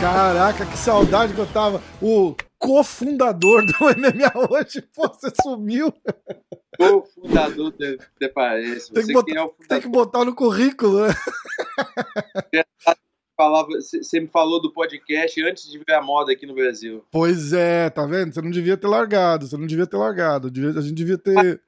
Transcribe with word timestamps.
Caraca, 0.00 0.66
que 0.66 0.76
saudade 0.76 1.32
que 1.32 1.40
eu 1.40 1.46
tava. 1.46 1.82
O 2.00 2.34
cofundador 2.58 3.64
do 3.66 3.72
MMA 3.98 4.50
hoje, 4.50 4.82
pô, 4.94 5.08
você 5.08 5.32
sumiu. 5.42 5.92
Cofundador 6.76 7.72
do 7.72 7.98
Te 8.18 8.28
Parece. 8.28 8.92
Tem 8.92 9.06
que, 9.06 9.12
botar, 9.12 9.40
é 9.40 9.48
tem 9.68 9.80
que 9.80 9.88
botar 9.88 10.24
no 10.24 10.34
currículo, 10.34 11.06
né? 11.06 11.14
Falava, 13.42 13.66
você 13.80 14.20
me 14.20 14.28
falou 14.28 14.62
do 14.62 14.72
podcast 14.72 15.42
antes 15.42 15.68
de 15.68 15.76
ver 15.76 15.94
a 15.94 16.00
moda 16.00 16.30
aqui 16.30 16.46
no 16.46 16.54
Brasil. 16.54 17.04
Pois 17.10 17.52
é, 17.52 17.90
tá 17.90 18.06
vendo? 18.06 18.32
Você 18.32 18.40
não 18.40 18.52
devia 18.52 18.76
ter 18.76 18.86
largado, 18.86 19.48
você 19.48 19.56
não 19.56 19.66
devia 19.66 19.84
ter 19.84 19.96
largado. 19.96 20.46
A 20.46 20.80
gente 20.80 20.94
devia 20.94 21.18
ter. 21.18 21.60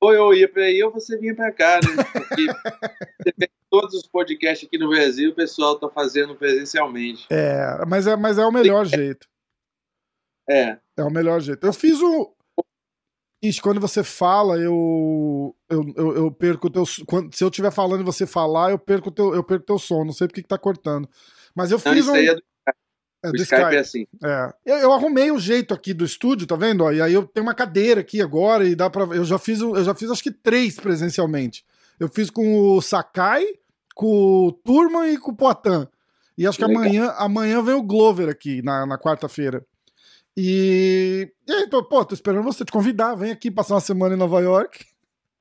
Ou 0.00 0.14
eu 0.14 0.32
ia 0.32 0.48
para 0.48 0.62
aí 0.62 0.80
ou 0.84 0.92
você 0.92 1.18
vinha 1.18 1.34
para 1.34 1.50
cá, 1.50 1.80
né? 1.80 2.04
Porque 2.12 3.48
todos 3.68 3.94
os 3.94 4.06
podcasts 4.06 4.68
aqui 4.68 4.78
no 4.78 4.88
Brasil 4.88 5.32
o 5.32 5.34
pessoal 5.34 5.76
tá 5.76 5.88
fazendo 5.88 6.36
presencialmente. 6.36 7.26
É, 7.28 7.84
mas 7.88 8.06
é, 8.06 8.14
mas 8.14 8.38
é 8.38 8.46
o 8.46 8.52
melhor 8.52 8.86
jeito. 8.86 9.26
É. 10.48 10.78
É 10.96 11.02
o 11.02 11.10
melhor 11.10 11.40
jeito. 11.40 11.66
Eu 11.66 11.72
fiz 11.72 12.00
o. 12.00 12.32
Ixi, 13.48 13.60
quando 13.60 13.80
você 13.80 14.02
fala, 14.02 14.56
eu. 14.58 15.54
Eu, 15.68 15.84
eu, 15.96 16.16
eu 16.16 16.30
perco 16.32 16.68
o 16.68 16.70
teu. 16.70 16.84
Quando, 17.06 17.34
se 17.34 17.44
eu 17.44 17.48
estiver 17.48 17.70
falando 17.70 18.00
e 18.00 18.04
você 18.04 18.26
falar, 18.26 18.70
eu 18.70 18.78
perco 18.78 19.08
o 19.08 19.12
teu, 19.12 19.34
eu 19.34 19.44
perco 19.44 19.66
teu 19.66 19.78
som. 19.78 20.04
Não 20.04 20.12
sei 20.12 20.26
porque 20.26 20.42
que 20.42 20.48
tá 20.48 20.58
cortando. 20.58 21.08
Mas 21.54 21.70
eu 21.70 21.78
fiz 21.78 22.06
Não, 22.06 22.14
um. 22.14 22.16
É 22.16 22.34
do... 22.34 22.42
É, 23.24 23.30
do 23.30 23.36
Skype, 23.36 23.62
Skype 23.62 23.76
é 23.76 23.78
assim. 23.78 24.06
É. 24.22 24.54
Eu, 24.66 24.76
eu 24.76 24.92
arrumei 24.92 25.30
o 25.30 25.38
jeito 25.38 25.72
aqui 25.72 25.94
do 25.94 26.04
estúdio, 26.04 26.46
tá 26.46 26.56
vendo? 26.56 26.90
E 26.92 27.00
aí 27.00 27.14
eu 27.14 27.26
tenho 27.26 27.46
uma 27.46 27.54
cadeira 27.54 28.02
aqui 28.02 28.20
agora 28.20 28.66
e 28.66 28.74
dá 28.74 28.90
para 28.90 29.04
eu 29.16 29.24
já 29.24 29.38
fiz 29.38 29.60
eu 29.60 29.82
já 29.82 29.94
fiz 29.94 30.10
acho 30.10 30.22
que 30.22 30.30
três 30.30 30.76
presencialmente. 30.76 31.64
Eu 31.98 32.08
fiz 32.08 32.28
com 32.28 32.76
o 32.76 32.82
Sakai, 32.82 33.46
com 33.94 34.46
o 34.48 34.52
Turman 34.52 35.10
e 35.10 35.16
com 35.16 35.30
o 35.30 35.36
Poitin. 35.36 35.88
E 36.36 36.46
acho 36.46 36.58
que 36.58 36.64
Legal. 36.66 36.82
amanhã 36.82 37.14
amanhã 37.16 37.62
vem 37.62 37.74
o 37.74 37.82
Glover 37.82 38.28
aqui 38.28 38.60
na, 38.60 38.84
na 38.84 38.98
quarta-feira. 38.98 39.64
E, 40.36 41.30
e 41.46 41.52
aí, 41.52 41.68
tô, 41.68 41.82
pô, 41.84 42.04
tô 42.04 42.14
esperando 42.14 42.42
você 42.42 42.64
te 42.64 42.72
convidar, 42.72 43.14
vem 43.14 43.30
aqui 43.30 43.50
passar 43.50 43.74
uma 43.74 43.80
semana 43.80 44.14
em 44.14 44.18
Nova 44.18 44.40
York. 44.40 44.84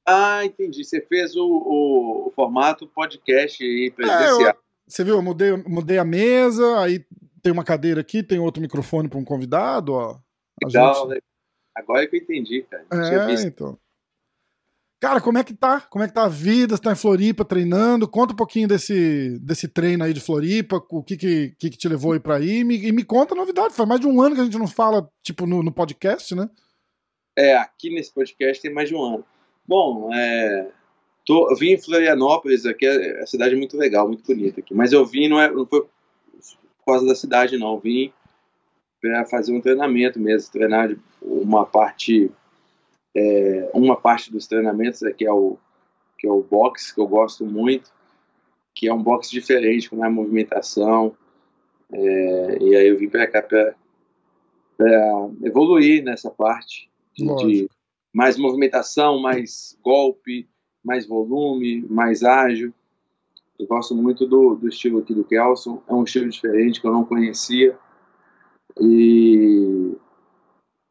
Ah, 0.06 0.46
entendi. 0.46 0.84
Você 0.84 1.02
fez 1.02 1.36
o, 1.36 1.46
o, 1.46 2.28
o 2.28 2.32
formato 2.36 2.88
podcast 2.88 3.64
É, 3.64 3.90
presencial. 3.92 4.42
eu- 4.42 4.64
você 4.86 5.04
viu, 5.04 5.16
eu 5.16 5.22
mudei, 5.22 5.56
mudei 5.66 5.98
a 5.98 6.04
mesa, 6.04 6.80
aí 6.80 7.04
tem 7.42 7.52
uma 7.54 7.64
cadeira 7.64 8.02
aqui, 8.02 8.22
tem 8.22 8.38
outro 8.38 8.62
microfone 8.62 9.08
para 9.08 9.18
um 9.18 9.24
convidado, 9.24 9.94
ó. 9.94 10.20
Legal, 10.64 11.10
gente-? 11.10 11.24
Agora 11.76 12.06
que 12.06 12.18
eu 12.18 12.22
entendi, 12.22 12.64
cara. 12.70 12.86
É, 12.92 13.44
então. 13.44 13.78
Cara, 15.04 15.20
como 15.20 15.38
é 15.38 15.44
que 15.44 15.54
tá? 15.54 15.82
Como 15.82 16.02
é 16.02 16.08
que 16.08 16.14
tá 16.14 16.24
a 16.24 16.30
vida? 16.30 16.78
Você 16.78 16.82
tá 16.82 16.94
em 16.94 16.96
Floripa 16.96 17.44
treinando? 17.44 18.08
Conta 18.08 18.32
um 18.32 18.38
pouquinho 18.38 18.70
desse, 18.70 19.38
desse 19.42 19.68
treino 19.68 20.02
aí 20.02 20.14
de 20.14 20.22
Floripa, 20.22 20.82
o 20.90 21.04
que 21.04 21.18
que, 21.18 21.54
que, 21.60 21.72
que 21.72 21.78
te 21.78 21.90
levou 21.90 22.14
aí 22.14 22.22
pra 22.22 22.38
aí, 22.38 22.60
e 22.60 22.64
me, 22.64 22.78
e 22.78 22.90
me 22.94 23.04
conta 23.04 23.34
a 23.34 23.38
novidade. 23.38 23.74
Faz 23.74 23.90
mais 23.90 24.00
de 24.00 24.08
um 24.08 24.22
ano 24.22 24.34
que 24.34 24.40
a 24.40 24.46
gente 24.46 24.58
não 24.58 24.66
fala, 24.66 25.06
tipo, 25.22 25.46
no, 25.46 25.62
no 25.62 25.74
podcast, 25.74 26.34
né? 26.34 26.50
É, 27.38 27.54
aqui 27.58 27.94
nesse 27.94 28.14
podcast 28.14 28.62
tem 28.62 28.74
mais 28.74 28.88
de 28.88 28.96
um 28.96 29.04
ano. 29.04 29.26
Bom, 29.68 30.10
é, 30.14 30.70
tô, 31.26 31.52
eu 31.52 31.58
vim 31.58 31.72
em 31.72 31.82
Florianópolis, 31.82 32.66
aqui 32.66 32.86
é, 32.86 33.24
a 33.24 33.26
cidade 33.26 33.56
é 33.56 33.58
muito 33.58 33.76
legal, 33.76 34.08
muito 34.08 34.24
bonita 34.26 34.62
aqui. 34.62 34.74
Mas 34.74 34.94
eu 34.94 35.06
vim, 35.06 35.28
não, 35.28 35.38
é, 35.38 35.52
não 35.52 35.66
foi 35.66 35.82
por 35.82 36.86
causa 36.86 37.06
da 37.06 37.14
cidade, 37.14 37.58
não. 37.58 37.74
Eu 37.74 37.80
vim 37.80 38.14
para 39.02 39.26
fazer 39.26 39.52
um 39.52 39.60
treinamento 39.60 40.18
mesmo, 40.18 40.50
treinar 40.50 40.96
uma 41.22 41.66
parte, 41.66 42.32
é, 43.16 43.70
uma 43.74 43.96
parte 43.96 44.32
dos 44.32 44.48
treinamentos, 44.48 45.02
é, 45.04 45.12
que 45.12 45.26
é 45.26 45.32
o 45.32 45.58
que 46.18 46.28
é 46.28 46.32
o 46.32 46.42
boxe, 46.42 46.94
que 46.94 47.02
eu 47.02 47.08
gosto 47.08 47.46
muito, 47.46 47.92
que 48.74 48.88
é 48.88 48.94
um 48.94 49.04
boxe 49.04 49.30
diferente, 49.30 49.90
com 49.90 49.98
mais 49.98 50.14
movimentação. 50.14 51.18
É, 51.92 52.58
e 52.62 52.76
aí 52.78 52.88
eu 52.88 52.98
vim 52.98 53.10
para 53.10 53.28
cá 53.28 53.42
para 53.42 53.76
evoluir 55.44 56.02
nessa 56.02 56.32
parte 56.32 56.90
de, 57.14 57.26
de 57.36 57.70
mais 58.14 58.38
movimentação, 58.38 59.20
mais 59.20 59.78
golpe, 59.84 60.48
mais 60.82 61.06
volume, 61.06 61.86
mais 61.90 62.24
ágil. 62.24 62.74
Eu 63.60 63.68
gosto 63.68 63.94
muito 63.94 64.26
do, 64.26 64.56
do 64.56 64.70
estilo 64.70 65.00
aqui 65.00 65.14
do 65.14 65.26
Kelson, 65.26 65.84
é 65.88 65.94
um 65.94 66.04
estilo 66.04 66.30
diferente 66.30 66.80
que 66.80 66.88
eu 66.88 66.92
não 66.92 67.04
conhecia 67.04 67.78
e 68.80 69.96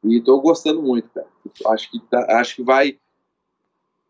e 0.05 0.19
estou 0.19 0.41
gostando 0.41 0.83
muito, 0.83 1.09
cara. 1.11 1.27
Acho 1.69 1.91
que 1.91 2.01
tá- 2.01 2.27
acho 2.41 2.57
que 2.57 2.63
vai, 2.63 2.99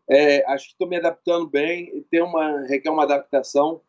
é, 0.09 0.45
acho 0.51 0.65
que 0.67 0.71
estou 0.73 0.87
me 0.87 0.97
adaptando 0.97 1.47
bem. 1.47 2.05
Tem 2.09 2.21
uma 2.21 2.61
requer 2.61 2.89
uma 2.89 3.03
adaptação, 3.03 3.81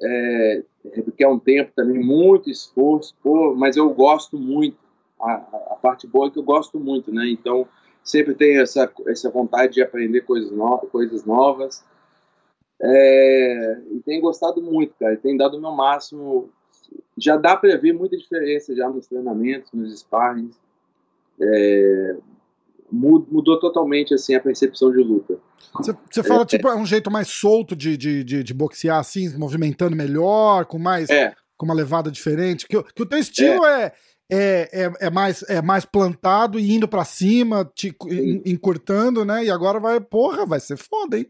é, 0.00 0.62
requer 0.94 1.28
um 1.28 1.38
tempo 1.38 1.72
também, 1.74 1.98
muito 2.02 2.50
esforço, 2.50 3.14
pô, 3.22 3.54
mas 3.54 3.76
eu 3.76 3.88
gosto 3.92 4.38
muito. 4.38 4.78
A, 5.20 5.32
a- 5.34 5.78
parte 5.82 6.06
boa 6.06 6.28
é 6.28 6.30
que 6.30 6.38
eu 6.38 6.42
gosto 6.42 6.78
muito, 6.78 7.12
né? 7.12 7.28
Então 7.28 7.66
sempre 8.04 8.34
tenho 8.34 8.60
essa 8.62 8.90
essa 9.06 9.30
vontade 9.30 9.74
de 9.74 9.82
aprender 9.82 10.22
coisas, 10.22 10.50
no, 10.52 10.78
coisas 10.88 11.24
novas. 11.24 11.84
É, 12.80 13.80
e 13.92 14.00
tenho 14.00 14.22
gostado 14.22 14.62
muito, 14.62 14.94
cara. 14.98 15.16
Tenho 15.16 15.36
dado 15.38 15.56
o 15.56 15.60
meu 15.60 15.72
máximo. 15.72 16.50
Já 17.16 17.36
dá 17.36 17.56
para 17.56 17.76
ver 17.76 17.92
muita 17.92 18.16
diferença 18.16 18.74
já 18.74 18.88
nos 18.88 19.06
treinamentos, 19.06 19.72
nos 19.72 19.98
sparrings. 20.00 20.56
É, 21.40 22.16
mu- 22.90 23.26
mudou 23.30 23.58
totalmente 23.60 24.14
assim 24.14 24.34
a 24.34 24.40
percepção 24.40 24.90
de 24.90 24.98
luta. 24.98 25.38
Você, 26.10 26.22
fala, 26.22 26.44
tipo, 26.46 26.68
é 26.68 26.74
um 26.76 26.86
jeito 26.86 27.10
mais 27.10 27.28
solto 27.28 27.76
de, 27.76 27.96
de, 27.96 28.24
de, 28.24 28.42
de 28.42 28.54
boxear, 28.54 28.98
assim, 28.98 29.28
movimentando 29.36 29.94
melhor, 29.94 30.64
com 30.66 30.78
mais. 30.78 31.10
É, 31.10 31.34
com 31.56 31.64
uma 31.66 31.74
levada 31.74 32.10
diferente. 32.10 32.66
Que, 32.66 32.76
o- 32.76 32.84
que 32.84 33.02
o 33.02 33.06
teu 33.06 33.18
estilo 33.18 33.64
é. 33.64 33.92
É, 34.30 34.84
é, 34.84 35.06
é, 35.06 35.10
mais, 35.10 35.42
é 35.48 35.62
mais 35.62 35.86
plantado 35.86 36.58
e 36.60 36.70
indo 36.74 36.86
pra 36.86 37.02
cima, 37.02 37.64
te, 37.74 37.96
en- 38.10 38.42
encurtando, 38.44 39.24
né? 39.24 39.42
E 39.46 39.50
agora 39.50 39.80
vai, 39.80 39.98
porra, 40.00 40.44
vai 40.44 40.60
ser 40.60 40.76
foda, 40.76 41.18
hein? 41.18 41.26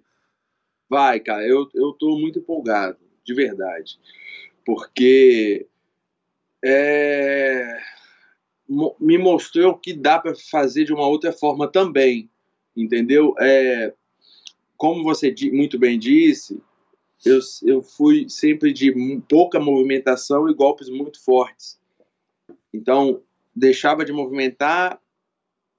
vai, 0.90 1.20
cara. 1.20 1.46
Eu 1.46 1.68
eu 1.76 1.92
tô 1.92 2.18
muito 2.18 2.40
empolgado, 2.40 2.96
de 3.24 3.34
verdade, 3.34 4.00
porque 4.66 5.68
é, 6.64 7.78
me 9.00 9.16
mostrou 9.16 9.76
que 9.78 9.94
dá 9.94 10.18
para 10.18 10.34
fazer 10.34 10.84
de 10.84 10.92
uma 10.92 11.06
outra 11.06 11.32
forma 11.32 11.66
também, 11.66 12.28
entendeu? 12.76 13.34
É, 13.38 13.94
como 14.76 15.02
você 15.02 15.34
muito 15.52 15.78
bem 15.78 15.98
disse, 15.98 16.60
eu, 17.24 17.40
eu 17.64 17.82
fui 17.82 18.28
sempre 18.28 18.72
de 18.72 18.92
pouca 19.28 19.58
movimentação 19.58 20.48
e 20.48 20.54
golpes 20.54 20.88
muito 20.88 21.22
fortes. 21.24 21.80
Então, 22.72 23.22
deixava 23.54 24.04
de 24.04 24.12
movimentar 24.12 25.00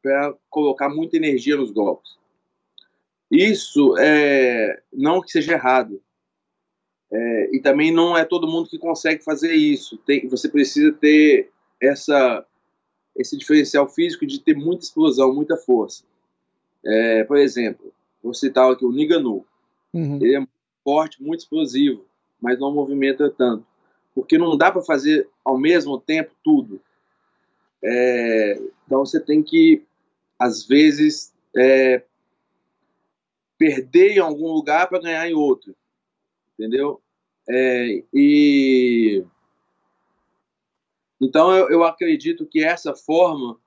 para 0.01 0.33
colocar 0.49 0.89
muita 0.89 1.17
energia 1.17 1.55
nos 1.55 1.71
golpes. 1.71 2.17
Isso 3.31 3.95
é 3.97 4.81
não 4.91 5.21
que 5.21 5.31
seja 5.31 5.53
errado. 5.53 6.01
É, 7.11 7.55
e 7.55 7.61
também 7.61 7.91
não 7.91 8.17
é 8.17 8.23
todo 8.25 8.47
mundo 8.47 8.69
que 8.69 8.77
consegue 8.77 9.23
fazer 9.23 9.53
isso. 9.53 9.97
Tem, 9.99 10.27
você 10.27 10.49
precisa 10.49 10.91
ter 10.91 11.51
essa, 11.81 12.45
esse 13.19 13.37
diferencial 13.37 13.87
físico 13.89 14.25
de 14.25 14.39
ter 14.39 14.55
muita 14.55 14.85
explosão, 14.85 15.35
muita 15.35 15.57
força. 15.57 16.03
É, 16.85 17.25
por 17.25 17.37
exemplo, 17.37 17.93
vou 18.23 18.33
citar 18.33 18.71
aqui 18.71 18.85
o 18.85 18.91
Niganu. 18.93 19.45
Uhum. 19.93 20.15
Ele 20.15 20.37
é 20.37 20.47
forte, 20.83 21.21
muito 21.21 21.41
explosivo, 21.41 22.05
mas 22.41 22.57
não 22.57 22.73
movimenta 22.73 23.29
tanto. 23.29 23.65
Porque 24.15 24.37
não 24.37 24.57
dá 24.57 24.71
para 24.71 24.81
fazer 24.81 25.27
ao 25.43 25.57
mesmo 25.57 25.99
tempo 25.99 26.31
tudo. 26.41 26.79
É, 27.83 28.61
então 28.85 29.05
você 29.05 29.19
tem 29.19 29.43
que, 29.43 29.83
às 30.37 30.65
vezes, 30.65 31.33
é, 31.55 32.01
perder 33.57 34.13
em 34.13 34.19
algum 34.19 34.47
lugar 34.53 34.87
para 34.87 35.01
ganhar 35.01 35.29
em 35.29 35.33
outro. 35.33 35.75
Entendeu? 36.53 37.01
É, 37.49 38.03
e. 38.13 39.23
Então 41.21 41.55
eu, 41.55 41.69
eu 41.69 41.83
acredito 41.83 42.45
que 42.45 42.63
essa 42.63 42.95
forma 42.95 43.59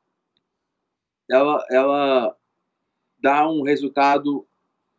ela, 1.31 1.64
ela 1.70 2.37
dá 3.19 3.49
um 3.49 3.62
resultado 3.62 4.46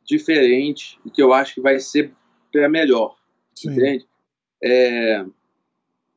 diferente 0.04 1.00
e 1.06 1.10
que 1.10 1.22
eu 1.22 1.34
acho 1.34 1.56
que 1.56 1.62
vai 1.62 1.80
ser 1.80 2.14
para 2.52 2.70
melhor. 2.70 3.16
Sim. 3.56 3.72
Entende? 3.72 4.08
É, 4.64 5.26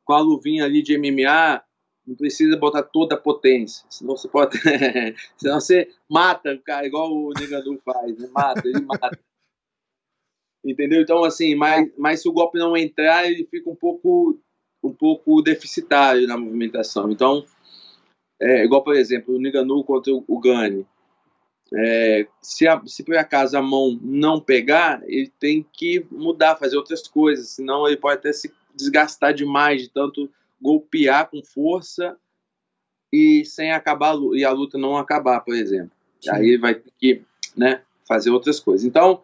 com 0.03 0.13
a 0.13 0.19
luvinha 0.19 0.63
ali 0.63 0.81
de 0.81 0.97
MMA, 0.97 1.61
não 2.07 2.15
precisa 2.15 2.55
botar 2.55 2.83
toda 2.83 3.15
a 3.15 3.19
potência, 3.19 3.85
senão 3.89 4.15
você 4.15 4.29
pode. 4.29 4.57
senão 5.35 5.59
você 5.59 5.89
mata 6.09 6.53
o 6.53 6.61
cara, 6.61 6.87
igual 6.87 7.11
o 7.11 7.33
Negadu 7.37 7.77
faz, 7.83 8.17
né? 8.17 8.29
Mata, 8.31 8.61
ele 8.65 8.81
mata. 8.81 9.19
Entendeu? 10.63 11.01
Então, 11.01 11.23
assim, 11.23 11.55
mas, 11.55 11.91
mas 11.97 12.21
se 12.21 12.29
o 12.29 12.33
golpe 12.33 12.57
não 12.57 12.75
entrar, 12.75 13.29
ele 13.29 13.45
fica 13.45 13.69
um 13.69 13.75
pouco, 13.75 14.39
um 14.83 14.93
pouco 14.93 15.41
deficitário 15.41 16.27
na 16.27 16.37
movimentação. 16.37 17.11
Então, 17.11 17.45
É, 18.39 18.63
igual, 18.63 18.83
por 18.83 18.95
exemplo, 18.95 19.35
o 19.35 19.39
Niganu 19.39 19.83
contra 19.83 20.13
o 20.13 20.39
Gani. 20.39 20.85
É, 21.73 22.27
se, 22.41 22.67
a, 22.67 22.81
se 22.85 23.03
por 23.03 23.17
acaso 23.17 23.57
a 23.57 23.61
mão 23.61 23.99
não 24.01 24.39
pegar, 24.39 25.01
ele 25.05 25.31
tem 25.39 25.65
que 25.73 26.05
mudar, 26.11 26.55
fazer 26.55 26.77
outras 26.77 27.07
coisas, 27.07 27.49
senão 27.49 27.87
ele 27.87 27.97
pode 27.97 28.19
até 28.19 28.31
se 28.31 28.53
desgastar 28.75 29.33
demais 29.33 29.81
de 29.81 29.89
tanto 29.89 30.29
golpear 30.61 31.29
com 31.29 31.43
força 31.43 32.15
e 33.11 33.43
sem 33.43 33.71
acabar 33.71 34.15
e 34.33 34.45
a 34.45 34.51
luta 34.51 34.77
não 34.77 34.97
acabar, 34.97 35.41
por 35.41 35.55
exemplo. 35.55 35.91
Sim. 36.21 36.29
Aí 36.29 36.49
ele 36.49 36.57
vai 36.57 36.75
ter 36.75 36.91
que 36.97 37.21
né, 37.55 37.81
fazer 38.07 38.29
outras 38.29 38.59
coisas. 38.59 38.85
Então, 38.85 39.23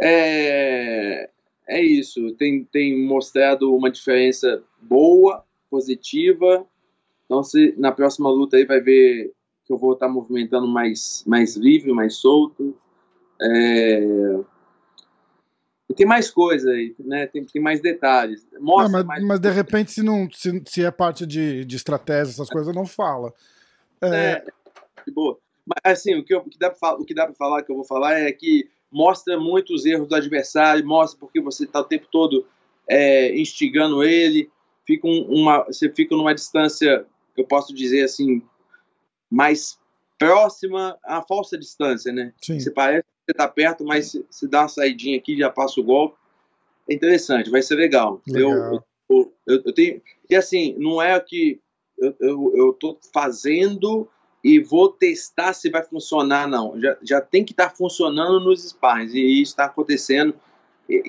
é, 0.00 1.28
é 1.70 1.80
isso. 1.80 2.32
Tem, 2.32 2.64
tem 2.64 3.00
mostrado 3.00 3.74
uma 3.74 3.90
diferença 3.90 4.62
boa, 4.82 5.44
positiva. 5.70 6.66
Então, 7.24 7.44
se 7.44 7.74
na 7.78 7.92
próxima 7.92 8.28
luta 8.28 8.56
aí 8.56 8.64
vai 8.64 8.80
ver 8.80 9.32
que 9.64 9.72
eu 9.72 9.78
vou 9.78 9.92
estar 9.92 10.08
movimentando 10.08 10.66
mais, 10.66 11.22
mais 11.26 11.56
livre, 11.56 11.92
mais 11.92 12.16
solto. 12.16 12.76
É... 13.40 14.40
E 15.88 15.94
tem 15.94 16.06
mais 16.06 16.28
coisa 16.28 16.70
aí, 16.70 16.94
né? 16.98 17.28
Tem, 17.28 17.44
tem 17.44 17.62
mais 17.62 17.80
detalhes. 17.80 18.44
Mostra 18.58 18.84
não, 18.84 18.90
mas, 18.90 19.06
mais... 19.06 19.24
mas, 19.24 19.40
de 19.40 19.50
repente, 19.50 19.92
se, 19.92 20.02
não, 20.02 20.28
se, 20.32 20.62
se 20.66 20.84
é 20.84 20.90
parte 20.90 21.24
de, 21.24 21.64
de 21.64 21.76
estratégia, 21.76 22.32
essas 22.32 22.50
coisas, 22.50 22.74
não 22.74 22.84
fala. 22.84 23.32
É... 24.00 24.08
é 24.08 24.44
de 25.06 25.12
boa. 25.12 25.38
Mas 25.64 25.98
assim, 25.98 26.16
o 26.16 26.24
que, 26.24 26.34
eu, 26.34 26.40
o, 26.40 26.48
que 26.48 26.58
dá 26.58 26.70
pra, 26.70 26.94
o 26.94 27.04
que 27.04 27.14
dá 27.14 27.26
para 27.26 27.34
falar, 27.34 27.62
que 27.62 27.70
eu 27.70 27.76
vou 27.76 27.84
falar, 27.84 28.18
é 28.18 28.32
que 28.32 28.68
mostra 28.90 29.38
muito 29.38 29.74
os 29.74 29.86
erros 29.86 30.08
do 30.08 30.14
adversário, 30.14 30.86
mostra 30.86 31.18
porque 31.18 31.40
você 31.40 31.64
está 31.64 31.80
o 31.80 31.84
tempo 31.84 32.06
todo 32.10 32.46
é, 32.88 33.38
instigando 33.38 34.02
ele, 34.02 34.50
fica 34.86 35.06
uma, 35.06 35.64
você 35.64 35.88
fica 35.88 36.16
numa 36.16 36.34
distância, 36.34 37.06
eu 37.36 37.44
posso 37.44 37.72
dizer 37.72 38.04
assim, 38.04 38.42
mais 39.30 39.78
próxima 40.18 40.98
à 41.04 41.22
falsa 41.22 41.56
distância, 41.56 42.12
né? 42.12 42.32
Sim. 42.42 42.58
Você 42.58 42.70
parece 42.70 43.04
que 43.04 43.24
você 43.26 43.32
está 43.32 43.48
perto, 43.48 43.84
mas 43.84 44.20
se 44.28 44.48
dá 44.48 44.62
uma 44.62 44.68
saidinha 44.68 45.16
aqui 45.16 45.36
já 45.38 45.48
passa 45.48 45.80
o 45.80 45.84
golpe. 45.84 46.16
É 46.88 46.94
interessante, 46.94 47.48
vai 47.48 47.62
ser 47.62 47.76
legal. 47.76 48.20
legal. 48.26 48.52
Eu, 48.52 48.84
eu, 49.08 49.32
eu, 49.46 49.62
eu, 49.66 49.72
tenho 49.72 50.02
e 50.28 50.34
assim 50.34 50.74
não 50.78 51.00
é 51.00 51.18
que 51.20 51.60
eu, 51.96 52.14
eu, 52.20 52.52
eu 52.56 52.72
tô 52.72 52.98
fazendo 53.14 54.08
e 54.42 54.58
vou 54.58 54.88
testar 54.88 55.52
se 55.52 55.70
vai 55.70 55.82
funcionar, 55.82 56.48
não. 56.48 56.78
Já, 56.80 56.96
já 57.02 57.20
tem 57.20 57.44
que 57.44 57.52
estar 57.52 57.70
tá 57.70 57.74
funcionando 57.74 58.40
nos 58.40 58.64
sparring, 58.64 59.08
e 59.12 59.42
isso 59.42 59.52
está 59.52 59.66
acontecendo, 59.66 60.34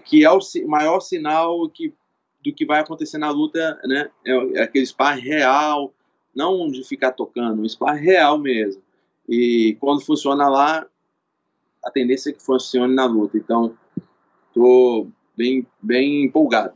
que 0.06 0.24
é 0.24 0.30
o 0.30 0.39
maior 0.68 1.00
sinal 1.00 1.68
que, 1.69 1.94
do 2.44 2.54
que 2.54 2.66
vai 2.66 2.81
acontecer 2.81 3.18
na 3.18 3.30
luta, 3.31 3.80
né? 3.86 4.10
É, 4.25 4.60
é 4.60 4.63
aquele 4.63 4.86
sparring 4.86 5.22
real, 5.22 5.94
não 6.36 6.69
de 6.69 6.83
ficar 6.83 7.12
tocando, 7.12 7.62
um 7.62 7.68
sparring 7.68 8.04
real 8.04 8.38
mesmo. 8.38 8.81
E 9.28 9.77
quando 9.80 10.01
funciona 10.01 10.50
lá, 10.50 10.86
a 11.84 11.92
tendência 11.92 12.30
é 12.30 12.34
que 12.34 12.44
funcione 12.44 12.94
na 12.94 13.06
luta. 13.06 13.38
Então, 13.38 13.75
estou 14.48 15.10
bem, 15.36 15.66
bem 15.81 16.25
empolgado. 16.25 16.74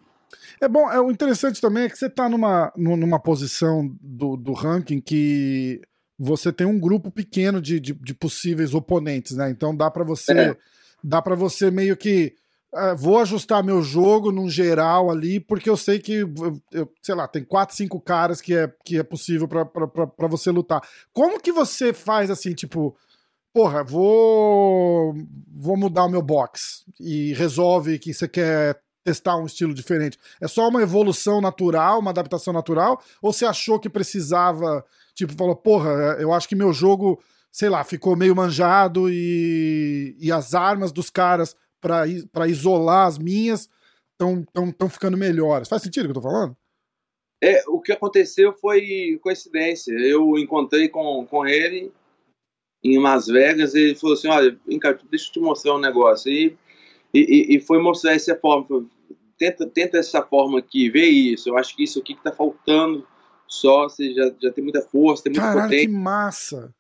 É 0.60 0.68
bom, 0.68 0.90
é 0.90 1.00
o 1.00 1.12
interessante 1.12 1.62
também 1.62 1.84
é 1.84 1.90
que 1.90 1.98
você 1.98 2.08
está 2.08 2.30
numa, 2.30 2.72
numa 2.76 3.20
posição 3.20 3.88
do, 4.02 4.36
do 4.36 4.54
ranking 4.54 5.02
que 5.02 5.82
você 6.18 6.52
tem 6.52 6.66
um 6.66 6.80
grupo 6.80 7.12
pequeno 7.12 7.62
de, 7.62 7.80
de, 7.80 7.94
de 7.94 8.14
possíveis 8.14 8.74
oponentes, 8.74 9.36
né? 9.36 9.50
Então 9.50 9.76
dá 9.76 9.92
para 9.92 10.04
você 10.04 10.32
é. 10.32 10.58
dá 11.04 11.22
para 11.22 11.36
você 11.36 11.70
meio 11.70 11.98
que 11.98 12.34
uh, 12.74 12.96
vou 12.96 13.20
ajustar 13.20 13.64
meu 13.64 13.82
jogo 13.82 14.32
num 14.32 14.50
geral 14.50 15.12
ali, 15.12 15.40
porque 15.40 15.70
eu 15.70 15.78
sei 15.78 16.00
que, 16.00 16.26
eu, 16.72 16.92
sei 17.02 17.16
lá, 17.16 17.28
tem 17.28 17.44
quatro, 17.44 17.76
cinco 17.76 18.00
caras 18.00 18.42
que 18.42 18.56
é, 18.56 18.72
que 18.84 18.98
é 18.98 19.04
possível 19.04 19.48
para 19.48 20.28
você 20.28 20.52
lutar. 20.52 20.82
Como 21.14 21.40
que 21.40 21.52
você 21.52 21.94
faz 21.94 22.30
assim, 22.30 22.54
tipo, 22.54 22.96
porra, 23.54 23.84
vou 23.84 25.16
vou 25.48 25.78
mudar 25.78 26.06
o 26.06 26.10
meu 26.10 26.22
box 26.22 26.86
e 27.00 27.34
resolve 27.34 28.00
que 28.00 28.14
você 28.14 28.28
quer 28.28 28.80
testar 29.06 29.38
um 29.38 29.46
estilo 29.46 29.74
diferente? 29.74 30.20
É 30.42 30.48
só 30.48 30.68
uma 30.68 30.82
evolução 30.82 31.40
natural, 31.40 32.00
uma 32.00 32.12
adaptação 32.12 32.52
natural? 32.52 33.02
Ou 33.22 33.32
você 33.32 33.46
achou 33.46 33.80
que 33.80 33.90
precisava 33.90 34.84
Tipo, 35.16 35.34
falou, 35.34 35.56
porra, 35.56 36.18
é, 36.20 36.24
eu 36.24 36.34
acho 36.34 36.48
que 36.48 36.56
meu 36.56 36.74
jogo, 36.74 37.24
sei 37.50 37.70
lá, 37.70 37.84
ficou 37.86 38.18
meio 38.18 38.36
manjado 38.36 39.10
e, 39.10 40.14
e 40.20 40.30
as 40.30 40.54
armas 40.54 40.92
dos 40.92 41.10
caras 41.10 41.56
para 41.80 42.48
isolar 42.48 43.08
as 43.08 43.18
minhas 43.18 43.70
estão 44.12 44.44
tão, 44.54 44.72
tão 44.72 44.90
ficando 44.90 45.18
melhores. 45.18 45.70
Faz 45.70 45.82
sentido 45.82 46.04
o 46.04 46.08
que 46.08 46.12
eu 46.12 46.22
tô 46.22 46.30
falando? 46.30 46.58
É, 47.42 47.64
o 47.68 47.80
que 47.80 47.94
aconteceu 47.94 48.54
foi 48.54 49.18
coincidência. 49.22 49.94
Eu 49.94 50.38
encontrei 50.38 50.90
com, 50.90 51.26
com 51.26 51.46
ele 51.46 51.92
em 52.84 53.00
Las 53.00 53.28
Vegas 53.28 53.74
e 53.74 53.80
ele 53.80 53.96
falou 53.96 54.16
assim: 54.16 54.28
Olha, 54.28 54.58
deixa 55.10 55.30
eu 55.30 55.32
te 55.34 55.40
mostrar 55.40 55.76
um 55.76 55.80
negócio. 55.80 56.30
E, 56.32 56.58
e, 57.14 57.56
e 57.56 57.60
foi 57.60 57.82
mostrar 57.82 58.14
essa 58.14 58.36
forma. 58.36 58.86
Tenta, 59.38 59.68
tenta 59.68 59.98
essa 59.98 60.22
forma 60.22 60.60
aqui, 60.60 60.90
vê 60.90 61.06
isso. 61.06 61.50
Eu 61.50 61.58
acho 61.58 61.76
que 61.76 61.84
isso 61.84 62.00
aqui 62.00 62.16
que 62.16 62.24
tá 62.24 62.32
faltando 62.32 63.06
só, 63.48 63.84
você 63.84 64.14
já, 64.14 64.32
já 64.42 64.52
tem 64.52 64.64
muita 64.64 64.82
força, 64.82 65.24
tem 65.24 65.32
muita 65.32 65.48
Caralho, 65.48 65.70
potência. 65.70 65.88
que 65.88 65.94
massa! 65.94 66.76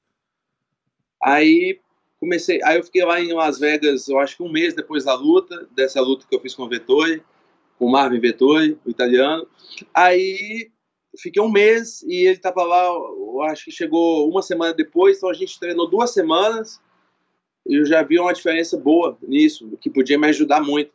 Aí 1.21 1.79
comecei, 2.19 2.61
aí 2.63 2.77
eu 2.77 2.83
fiquei 2.83 3.03
lá 3.03 3.19
em 3.19 3.33
Las 3.33 3.59
Vegas, 3.59 4.07
eu 4.07 4.19
acho 4.19 4.37
que 4.37 4.43
um 4.43 4.51
mês 4.51 4.73
depois 4.73 5.03
da 5.03 5.13
luta, 5.13 5.67
dessa 5.75 6.01
luta 6.01 6.25
que 6.27 6.35
eu 6.35 6.39
fiz 6.39 6.55
com 6.55 6.63
o 6.63 6.69
Vettori, 6.69 7.23
com 7.77 7.85
o 7.85 7.91
Marvin 7.91 8.19
Vettori, 8.19 8.79
o 8.85 8.89
italiano. 8.89 9.47
Aí 9.93 10.71
fiquei 11.19 11.41
um 11.41 11.51
mês 11.51 12.01
e 12.03 12.25
ele 12.25 12.37
estava 12.37 12.63
lá, 12.63 12.85
eu 12.85 13.41
acho 13.43 13.65
que 13.65 13.71
chegou 13.71 14.29
uma 14.29 14.41
semana 14.41 14.73
depois, 14.73 15.17
então 15.17 15.29
a 15.29 15.33
gente 15.33 15.59
treinou 15.59 15.89
duas 15.89 16.11
semanas 16.11 16.81
e 17.67 17.75
eu 17.75 17.85
já 17.85 18.01
vi 18.03 18.19
uma 18.19 18.33
diferença 18.33 18.77
boa 18.77 19.17
nisso, 19.21 19.77
que 19.81 19.89
podia 19.89 20.17
me 20.17 20.27
ajudar 20.27 20.61
muito. 20.61 20.91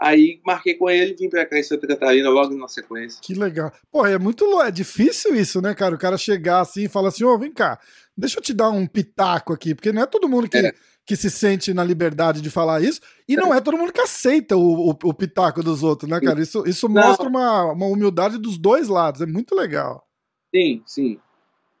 Aí 0.00 0.40
marquei 0.44 0.74
com 0.74 0.90
ele, 0.90 1.14
vim 1.14 1.28
pra 1.28 1.46
cá 1.46 1.56
em 1.58 1.62
Santa 1.62 1.86
Catarina 1.86 2.28
logo 2.28 2.56
na 2.56 2.66
sequência. 2.66 3.20
Que 3.22 3.32
legal. 3.32 3.72
Pô, 3.90 4.04
é 4.04 4.18
muito 4.18 4.60
é 4.60 4.70
difícil 4.70 5.36
isso, 5.36 5.62
né, 5.62 5.72
cara? 5.72 5.94
O 5.94 5.98
cara 5.98 6.18
chegar 6.18 6.60
assim 6.60 6.84
e 6.84 6.88
falar 6.88 7.08
assim: 7.08 7.24
ô, 7.24 7.32
oh, 7.32 7.38
vem 7.38 7.52
cá, 7.52 7.78
deixa 8.16 8.38
eu 8.38 8.42
te 8.42 8.52
dar 8.52 8.70
um 8.70 8.86
pitaco 8.86 9.52
aqui, 9.52 9.74
porque 9.74 9.92
não 9.92 10.02
é 10.02 10.06
todo 10.06 10.28
mundo 10.28 10.48
que, 10.48 10.58
é. 10.58 10.72
que 11.06 11.14
se 11.14 11.30
sente 11.30 11.72
na 11.72 11.84
liberdade 11.84 12.40
de 12.40 12.50
falar 12.50 12.82
isso, 12.82 13.00
e 13.28 13.36
não 13.36 13.54
é 13.54 13.60
todo 13.60 13.78
mundo 13.78 13.92
que 13.92 14.00
aceita 14.00 14.56
o, 14.56 14.90
o, 14.90 14.98
o 15.04 15.14
pitaco 15.14 15.62
dos 15.62 15.84
outros, 15.84 16.10
né, 16.10 16.20
cara? 16.20 16.40
Isso, 16.40 16.64
isso 16.66 16.88
mostra 16.88 17.28
uma, 17.28 17.72
uma 17.72 17.86
humildade 17.86 18.36
dos 18.36 18.58
dois 18.58 18.88
lados, 18.88 19.20
é 19.20 19.26
muito 19.26 19.54
legal. 19.54 20.04
Sim, 20.52 20.82
sim. 20.86 21.20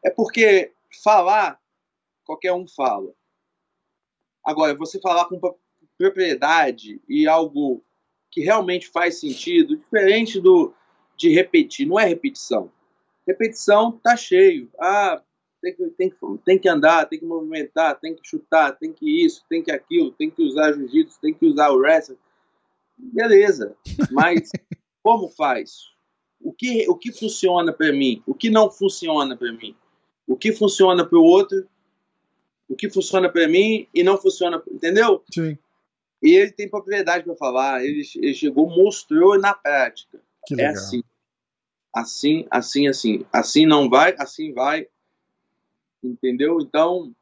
É 0.04 0.10
porque 0.10 0.72
falar, 1.02 1.58
qualquer 2.24 2.52
um 2.52 2.66
fala. 2.68 3.12
Agora, 4.44 4.74
você 4.76 5.00
falar 5.00 5.24
com 5.24 5.40
propriedade 5.96 7.00
e 7.08 7.26
algo 7.26 7.82
que 8.34 8.40
realmente 8.40 8.88
faz 8.88 9.20
sentido, 9.20 9.76
diferente 9.76 10.40
do 10.40 10.74
de 11.16 11.32
repetir, 11.32 11.86
não 11.86 12.00
é 12.00 12.04
repetição. 12.04 12.68
Repetição 13.24 13.92
tá 14.02 14.16
cheio. 14.16 14.68
Ah, 14.80 15.22
tem 15.62 15.72
que, 15.72 15.84
tem, 15.90 16.12
tem 16.44 16.58
que 16.58 16.68
andar, 16.68 17.06
tem 17.06 17.20
que 17.20 17.24
movimentar, 17.24 17.98
tem 18.00 18.12
que 18.12 18.28
chutar, 18.28 18.76
tem 18.76 18.92
que 18.92 19.24
isso, 19.24 19.44
tem 19.48 19.62
que 19.62 19.70
aquilo, 19.70 20.10
tem 20.10 20.28
que 20.28 20.42
usar 20.42 20.72
jiu-jitsu, 20.72 21.20
tem 21.20 21.32
que 21.32 21.46
usar 21.46 21.70
o 21.70 21.78
wrestling. 21.78 22.18
Beleza, 22.98 23.76
mas 24.10 24.50
como 25.00 25.28
faz? 25.28 25.84
O 26.40 26.52
que, 26.52 26.88
o 26.88 26.96
que 26.96 27.12
funciona 27.12 27.72
para 27.72 27.92
mim? 27.92 28.20
O 28.26 28.34
que 28.34 28.50
não 28.50 28.68
funciona 28.68 29.36
para 29.36 29.52
mim? 29.52 29.76
O 30.26 30.36
que 30.36 30.52
funciona 30.52 31.06
para 31.06 31.18
o 31.18 31.22
outro? 31.22 31.66
O 32.68 32.74
que 32.74 32.90
funciona 32.90 33.28
para 33.28 33.46
mim 33.46 33.86
e 33.94 34.02
não 34.02 34.18
funciona, 34.18 34.60
entendeu? 34.70 35.22
Sim. 35.32 35.56
E 36.24 36.34
ele 36.34 36.52
tem 36.52 36.66
propriedade 36.66 37.22
para 37.22 37.36
falar. 37.36 37.84
Ele, 37.84 38.02
ele, 38.16 38.32
chegou, 38.32 38.66
mostrou 38.66 39.38
na 39.38 39.52
prática. 39.52 40.18
Que 40.46 40.54
é 40.54 40.56
legal. 40.56 40.72
É 40.72 40.76
assim. 40.76 41.04
Assim, 41.94 42.46
assim, 42.50 42.88
assim. 42.88 43.26
Assim 43.30 43.66
não 43.66 43.90
vai, 43.90 44.14
assim 44.18 44.54
vai. 44.54 44.88
Entendeu? 46.02 46.62
Então, 46.62 47.14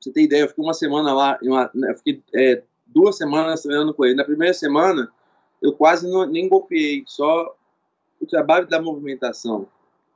você 0.00 0.12
tem 0.12 0.24
ideia, 0.24 0.42
eu 0.42 0.48
fiquei 0.48 0.64
uma 0.64 0.74
semana 0.74 1.14
lá, 1.14 1.38
uma, 1.42 1.70
né, 1.72 1.94
fiquei 1.96 2.20
é, 2.34 2.62
duas 2.86 3.16
semanas 3.16 3.62
treinando 3.62 3.94
com 3.94 4.04
ele. 4.04 4.16
Na 4.16 4.24
primeira 4.24 4.52
semana, 4.52 5.10
eu 5.62 5.72
quase 5.72 6.10
não, 6.10 6.26
nem 6.26 6.48
golpeei, 6.48 7.04
só 7.06 7.56
o 8.20 8.26
trabalho 8.26 8.66
da 8.66 8.82
movimentação. 8.82 9.68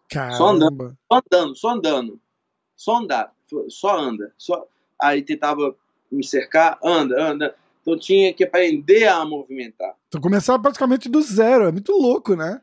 Caramba. 0.09 0.37
Só 0.37 0.49
andando, 0.49 0.99
só 1.09 1.21
andando, 1.21 1.57
só 1.57 1.71
andando. 1.71 2.21
Só 2.77 2.97
andar, 2.97 3.35
só 3.69 3.99
anda. 3.99 4.35
Só... 4.37 4.67
Aí 5.01 5.23
tentava 5.23 5.77
me 6.11 6.25
cercar, 6.25 6.79
anda, 6.83 7.23
anda. 7.23 7.57
Então 7.83 7.99
tinha 7.99 8.33
que 8.33 8.45
aprender 8.45 9.07
a 9.09 9.25
movimentar. 9.25 9.95
Então 10.09 10.21
começava 10.21 10.63
praticamente 10.63 11.09
do 11.09 11.21
zero, 11.21 11.67
é 11.67 11.73
muito 11.73 11.93
louco, 11.93 12.35
né? 12.35 12.63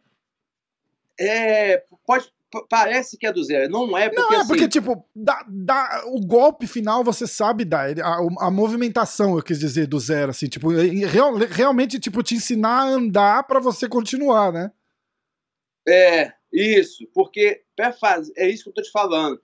É, 1.20 1.84
pode, 2.08 2.32
parece 2.70 3.18
que 3.18 3.28
é 3.28 3.34
do 3.34 3.44
zero, 3.44 3.70
não 3.70 3.98
é 3.98 4.10
porque. 4.10 4.22
Não, 4.22 4.34
é 4.34 4.38
assim, 4.38 4.48
porque, 4.48 4.68
tipo, 4.68 5.06
dá, 5.14 5.46
dá, 5.48 6.04
o 6.08 6.22
golpe 6.26 6.66
final 6.66 7.04
você 7.04 7.28
sabe 7.28 7.66
dar. 7.66 7.90
A, 8.00 8.48
a, 8.48 8.50
movimentação, 8.50 9.36
eu 9.36 9.44
quis 9.44 9.60
dizer, 9.60 9.86
do 9.86 10.00
zero, 10.00 10.32
assim, 10.32 10.48
tipo, 10.48 10.70
real, 10.70 11.36
realmente, 11.36 12.00
tipo, 12.00 12.24
te 12.24 12.36
ensinar 12.36 12.84
a 12.84 12.88
andar 12.88 13.44
para 13.44 13.60
você 13.60 13.90
continuar, 13.90 14.54
né? 14.54 14.72
É, 15.88 16.34
Isso, 16.52 17.06
porque 17.14 17.64
fazer, 18.00 18.32
é 18.38 18.48
isso 18.48 18.64
que 18.64 18.70
eu 18.70 18.74
tô 18.74 18.82
te 18.82 18.92
falando. 18.92 19.42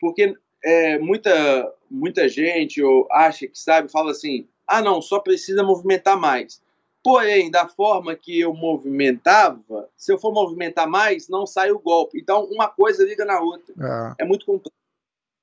Porque 0.00 0.34
é, 0.64 0.98
muita, 0.98 1.72
muita 1.90 2.28
gente 2.28 2.82
ou 2.82 3.08
acha 3.10 3.46
que 3.46 3.58
sabe, 3.58 3.90
fala 3.90 4.12
assim: 4.12 4.48
ah, 4.68 4.82
não, 4.82 5.00
só 5.00 5.18
precisa 5.18 5.62
movimentar 5.62 6.18
mais. 6.18 6.60
Porém, 7.02 7.50
da 7.50 7.66
forma 7.66 8.14
que 8.14 8.38
eu 8.38 8.52
movimentava, 8.52 9.88
se 9.96 10.12
eu 10.12 10.18
for 10.18 10.30
movimentar 10.32 10.86
mais, 10.86 11.26
não 11.28 11.46
sai 11.46 11.72
o 11.72 11.78
golpe. 11.78 12.20
Então, 12.20 12.44
uma 12.44 12.68
coisa 12.68 13.02
liga 13.02 13.24
na 13.24 13.40
outra. 13.40 13.74
É, 14.18 14.24
é 14.24 14.26
muito 14.26 14.44
complexo. 14.44 14.76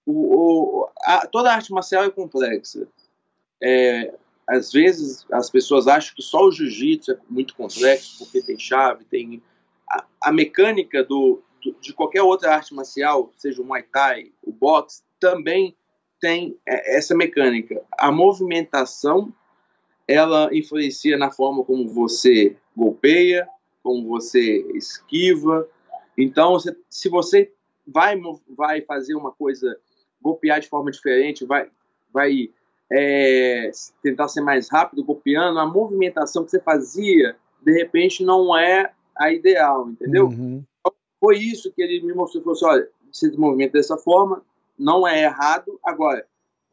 O, 0.06 0.84
o, 0.84 0.90
a, 1.04 1.26
toda 1.26 1.52
arte 1.52 1.72
marcial 1.72 2.04
é 2.04 2.10
complexa. 2.12 2.88
É, 3.64 4.14
às 4.48 4.72
vezes, 4.72 5.26
as 5.32 5.50
pessoas 5.50 5.88
acham 5.88 6.14
que 6.14 6.22
só 6.22 6.46
o 6.46 6.52
jiu-jitsu 6.52 7.14
é 7.14 7.18
muito 7.28 7.56
complexo, 7.56 8.20
porque 8.20 8.44
tem 8.44 8.60
chave, 8.60 9.04
tem. 9.06 9.42
A, 9.90 10.06
a 10.22 10.32
mecânica 10.32 11.04
do, 11.04 11.42
do, 11.64 11.76
de 11.82 11.94
qualquer 11.94 12.22
outra 12.22 12.54
arte 12.54 12.76
marcial, 12.76 13.32
seja 13.38 13.62
o 13.62 13.66
Muay 13.66 13.82
Thai, 13.82 14.32
o 14.44 14.52
boxe, 14.52 15.02
também 15.20 15.76
tem 16.26 16.58
é, 16.66 16.98
essa 16.98 17.16
mecânica. 17.16 17.80
A 17.96 18.12
movimentação 18.12 19.32
ela 20.08 20.50
influencia 20.52 21.16
na 21.20 21.30
forma 21.30 21.64
como 21.64 21.88
você 21.88 22.58
golpeia, 22.76 23.48
como 23.84 24.08
você 24.08 24.66
esquiva. 24.74 25.68
Então, 26.18 26.58
se 26.90 27.10
você 27.10 27.52
vai, 27.86 28.20
vai 28.50 28.82
fazer 28.82 29.14
uma 29.14 29.32
coisa, 29.32 29.78
golpear 30.20 30.60
de 30.60 30.68
forma 30.68 30.90
diferente, 30.90 31.46
vai, 31.46 31.70
vai 32.12 32.50
é, 32.92 33.70
tentar 34.02 34.28
ser 34.28 34.42
mais 34.42 34.68
rápido 34.68 35.04
golpeando, 35.04 35.60
a 35.60 35.68
movimentação 35.68 36.44
que 36.44 36.50
você 36.50 36.60
fazia, 36.60 37.36
de 37.62 37.72
repente, 37.72 38.24
não 38.24 38.58
é 38.58 38.92
a 39.16 39.32
ideal, 39.32 39.90
entendeu? 39.90 40.26
Uhum. 40.26 40.64
Foi 41.20 41.38
isso 41.38 41.72
que 41.72 41.84
ele 41.84 42.02
me 42.02 42.14
mostrou. 42.14 42.44
Falou 42.44 42.56
assim, 42.56 42.66
olha, 42.66 42.90
você 43.12 43.30
se 43.30 43.38
movimenta 43.38 43.74
dessa 43.74 43.98
forma, 43.98 44.44
não 44.78 45.08
é 45.08 45.24
errado. 45.24 45.80
Agora, 45.84 46.26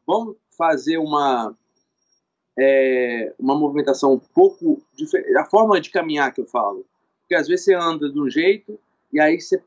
vamos 0.05 0.35
fazer 0.57 0.97
uma 0.97 1.55
é, 2.57 3.33
uma 3.39 3.55
movimentação 3.55 4.13
um 4.13 4.19
pouco 4.19 4.81
diferente. 4.93 5.35
A 5.37 5.45
forma 5.45 5.79
de 5.81 5.89
caminhar 5.89 6.33
que 6.33 6.41
eu 6.41 6.45
falo. 6.45 6.85
Porque 7.21 7.35
às 7.35 7.47
vezes 7.47 7.65
você 7.65 7.73
anda 7.73 8.09
de 8.09 8.19
um 8.19 8.29
jeito 8.29 8.79
e 9.11 9.19
aí 9.19 9.39
você, 9.39 9.61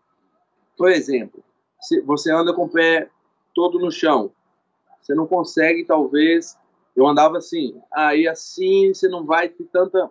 por 0.77 0.91
exemplo, 0.91 1.43
você 2.05 2.31
anda 2.31 2.53
com 2.53 2.65
o 2.65 2.69
pé 2.69 3.09
todo 3.55 3.79
no 3.79 3.91
chão. 3.91 4.31
Você 5.01 5.15
não 5.15 5.27
consegue, 5.27 5.85
talvez. 5.85 6.57
Eu 6.95 7.07
andava 7.07 7.39
assim. 7.39 7.81
Aí 7.93 8.29
assim 8.29 8.93
você 8.93 9.09
não 9.09 9.25
vai 9.25 9.49
ter 9.49 9.65
tanta 9.65 10.11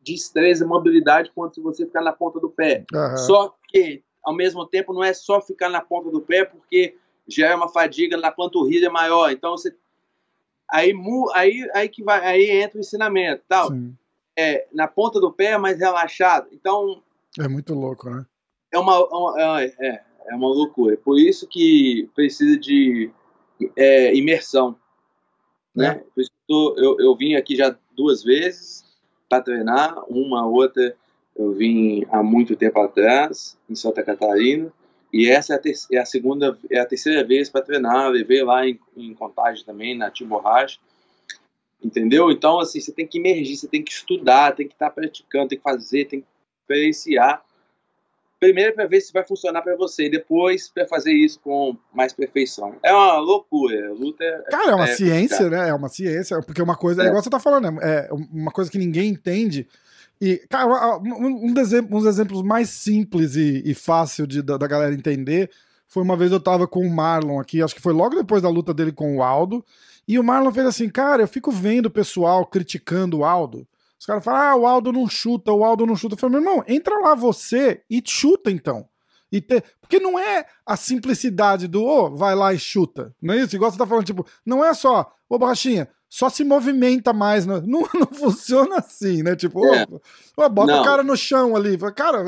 destreza 0.00 0.64
e 0.64 0.68
mobilidade 0.68 1.32
quanto 1.34 1.56
se 1.56 1.60
você 1.60 1.84
ficar 1.84 2.02
na 2.02 2.12
ponta 2.12 2.38
do 2.38 2.48
pé. 2.48 2.84
Uhum. 2.94 3.16
Só 3.16 3.56
que, 3.68 4.02
ao 4.22 4.34
mesmo 4.34 4.64
tempo, 4.64 4.92
não 4.92 5.02
é 5.02 5.12
só 5.12 5.40
ficar 5.40 5.68
na 5.68 5.80
ponta 5.80 6.10
do 6.10 6.20
pé, 6.20 6.44
porque 6.44 6.96
já 7.28 7.48
é 7.48 7.54
uma 7.54 7.68
fadiga 7.68 8.16
na 8.16 8.30
panturrilha 8.30 8.90
maior. 8.90 9.30
Então 9.30 9.52
você 9.52 9.74
aí 10.70 10.92
aí 11.34 11.70
aí 11.74 11.88
que 11.88 12.02
vai 12.02 12.24
aí 12.24 12.50
entra 12.50 12.78
o 12.78 12.80
ensinamento, 12.80 13.42
tal. 13.48 13.70
É, 14.38 14.66
na 14.72 14.86
ponta 14.86 15.18
do 15.18 15.32
pé, 15.32 15.56
mais 15.56 15.78
relaxado. 15.78 16.48
Então 16.52 17.02
é 17.38 17.48
muito 17.48 17.74
louco, 17.74 18.08
né? 18.10 18.26
É 18.72 18.78
uma, 18.78 19.04
uma 19.06 19.62
é, 19.62 19.74
é, 19.80 20.02
é 20.28 20.34
uma 20.34 20.48
loucura. 20.48 20.96
Por 20.96 21.18
isso 21.18 21.46
que 21.46 22.08
precisa 22.14 22.58
de 22.58 23.10
é, 23.76 24.14
imersão, 24.14 24.76
né? 25.74 25.88
É. 25.88 25.94
Por 26.14 26.20
isso 26.20 26.30
que 26.30 26.52
eu, 26.52 26.74
eu, 26.76 27.00
eu 27.00 27.16
vim 27.16 27.34
aqui 27.34 27.56
já 27.56 27.76
duas 27.94 28.22
vezes 28.22 28.84
para 29.28 29.42
treinar, 29.42 30.04
uma 30.08 30.46
outra 30.46 30.96
eu 31.34 31.52
vim 31.52 32.06
há 32.10 32.22
muito 32.22 32.56
tempo 32.56 32.80
atrás 32.80 33.58
em 33.68 33.74
Santa 33.74 34.02
Catarina 34.02 34.72
e 35.12 35.30
essa 35.30 35.54
é 35.54 35.56
a, 35.56 35.58
ter- 35.58 35.74
é 35.92 35.98
a 35.98 36.04
segunda, 36.04 36.58
é 36.70 36.78
a 36.78 36.86
terceira 36.86 37.24
vez 37.24 37.48
para 37.48 37.62
treinar. 37.62 38.10
Levei 38.10 38.42
lá 38.42 38.66
em, 38.66 38.78
em 38.96 39.14
Contagem 39.14 39.64
também, 39.64 39.96
na 39.96 40.10
Timborrage. 40.10 40.78
Entendeu? 41.82 42.30
Então, 42.30 42.58
assim, 42.58 42.80
você 42.80 42.90
tem 42.90 43.06
que 43.06 43.18
emergir, 43.18 43.56
você 43.56 43.68
tem 43.68 43.82
que 43.82 43.92
estudar, 43.92 44.54
tem 44.54 44.66
que 44.66 44.74
estar 44.74 44.86
tá 44.86 44.94
praticando, 44.94 45.48
tem 45.48 45.58
que 45.58 45.64
fazer, 45.64 46.06
tem 46.06 46.20
que 46.20 46.26
experienciar. 46.62 47.42
Primeiro 48.40 48.74
para 48.74 48.86
ver 48.86 49.00
se 49.00 49.12
vai 49.12 49.24
funcionar 49.24 49.62
para 49.62 49.76
você, 49.76 50.06
e 50.06 50.10
depois 50.10 50.68
para 50.68 50.86
fazer 50.86 51.12
isso 51.12 51.40
com 51.40 51.76
mais 51.94 52.12
perfeição. 52.12 52.76
É 52.82 52.92
uma 52.92 53.18
loucura. 53.18 53.92
Luta 53.92 54.22
é. 54.22 54.42
Cara, 54.50 54.72
é 54.72 54.74
uma 54.74 54.88
é, 54.88 54.94
ciência, 54.94 55.48
né? 55.48 55.68
É 55.68 55.74
uma 55.74 55.88
ciência. 55.88 56.42
Porque 56.42 56.60
uma 56.60 56.76
coisa. 56.76 57.02
É, 57.02 57.06
é 57.06 57.08
igual 57.08 57.22
você 57.22 57.30
tá 57.30 57.40
falando, 57.40 57.70
né? 57.70 57.78
é 57.82 58.08
uma 58.12 58.50
coisa 58.50 58.70
que 58.70 58.78
ninguém 58.78 59.08
entende 59.08 59.66
e, 60.20 60.38
cara, 60.48 60.98
um, 60.98 61.52
dos 61.52 61.62
exemplos, 61.62 62.06
exemplos 62.06 62.42
mais 62.42 62.70
simples 62.70 63.36
e, 63.36 63.62
e 63.64 63.74
fácil 63.74 64.26
de, 64.26 64.42
da, 64.42 64.56
da, 64.56 64.66
galera 64.66 64.94
entender 64.94 65.50
foi 65.86 66.02
uma 66.02 66.16
vez 66.16 66.32
eu 66.32 66.40
tava 66.40 66.66
com 66.66 66.80
o 66.80 66.90
Marlon 66.90 67.38
aqui, 67.38 67.62
acho 67.62 67.74
que 67.74 67.80
foi 67.80 67.92
logo 67.92 68.16
depois 68.16 68.42
da 68.42 68.48
luta 68.48 68.74
dele 68.74 68.92
com 68.92 69.16
o 69.16 69.22
Aldo, 69.22 69.64
e 70.08 70.18
o 70.18 70.24
Marlon 70.24 70.52
fez 70.52 70.66
assim, 70.66 70.88
cara, 70.88 71.22
eu 71.22 71.28
fico 71.28 71.50
vendo 71.50 71.86
o 71.86 71.90
pessoal 71.90 72.46
criticando 72.46 73.18
o 73.18 73.24
Aldo. 73.24 73.66
Os 73.98 74.04
caras 74.04 74.24
falam, 74.24 74.40
ah, 74.40 74.56
o 74.56 74.66
Aldo 74.66 74.92
não 74.92 75.08
chuta, 75.08 75.52
o 75.52 75.64
Aldo 75.64 75.86
não 75.86 75.96
chuta. 75.96 76.14
Eu 76.14 76.18
falei, 76.18 76.38
meu 76.38 76.48
irmão, 76.48 76.64
entra 76.68 76.98
lá 77.00 77.14
você 77.14 77.82
e 77.88 78.02
chuta 78.04 78.50
então. 78.50 78.88
E 79.32 79.40
te... 79.40 79.62
Porque 79.80 79.98
não 79.98 80.18
é 80.18 80.46
a 80.64 80.76
simplicidade 80.76 81.66
do, 81.66 81.82
ô, 81.82 82.04
oh, 82.04 82.10
vai 82.16 82.34
lá 82.34 82.52
e 82.54 82.58
chuta. 82.58 83.14
Não 83.20 83.34
é 83.34 83.38
isso? 83.38 83.56
Igual 83.56 83.70
você 83.70 83.78
tá 83.78 83.86
falando, 83.86 84.04
tipo, 84.04 84.26
não 84.44 84.64
é 84.64 84.72
só, 84.74 85.00
ô, 85.28 85.34
oh, 85.34 85.38
borrachinha, 85.38 85.88
só 86.08 86.28
se 86.28 86.44
movimenta 86.44 87.12
mais. 87.12 87.46
Né? 87.46 87.60
Não, 87.66 87.80
não 87.94 88.06
funciona 88.06 88.76
assim, 88.76 89.22
né? 89.22 89.34
Tipo, 89.36 89.64
é. 89.74 89.86
oh, 90.36 90.48
bota 90.48 90.72
não. 90.72 90.82
o 90.82 90.84
cara 90.84 91.02
no 91.02 91.16
chão 91.16 91.56
ali. 91.56 91.76
Cara, 91.94 92.24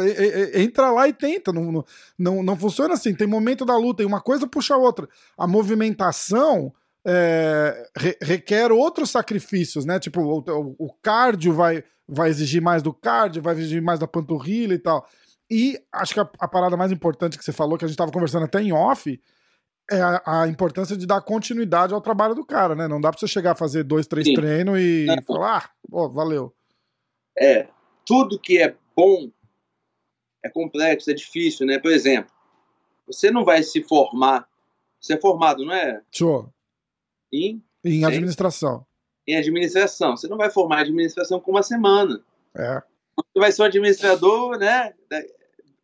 entra 0.55 0.91
lá 0.91 1.09
e 1.09 1.13
tenta. 1.13 1.53
Não, 1.53 1.85
não, 2.19 2.43
não 2.43 2.57
funciona 2.57 2.95
assim. 2.95 3.15
Tem 3.15 3.27
momento 3.27 3.65
da 3.65 3.77
luta 3.77 4.03
e 4.03 4.07
uma 4.07 4.21
coisa 4.21 4.47
puxa 4.47 4.75
a 4.75 4.79
outra. 4.79 5.09
A 5.37 5.47
movimentação 5.47 6.73
é, 7.07 7.89
requer 8.21 8.71
outros 8.73 9.11
sacrifícios, 9.11 9.85
né? 9.85 9.99
Tipo, 9.99 10.21
o, 10.21 10.77
o 10.79 10.93
cardio 11.03 11.55
vai, 11.55 11.83
vai 12.07 12.29
exigir 12.29 12.61
mais 12.61 12.83
do 12.83 12.93
cardio, 12.93 13.43
vai 13.43 13.55
exigir 13.55 13.81
mais 13.81 13.99
da 13.99 14.07
panturrilha 14.07 14.75
e 14.75 14.79
tal. 14.79 15.07
E 15.51 15.81
acho 15.93 16.13
que 16.13 16.21
a, 16.21 16.29
a 16.39 16.49
parada 16.49 16.77
mais 16.77 16.93
importante 16.93 17.39
que 17.39 17.45
você 17.45 17.53
falou, 17.53 17.79
que 17.79 17.85
a 17.85 17.89
gente 17.89 17.97
tava 17.97 18.13
conversando 18.13 18.45
até 18.45 18.61
em 18.61 18.73
off, 18.73 19.19
é 19.91 20.01
a, 20.01 20.43
a, 20.43 20.49
importância 20.49 20.97
de 20.97 21.07
dar 21.07 21.21
continuidade 21.23 21.95
ao 21.95 22.01
trabalho 22.01 22.35
do 22.35 22.45
cara, 22.45 22.75
né? 22.75 22.87
Não 22.87 23.01
dá 23.01 23.11
pra 23.11 23.19
você 23.19 23.27
chegar 23.27 23.53
a 23.53 23.57
fazer 23.57 23.85
dois, 23.85 24.07
três 24.07 24.27
Sim. 24.27 24.35
treinos 24.35 24.79
e 24.79 25.07
Não. 25.07 25.23
falar, 25.23 25.65
ah, 25.65 25.71
pô, 25.91 26.09
valeu. 26.09 26.55
É, 27.39 27.69
tudo 28.05 28.39
que 28.39 28.61
é 28.61 28.75
bom 28.95 29.31
é 30.45 30.49
complexo, 30.49 31.11
é 31.11 31.15
difícil, 31.15 31.67
né? 31.67 31.79
Por 31.79 31.91
exemplo, 31.91 32.31
você 33.07 33.31
não 33.31 33.45
vai 33.45 33.63
se 33.63 33.83
formar, 33.83 34.47
você 35.01 35.15
é 35.15 35.21
formado, 35.21 35.65
não 35.65 35.73
é? 35.73 36.03
Show. 36.11 36.53
Em? 37.33 37.63
Em 37.85 38.05
administração. 38.05 38.87
Em 39.27 39.37
administração. 39.37 40.17
Você 40.17 40.29
não 40.29 40.37
vai 40.37 40.51
formar 40.51 40.81
administração 40.81 41.41
com 41.41 41.51
uma 41.51 41.63
semana. 41.63 42.21
É. 42.55 42.83
Você 43.17 43.39
vai 43.39 43.53
ser 43.53 43.63
um 43.63 43.67
administrador, 43.67 44.59
né? 44.59 44.93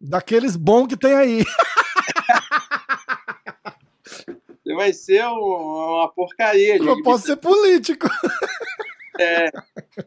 Daqueles 0.01 0.57
bons 0.57 0.89
que 0.89 0.97
tem 0.97 1.15
aí. 1.15 1.45
Vai 4.75 4.93
ser 4.93 5.25
uma 5.25 6.09
porcaria. 6.09 6.77
Eu 6.77 7.03
posso 7.03 7.27
ser 7.27 7.37
político. 7.37 8.09
É, 9.17 9.49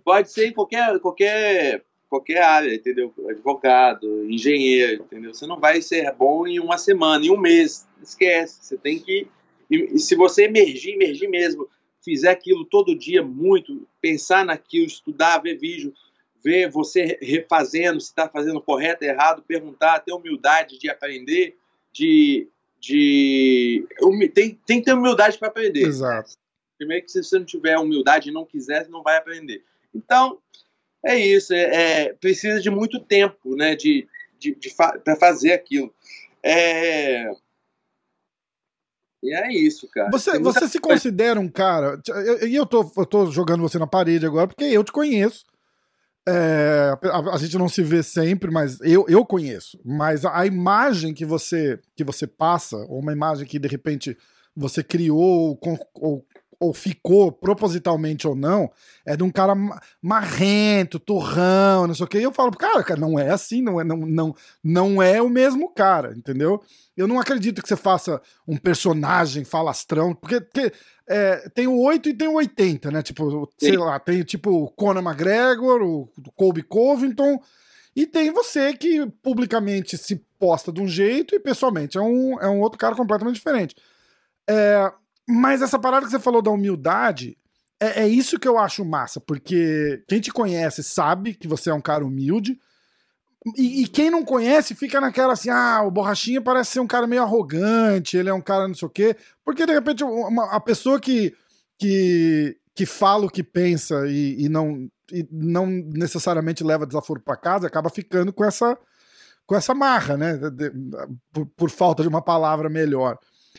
pode 0.03 0.29
ser 0.29 0.47
em 0.47 0.51
qualquer, 0.51 0.99
qualquer, 0.99 1.81
qualquer 2.09 2.41
área, 2.41 2.75
entendeu? 2.75 3.13
Advogado, 3.29 4.29
engenheiro, 4.29 5.03
entendeu? 5.03 5.33
Você 5.33 5.47
não 5.47 5.61
vai 5.61 5.81
ser 5.81 6.11
bom 6.11 6.45
em 6.45 6.59
uma 6.59 6.77
semana, 6.77 7.25
em 7.25 7.31
um 7.31 7.37
mês. 7.37 7.87
Esquece. 8.03 8.57
Você 8.61 8.77
tem 8.77 8.99
que. 8.99 9.25
E, 9.71 9.97
se 9.97 10.13
você 10.13 10.43
emergir, 10.43 10.95
emergir 10.95 11.29
mesmo, 11.29 11.69
fizer 12.03 12.31
aquilo 12.31 12.65
todo 12.65 12.97
dia 12.97 13.23
muito, 13.23 13.87
pensar 14.01 14.43
naquilo, 14.43 14.87
estudar, 14.87 15.39
ver 15.39 15.57
vídeo, 15.57 15.93
ver 16.43 16.69
você 16.69 17.17
refazendo, 17.21 17.99
se 17.99 18.07
está 18.07 18.27
fazendo 18.27 18.61
correto, 18.61 19.03
errado, 19.03 19.43
perguntar, 19.45 19.99
ter 19.99 20.13
humildade 20.13 20.77
de 20.77 20.89
aprender, 20.89 21.57
de 21.91 22.47
de. 22.79 23.87
Tem, 24.33 24.59
tem 24.65 24.79
que 24.79 24.85
ter 24.85 24.93
humildade 24.93 25.37
para 25.37 25.47
aprender. 25.47 25.83
Exato. 25.83 26.33
Primeiro 26.77 27.05
que 27.05 27.11
se 27.11 27.23
você 27.23 27.39
não 27.39 27.45
tiver 27.45 27.77
humildade 27.77 28.29
e 28.29 28.33
não 28.33 28.45
quiser, 28.45 28.85
você 28.85 28.91
não 28.91 29.01
vai 29.01 29.17
aprender. 29.17 29.63
Então, 29.93 30.37
é 31.03 31.17
isso. 31.17 31.53
É, 31.53 32.03
é 32.03 32.13
precisa 32.13 32.59
de 32.61 32.69
muito 32.69 32.99
tempo, 32.99 33.55
né? 33.55 33.75
De, 33.75 34.07
de, 34.37 34.55
de 34.55 34.69
fa 34.69 34.97
para 34.99 35.15
fazer 35.15 35.53
aquilo. 35.53 35.93
É. 36.43 37.31
E 39.23 39.33
é 39.33 39.51
isso, 39.51 39.87
cara. 39.89 40.11
Você, 40.11 40.37
você 40.39 40.67
se 40.67 40.79
considera 40.79 41.39
um 41.39 41.49
cara. 41.49 41.99
E 42.07 42.55
eu, 42.55 42.61
eu, 42.61 42.65
tô, 42.65 42.91
eu 42.95 43.05
tô 43.05 43.25
jogando 43.31 43.61
você 43.61 43.79
na 43.79 43.87
parede 43.87 44.25
agora 44.25 44.47
porque 44.47 44.65
eu 44.65 44.83
te 44.83 44.91
conheço. 44.91 45.43
É, 46.29 46.93
a, 47.03 47.35
a, 47.35 47.37
gente 47.37 47.57
não 47.57 47.69
se 47.69 47.81
vê 47.81 48.03
sempre, 48.03 48.51
mas 48.51 48.81
eu, 48.81 49.05
eu 49.07 49.25
conheço. 49.25 49.79
Mas 49.85 50.25
a, 50.25 50.41
a, 50.41 50.45
imagem 50.45 51.13
que 51.13 51.25
você 51.25 51.79
que 51.95 52.03
você 52.03 52.27
passa, 52.27 52.75
ou 52.89 52.99
uma 52.99 53.13
imagem 53.13 53.47
que 53.47 53.57
de 53.57 53.67
repente 53.67 54.17
você 54.53 54.83
criou 54.83 55.57
ou, 55.61 55.79
ou, 55.95 56.25
ou 56.59 56.73
ficou 56.73 57.31
propositalmente 57.31 58.27
ou 58.27 58.35
não, 58.35 58.71
é 59.05 59.15
de 59.15 59.23
um 59.23 59.29
cara 59.29 59.53
marrento, 60.01 60.99
turrão, 60.99 61.85
não 61.85 61.93
sei 61.93 62.05
o 62.05 62.07
que. 62.07 62.17
E 62.17 62.23
eu 62.23 62.33
falo, 62.33 62.51
cara, 62.51 62.83
cara, 62.83 62.99
não 62.99 63.19
é 63.19 63.29
assim, 63.29 63.61
não 63.61 63.79
é, 63.79 63.83
não, 63.83 63.97
não, 63.97 64.35
não 64.63 65.01
é 65.01 65.21
o 65.21 65.29
mesmo 65.29 65.69
cara, 65.69 66.13
entendeu? 66.15 66.61
Eu 66.95 67.07
não 67.07 67.19
acredito 67.19 67.61
que 67.61 67.67
você 67.67 67.75
faça 67.75 68.19
um 68.47 68.57
personagem 68.57 69.43
falastrão, 69.43 70.15
porque, 70.15 70.41
porque 70.41 70.73
é, 71.07 71.47
tem 71.49 71.67
o 71.67 71.79
8 71.79 72.09
e 72.09 72.13
tem 72.13 72.27
o 72.27 72.33
80, 72.33 72.89
né? 72.89 73.03
Tipo, 73.03 73.49
sei 73.57 73.73
Sim. 73.73 73.77
lá, 73.77 73.99
tem 73.99 74.23
tipo 74.23 74.49
o 74.49 74.71
Conor 74.71 75.03
McGregor, 75.03 75.81
o 75.81 76.09
Colby 76.35 76.63
Covington, 76.63 77.39
e 77.95 78.05
tem 78.05 78.31
você 78.31 78.73
que 78.73 79.07
publicamente 79.23 79.97
se 79.97 80.23
posta 80.39 80.71
de 80.71 80.81
um 80.81 80.87
jeito 80.87 81.35
e 81.35 81.39
pessoalmente 81.39 81.97
é 81.97 82.01
um, 82.01 82.39
é 82.39 82.47
um 82.47 82.61
outro 82.61 82.77
cara 82.77 82.95
completamente 82.95 83.35
diferente. 83.35 83.75
É, 84.47 84.91
mas 85.27 85.61
essa 85.61 85.77
parada 85.77 86.05
que 86.05 86.11
você 86.11 86.19
falou 86.19 86.41
da 86.41 86.51
humildade, 86.51 87.37
é, 87.79 88.03
é, 88.03 88.07
isso 88.07 88.39
que 88.39 88.47
eu 88.47 88.57
acho 88.57 88.85
massa, 88.85 89.19
porque 89.19 90.03
quem 90.07 90.21
te 90.21 90.31
conhece 90.31 90.81
sabe 90.83 91.33
que 91.35 91.47
você 91.47 91.69
é 91.69 91.73
um 91.73 91.81
cara 91.81 92.05
humilde. 92.05 92.57
E, 93.55 93.83
e, 93.83 93.87
quem 93.87 94.09
não 94.09 94.25
conhece 94.25 94.73
fica 94.73 94.99
naquela 94.99 95.33
assim: 95.33 95.49
ah, 95.49 95.83
o 95.83 95.91
Borrachinha 95.91 96.41
parece 96.41 96.71
ser 96.71 96.79
um 96.79 96.87
cara 96.87 97.05
meio 97.05 97.21
arrogante, 97.21 98.17
ele 98.17 98.29
é 98.29 98.33
um 98.33 98.41
cara 98.41 98.67
não 98.67 98.75
sei 98.75 98.87
o 98.87 98.91
quê. 98.91 99.15
Porque 99.43 99.65
de 99.65 99.73
repente 99.73 100.03
uma, 100.03 100.51
a 100.51 100.59
pessoa 100.59 100.99
que, 100.99 101.35
que, 101.77 102.57
que 102.73 102.85
fala 102.85 103.25
o 103.25 103.29
que 103.29 103.43
pensa 103.43 104.07
e, 104.07 104.45
e 104.45 104.49
não, 104.49 104.89
e 105.11 105.27
não 105.31 105.67
necessariamente 105.67 106.63
leva 106.63 106.85
desaforo 106.85 107.21
para 107.21 107.37
casa 107.37 107.67
acaba 107.67 107.89
ficando 107.89 108.33
com 108.33 108.43
essa, 108.43 108.77
com 109.45 109.55
essa 109.55 109.73
marra, 109.73 110.17
né? 110.17 110.39
Por, 111.31 111.45
por 111.45 111.69
falta 111.69 112.01
de 112.01 112.09
uma 112.09 112.21
palavra 112.21 112.69
melhor. 112.69 113.17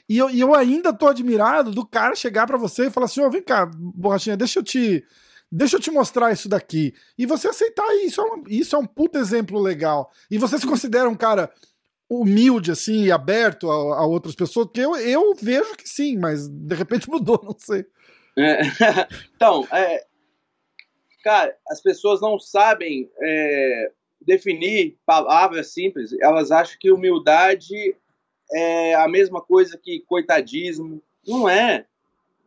E 0.08 0.18
eu, 0.18 0.30
e 0.30 0.40
eu 0.40 0.54
ainda 0.54 0.92
tô 0.92 1.06
admirado 1.06 1.70
do 1.70 1.86
cara 1.86 2.14
chegar 2.14 2.46
para 2.46 2.58
você 2.58 2.86
e 2.86 2.90
falar 2.90 3.06
assim: 3.06 3.20
ó, 3.20 3.26
oh, 3.26 3.30
vem 3.30 3.42
cá, 3.42 3.70
borrachinha, 3.74 4.36
deixa 4.36 4.58
eu 4.58 4.62
te. 4.62 5.04
Deixa 5.50 5.76
eu 5.76 5.80
te 5.80 5.90
mostrar 5.90 6.30
isso 6.30 6.46
daqui. 6.46 6.94
E 7.16 7.24
você 7.24 7.48
aceitar 7.48 7.86
isso, 8.04 8.20
é 8.20 8.24
um, 8.24 8.44
isso 8.48 8.76
é 8.76 8.78
um 8.78 8.86
puta 8.86 9.18
exemplo 9.18 9.58
legal. 9.58 10.10
E 10.30 10.36
você 10.36 10.58
se 10.58 10.66
considera 10.66 11.08
um 11.08 11.14
cara 11.14 11.50
humilde, 12.08 12.70
assim, 12.70 13.04
e 13.04 13.12
aberto 13.12 13.70
a, 13.70 14.00
a 14.00 14.06
outras 14.06 14.34
pessoas? 14.34 14.66
Porque 14.66 14.80
eu, 14.80 14.94
eu 14.96 15.34
vejo 15.34 15.74
que 15.74 15.88
sim, 15.88 16.18
mas 16.18 16.48
de 16.48 16.74
repente 16.74 17.08
mudou, 17.10 17.40
não 17.42 17.56
sei. 17.58 17.86
É, 18.36 18.60
então, 19.34 19.66
é, 19.72 20.04
cara, 21.24 21.56
as 21.68 21.80
pessoas 21.80 22.20
não 22.20 22.38
sabem 22.38 23.10
é, 23.20 23.90
definir 24.20 24.98
palavras 25.04 25.72
simples. 25.72 26.10
Elas 26.20 26.50
acham 26.50 26.76
que 26.78 26.90
humildade 26.90 27.96
é 28.52 28.94
a 28.94 29.08
mesma 29.08 29.40
coisa 29.40 29.78
que 29.78 30.00
coitadismo. 30.00 31.02
Não 31.26 31.48
é. 31.48 31.86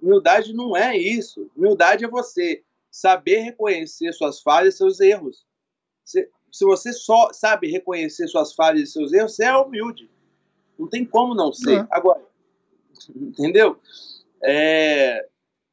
Humildade 0.01 0.53
não 0.53 0.75
é 0.75 0.97
isso. 0.97 1.49
Humildade 1.55 2.03
é 2.03 2.07
você 2.07 2.63
saber 2.89 3.39
reconhecer 3.39 4.11
suas 4.13 4.41
falhas 4.41 4.75
e 4.75 4.77
seus 4.77 4.99
erros. 4.99 5.45
Se, 6.03 6.27
se 6.51 6.65
você 6.65 6.91
só 6.91 7.31
sabe 7.31 7.69
reconhecer 7.69 8.27
suas 8.27 8.53
falhas 8.53 8.89
e 8.89 8.91
seus 8.91 9.13
erros, 9.13 9.35
você 9.35 9.45
é 9.45 9.55
humilde. 9.55 10.09
Não 10.77 10.87
tem 10.87 11.05
como 11.05 11.35
não 11.35 11.53
ser. 11.53 11.85
Agora, 11.91 12.21
entendeu? 13.15 13.79
É, 14.43 15.27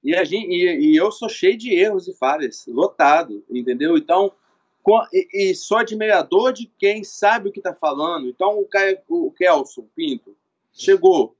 e, 0.05 0.15
a 0.15 0.23
gente, 0.25 0.51
e, 0.51 0.93
e, 0.93 0.97
eu 0.97 1.11
sou 1.11 1.29
cheio 1.29 1.57
de 1.57 1.73
erros 1.75 2.07
e 2.07 2.13
falhas, 2.15 2.67
lotado, 2.67 3.43
entendeu? 3.51 3.97
Então, 3.97 4.33
e, 5.13 5.51
e 5.51 5.55
sou 5.55 5.79
admirador 5.79 6.53
de 6.53 6.67
quem 6.79 7.05
sabe 7.05 7.49
o 7.49 7.53
que 7.53 7.61
está 7.61 7.75
falando. 7.75 8.29
Então, 8.29 8.59
o, 8.59 9.27
o 9.27 9.31
Kelson 9.33 9.87
Pinto 9.95 10.37
chegou, 10.73 11.37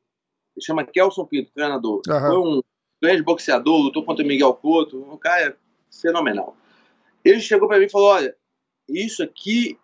ele 0.57 0.65
chama 0.65 0.85
Kelson 0.85 1.25
Pinto, 1.25 1.51
treinador. 1.55 2.03
Uhum. 2.09 2.21
Foi 2.21 2.39
um 2.39 2.63
grande 3.01 3.23
boxeador, 3.23 3.81
lutou 3.81 4.05
contra 4.05 4.25
o 4.25 4.29
Miguel 4.29 4.55
Couto, 4.55 5.01
um 5.03 5.17
cara 5.17 5.57
fenomenal. 5.91 6.57
Ele 7.25 7.41
chegou 7.41 7.69
para 7.69 7.79
mim 7.79 7.87
e 7.87 7.91
falou: 7.91 8.09
Olha, 8.09 8.35
isso 8.89 9.23
aqui 9.23 9.79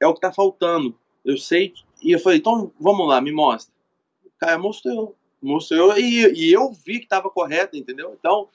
é 0.00 0.06
o 0.06 0.12
que 0.12 0.18
está 0.18 0.32
faltando. 0.32 0.96
Eu 1.24 1.36
sei. 1.36 1.72
E 2.02 2.12
eu 2.12 2.18
falei: 2.18 2.38
Então 2.38 2.72
vamos 2.78 3.08
lá, 3.08 3.20
me 3.20 3.32
mostra. 3.32 3.74
O 4.24 4.30
cara 4.38 4.58
mostrou, 4.58 5.16
mostrou 5.40 5.96
e, 5.96 6.32
e 6.34 6.52
eu 6.52 6.70
vi 6.72 6.98
que 6.98 7.04
estava 7.04 7.30
correto, 7.30 7.76
entendeu? 7.76 8.14
Então, 8.18 8.48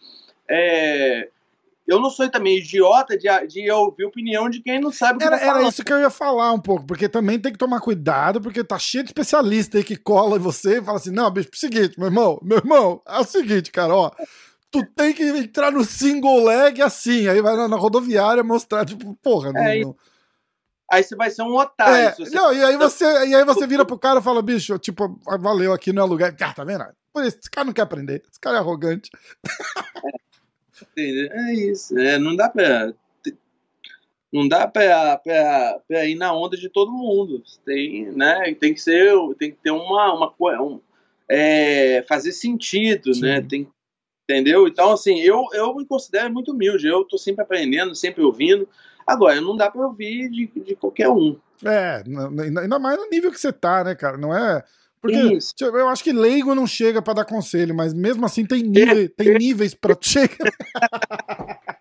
é, 0.47 1.29
eu 1.87 1.99
não 1.99 2.09
sou 2.09 2.29
também 2.29 2.57
idiota 2.57 3.17
de, 3.17 3.27
de 3.47 3.69
ouvir 3.71 4.05
opinião 4.05 4.49
de 4.49 4.61
quem 4.61 4.79
não 4.79 4.91
sabe 4.91 5.15
o 5.15 5.17
que 5.19 5.25
era, 5.25 5.37
tá 5.37 5.45
era 5.45 5.63
isso 5.63 5.83
que 5.83 5.91
eu 5.91 5.99
ia 5.99 6.09
falar 6.09 6.51
um 6.53 6.59
pouco, 6.59 6.85
porque 6.85 7.09
também 7.09 7.39
tem 7.39 7.51
que 7.51 7.57
tomar 7.57 7.81
cuidado, 7.81 8.39
porque 8.39 8.63
tá 8.63 8.77
cheio 8.77 9.03
de 9.03 9.09
especialista 9.09 9.77
aí 9.77 9.83
que 9.83 9.95
cola 9.95 10.37
em 10.37 10.39
você 10.39 10.77
e 10.77 10.83
fala 10.83 10.97
assim: 10.97 11.11
não, 11.11 11.29
bicho, 11.31 11.49
é 11.51 11.55
o 11.55 11.59
seguinte, 11.59 11.99
meu 11.99 12.07
irmão, 12.07 12.39
meu 12.41 12.57
irmão, 12.59 13.01
é 13.07 13.19
o 13.19 13.23
seguinte, 13.23 13.71
cara, 13.71 13.93
ó. 13.95 14.11
Tu 14.69 14.85
tem 14.95 15.13
que 15.13 15.23
entrar 15.23 15.69
no 15.69 15.83
single 15.83 16.45
leg 16.45 16.81
assim, 16.81 17.27
aí 17.27 17.41
vai 17.41 17.57
na, 17.57 17.67
na 17.67 17.75
rodoviária 17.75 18.41
mostrar, 18.41 18.85
tipo, 18.85 19.13
porra, 19.21 19.51
não, 19.51 19.61
é, 19.61 19.81
não. 19.81 19.95
Aí 20.89 21.03
você 21.03 21.13
vai 21.13 21.29
ser 21.29 21.41
um 21.41 21.57
otário. 21.57 21.93
É, 21.93 22.11
você... 22.11 22.33
Não, 22.33 22.53
e 22.53 22.63
aí 22.63 22.77
você, 22.77 23.05
e 23.27 23.35
aí 23.35 23.43
você 23.43 23.67
vira 23.67 23.83
pro 23.85 23.99
cara 23.99 24.19
e 24.19 24.23
fala, 24.23 24.41
bicho, 24.41 24.77
tipo, 24.79 25.19
valeu, 25.41 25.73
aqui 25.73 25.91
não 25.91 26.03
é 26.03 26.05
lugar. 26.05 26.33
Ah, 26.39 26.53
tá 26.53 26.63
vendo? 26.63 26.85
Por 27.13 27.25
isso, 27.25 27.37
esse 27.39 27.49
cara 27.49 27.65
não 27.65 27.73
quer 27.73 27.81
aprender, 27.81 28.23
esse 28.29 28.39
cara 28.39 28.57
é 28.57 28.59
arrogante. 28.59 29.09
É. 30.05 30.30
É 30.97 31.53
isso. 31.53 31.97
É, 31.97 32.17
não 32.17 32.35
dá 32.35 32.49
pra. 32.49 32.93
Não 34.31 34.47
dá 34.47 34.65
pra, 34.65 35.17
pra, 35.17 35.79
pra 35.85 36.05
ir 36.05 36.15
na 36.15 36.33
onda 36.33 36.55
de 36.55 36.69
todo 36.69 36.91
mundo. 36.91 37.43
Tem, 37.65 38.05
né, 38.11 38.55
tem 38.55 38.73
que 38.73 38.81
ser. 38.81 39.13
Tem 39.37 39.51
que 39.51 39.57
ter 39.57 39.71
uma. 39.71 40.13
uma 40.13 40.61
um, 40.61 40.79
é, 41.29 42.03
fazer 42.07 42.31
sentido, 42.31 43.07
né? 43.07 43.13
Sim. 43.13 43.21
né? 43.21 43.41
Tem, 43.41 43.67
entendeu? 44.23 44.67
Então, 44.67 44.91
assim, 44.91 45.19
eu, 45.19 45.45
eu 45.53 45.75
me 45.75 45.85
considero 45.85 46.31
muito 46.33 46.51
humilde. 46.51 46.87
Eu 46.87 47.03
tô 47.03 47.17
sempre 47.17 47.43
aprendendo, 47.43 47.95
sempre 47.95 48.23
ouvindo. 48.23 48.67
Agora, 49.05 49.41
não 49.41 49.57
dá 49.57 49.69
pra 49.69 49.85
ouvir 49.85 50.29
de, 50.29 50.47
de 50.47 50.75
qualquer 50.75 51.09
um. 51.09 51.37
É, 51.63 52.03
ainda 52.61 52.79
mais 52.79 52.97
no 52.97 53.09
nível 53.09 53.31
que 53.31 53.39
você 53.39 53.51
tá, 53.51 53.83
né, 53.83 53.95
cara? 53.95 54.17
Não 54.17 54.35
é. 54.35 54.63
Porque 55.01 55.39
tipo, 55.55 55.75
eu 55.75 55.89
acho 55.89 56.03
que 56.03 56.13
leigo 56.13 56.53
não 56.53 56.67
chega 56.67 57.01
para 57.01 57.15
dar 57.15 57.25
conselho, 57.25 57.73
mas 57.73 57.91
mesmo 57.91 58.23
assim 58.23 58.45
tem, 58.45 58.61
nível, 58.61 59.09
tem 59.09 59.33
níveis 59.33 59.73
para 59.73 59.97
chegar. 59.99 60.37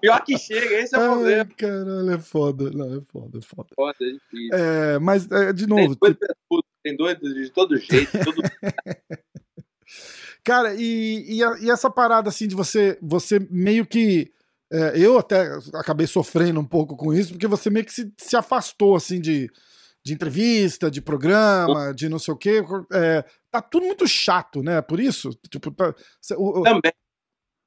Pior 0.00 0.24
que 0.24 0.38
chega, 0.38 0.80
esse 0.80 0.94
é 0.94 0.98
o 0.98 1.12
problema. 1.12 1.50
Caralho, 1.56 2.10
é 2.10 2.18
foda. 2.18 2.70
Não, 2.70 2.96
é 2.96 3.00
foda, 3.02 3.38
é 3.38 3.42
foda. 3.42 3.68
Foda, 3.74 3.96
é 4.00 4.12
difícil. 4.12 4.50
É, 4.52 4.98
mas, 4.98 5.30
é, 5.30 5.52
de 5.52 5.66
novo. 5.66 5.96
Tem 5.96 5.98
doido, 5.98 6.18
tipo... 6.18 6.64
tem 6.82 6.96
doido 6.96 7.34
de 7.34 7.50
todo 7.50 7.76
jeito. 7.76 8.24
Todo... 8.24 8.42
Cara, 10.44 10.74
e, 10.74 11.24
e, 11.26 11.40
e, 11.64 11.70
essa 11.70 11.90
parada 11.90 12.28
assim 12.28 12.46
de 12.46 12.54
você, 12.54 12.98
você 13.00 13.40
meio 13.50 13.86
que. 13.86 14.30
É, 14.70 14.98
eu 14.98 15.18
até 15.18 15.58
acabei 15.74 16.06
sofrendo 16.06 16.60
um 16.60 16.66
pouco 16.66 16.96
com 16.96 17.12
isso, 17.12 17.32
porque 17.32 17.46
você 17.46 17.70
meio 17.70 17.84
que 17.84 17.92
se, 17.92 18.12
se 18.18 18.36
afastou 18.36 18.96
assim 18.96 19.20
de 19.20 19.50
de 20.04 20.12
entrevista, 20.12 20.90
de 20.90 21.00
programa, 21.00 21.94
de 21.94 22.08
não 22.10 22.18
sei 22.18 22.34
o 22.34 22.36
quê. 22.36 22.62
É, 22.92 23.24
tá 23.50 23.62
tudo 23.62 23.86
muito 23.86 24.06
chato, 24.06 24.62
né? 24.62 24.82
Por 24.82 25.00
isso, 25.00 25.30
tipo, 25.48 25.70
tá, 25.70 25.94
o, 26.36 26.62
também, 26.62 26.92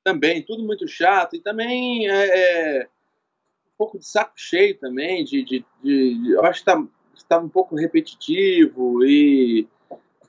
também, 0.04 0.46
tudo 0.46 0.64
muito 0.64 0.88
chato 0.88 1.36
e 1.36 1.42
também 1.42 2.08
é, 2.08 2.82
é, 2.82 2.84
um 2.84 3.78
pouco 3.78 3.98
de 3.98 4.08
saco 4.08 4.34
cheio 4.36 4.78
também, 4.78 5.26
de, 5.26 5.44
de, 5.44 5.66
de 5.84 6.32
eu 6.32 6.46
acho 6.46 6.60
que 6.60 6.66
tá, 6.66 6.84
tá 7.28 7.40
um 7.40 7.50
pouco 7.50 7.76
repetitivo 7.76 9.04
e, 9.04 9.68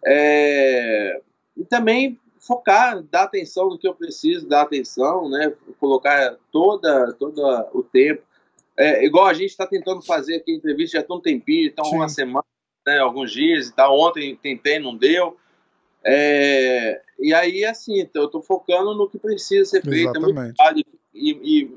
é, 0.07 1.21
e 1.59 1.65
também 1.67 2.19
focar, 2.41 3.03
dar 3.03 3.25
atenção 3.25 3.69
no 3.69 3.79
que 3.79 3.87
eu 3.87 3.95
preciso, 3.95 4.49
dar 4.49 4.63
atenção, 4.63 5.29
né? 5.29 5.53
Colocar 5.79 6.39
toda, 6.51 7.13
todo 7.13 7.43
o 7.75 7.83
tempo 7.83 8.23
é, 8.79 9.05
igual 9.05 9.27
a 9.27 9.35
gente 9.35 9.51
está 9.51 9.67
tentando 9.67 10.01
fazer 10.03 10.37
aqui 10.37 10.55
entrevista 10.55 10.99
já 10.99 11.05
tem 11.05 11.17
um 11.17 11.21
tempinho, 11.21 11.67
então 11.67 11.85
Sim. 11.85 11.97
uma 11.97 12.09
semana, 12.09 12.45
né, 12.87 12.99
alguns 13.01 13.33
dias 13.33 13.67
e 13.67 13.75
tal. 13.75 13.99
Ontem 13.99 14.37
tentei, 14.37 14.79
não 14.79 14.97
deu. 14.97 15.37
É, 16.05 17.03
e 17.19 17.35
aí, 17.35 17.65
assim, 17.65 18.09
eu 18.15 18.27
estou 18.27 18.41
focando 18.41 18.95
no 18.95 19.11
que 19.11 19.19
precisa 19.19 19.65
ser 19.65 19.83
feito. 19.83 20.17
É 20.17 20.21
muito 20.21 20.37
e, 21.13 21.31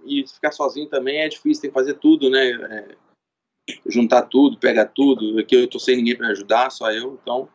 e, 0.05 0.21
e, 0.21 0.27
ficar 0.27 0.51
sozinho 0.51 0.87
também 0.87 1.21
é 1.21 1.27
difícil, 1.27 1.63
tem 1.63 1.71
que 1.71 1.73
fazer 1.73 1.95
tudo, 1.95 2.29
né? 2.29 2.51
É, 2.51 2.95
juntar 3.87 4.21
tudo, 4.23 4.59
pegar 4.59 4.85
tudo. 4.85 5.39
Aqui 5.39 5.55
eu 5.55 5.63
estou 5.63 5.81
sem 5.81 5.95
ninguém 5.95 6.15
para 6.15 6.27
ajudar, 6.27 6.69
só 6.69 6.91
eu, 6.91 7.17
então 7.19 7.49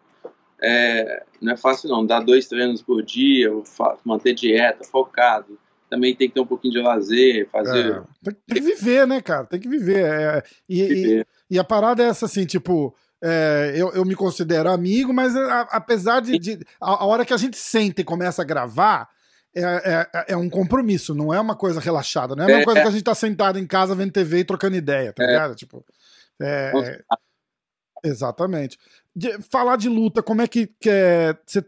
é, 0.60 1.24
não 1.40 1.52
é 1.52 1.56
fácil 1.56 1.88
não. 1.88 2.04
Dar 2.04 2.18
dois 2.18 2.48
treinos 2.48 2.82
por 2.82 3.00
dia, 3.00 3.48
manter 4.04 4.34
dieta, 4.34 4.82
focado 4.82 5.56
também 5.88 6.14
tem 6.14 6.28
que 6.28 6.34
ter 6.34 6.40
um 6.40 6.46
pouquinho 6.46 6.74
de 6.74 6.80
lazer, 6.80 7.48
fazer. 7.50 8.04
É, 8.24 8.30
tem, 8.30 8.36
que 8.54 8.60
viver, 8.60 9.06
né, 9.06 9.20
cara? 9.20 9.44
Tem 9.44 9.60
que 9.60 9.68
viver. 9.68 10.04
É, 10.04 10.42
e, 10.68 10.82
viver. 10.82 11.26
E, 11.50 11.56
e, 11.56 11.58
a 11.58 11.64
parada 11.64 12.02
é 12.02 12.06
essa, 12.06 12.26
assim, 12.26 12.44
tipo. 12.44 12.94
É, 13.22 13.72
eu, 13.74 13.90
eu 13.92 14.04
me 14.04 14.14
considero 14.14 14.70
amigo, 14.70 15.12
mas 15.12 15.34
a, 15.34 15.62
apesar 15.72 16.20
de, 16.20 16.38
de 16.38 16.66
a, 16.78 17.02
a, 17.02 17.06
hora 17.06 17.24
que 17.24 17.32
a 17.32 17.36
gente 17.38 17.56
sente 17.56 18.02
e 18.02 18.04
começa 18.04 18.42
a 18.42 18.44
gravar, 18.44 19.08
é, 19.54 19.62
é, 19.62 20.24
é, 20.34 20.36
um 20.36 20.50
compromisso, 20.50 21.14
não 21.14 21.32
é 21.32 21.40
uma 21.40 21.56
coisa 21.56 21.80
relaxada, 21.80 22.36
não 22.36 22.46
é 22.46 22.56
uma 22.56 22.64
coisa 22.64 22.82
que 22.82 22.88
a 22.88 22.90
gente 22.90 23.02
tá 23.02 23.14
sentado 23.14 23.58
em 23.58 23.66
casa 23.66 23.94
vendo 23.94 24.12
TV 24.12 24.40
e 24.40 24.44
trocando 24.44 24.76
ideia, 24.76 25.14
tá 25.14 25.24
ligado? 25.24 25.54
Tipo, 25.54 25.82
é, 26.40 27.00
Exatamente. 28.04 28.78
De, 29.14 29.38
falar 29.50 29.76
de 29.76 29.88
luta, 29.88 30.22
como 30.22 30.42
é 30.42 30.46
que 30.46 30.70
você 31.46 31.60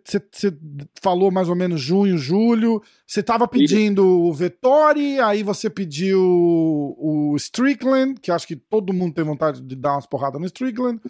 é, 0.48 0.52
falou 1.00 1.30
mais 1.30 1.48
ou 1.48 1.56
menos 1.56 1.80
junho, 1.80 2.18
julho? 2.18 2.82
Você 3.06 3.20
estava 3.20 3.48
pedindo 3.48 4.06
o 4.06 4.32
Vettori, 4.32 5.18
aí 5.20 5.42
você 5.42 5.70
pediu 5.70 6.20
o 6.20 7.34
Strickland, 7.36 8.20
que 8.20 8.30
acho 8.30 8.46
que 8.46 8.56
todo 8.56 8.92
mundo 8.92 9.14
tem 9.14 9.24
vontade 9.24 9.60
de 9.62 9.74
dar 9.74 9.92
umas 9.92 10.06
porradas 10.06 10.40
no 10.40 10.46
Strickland. 10.46 11.00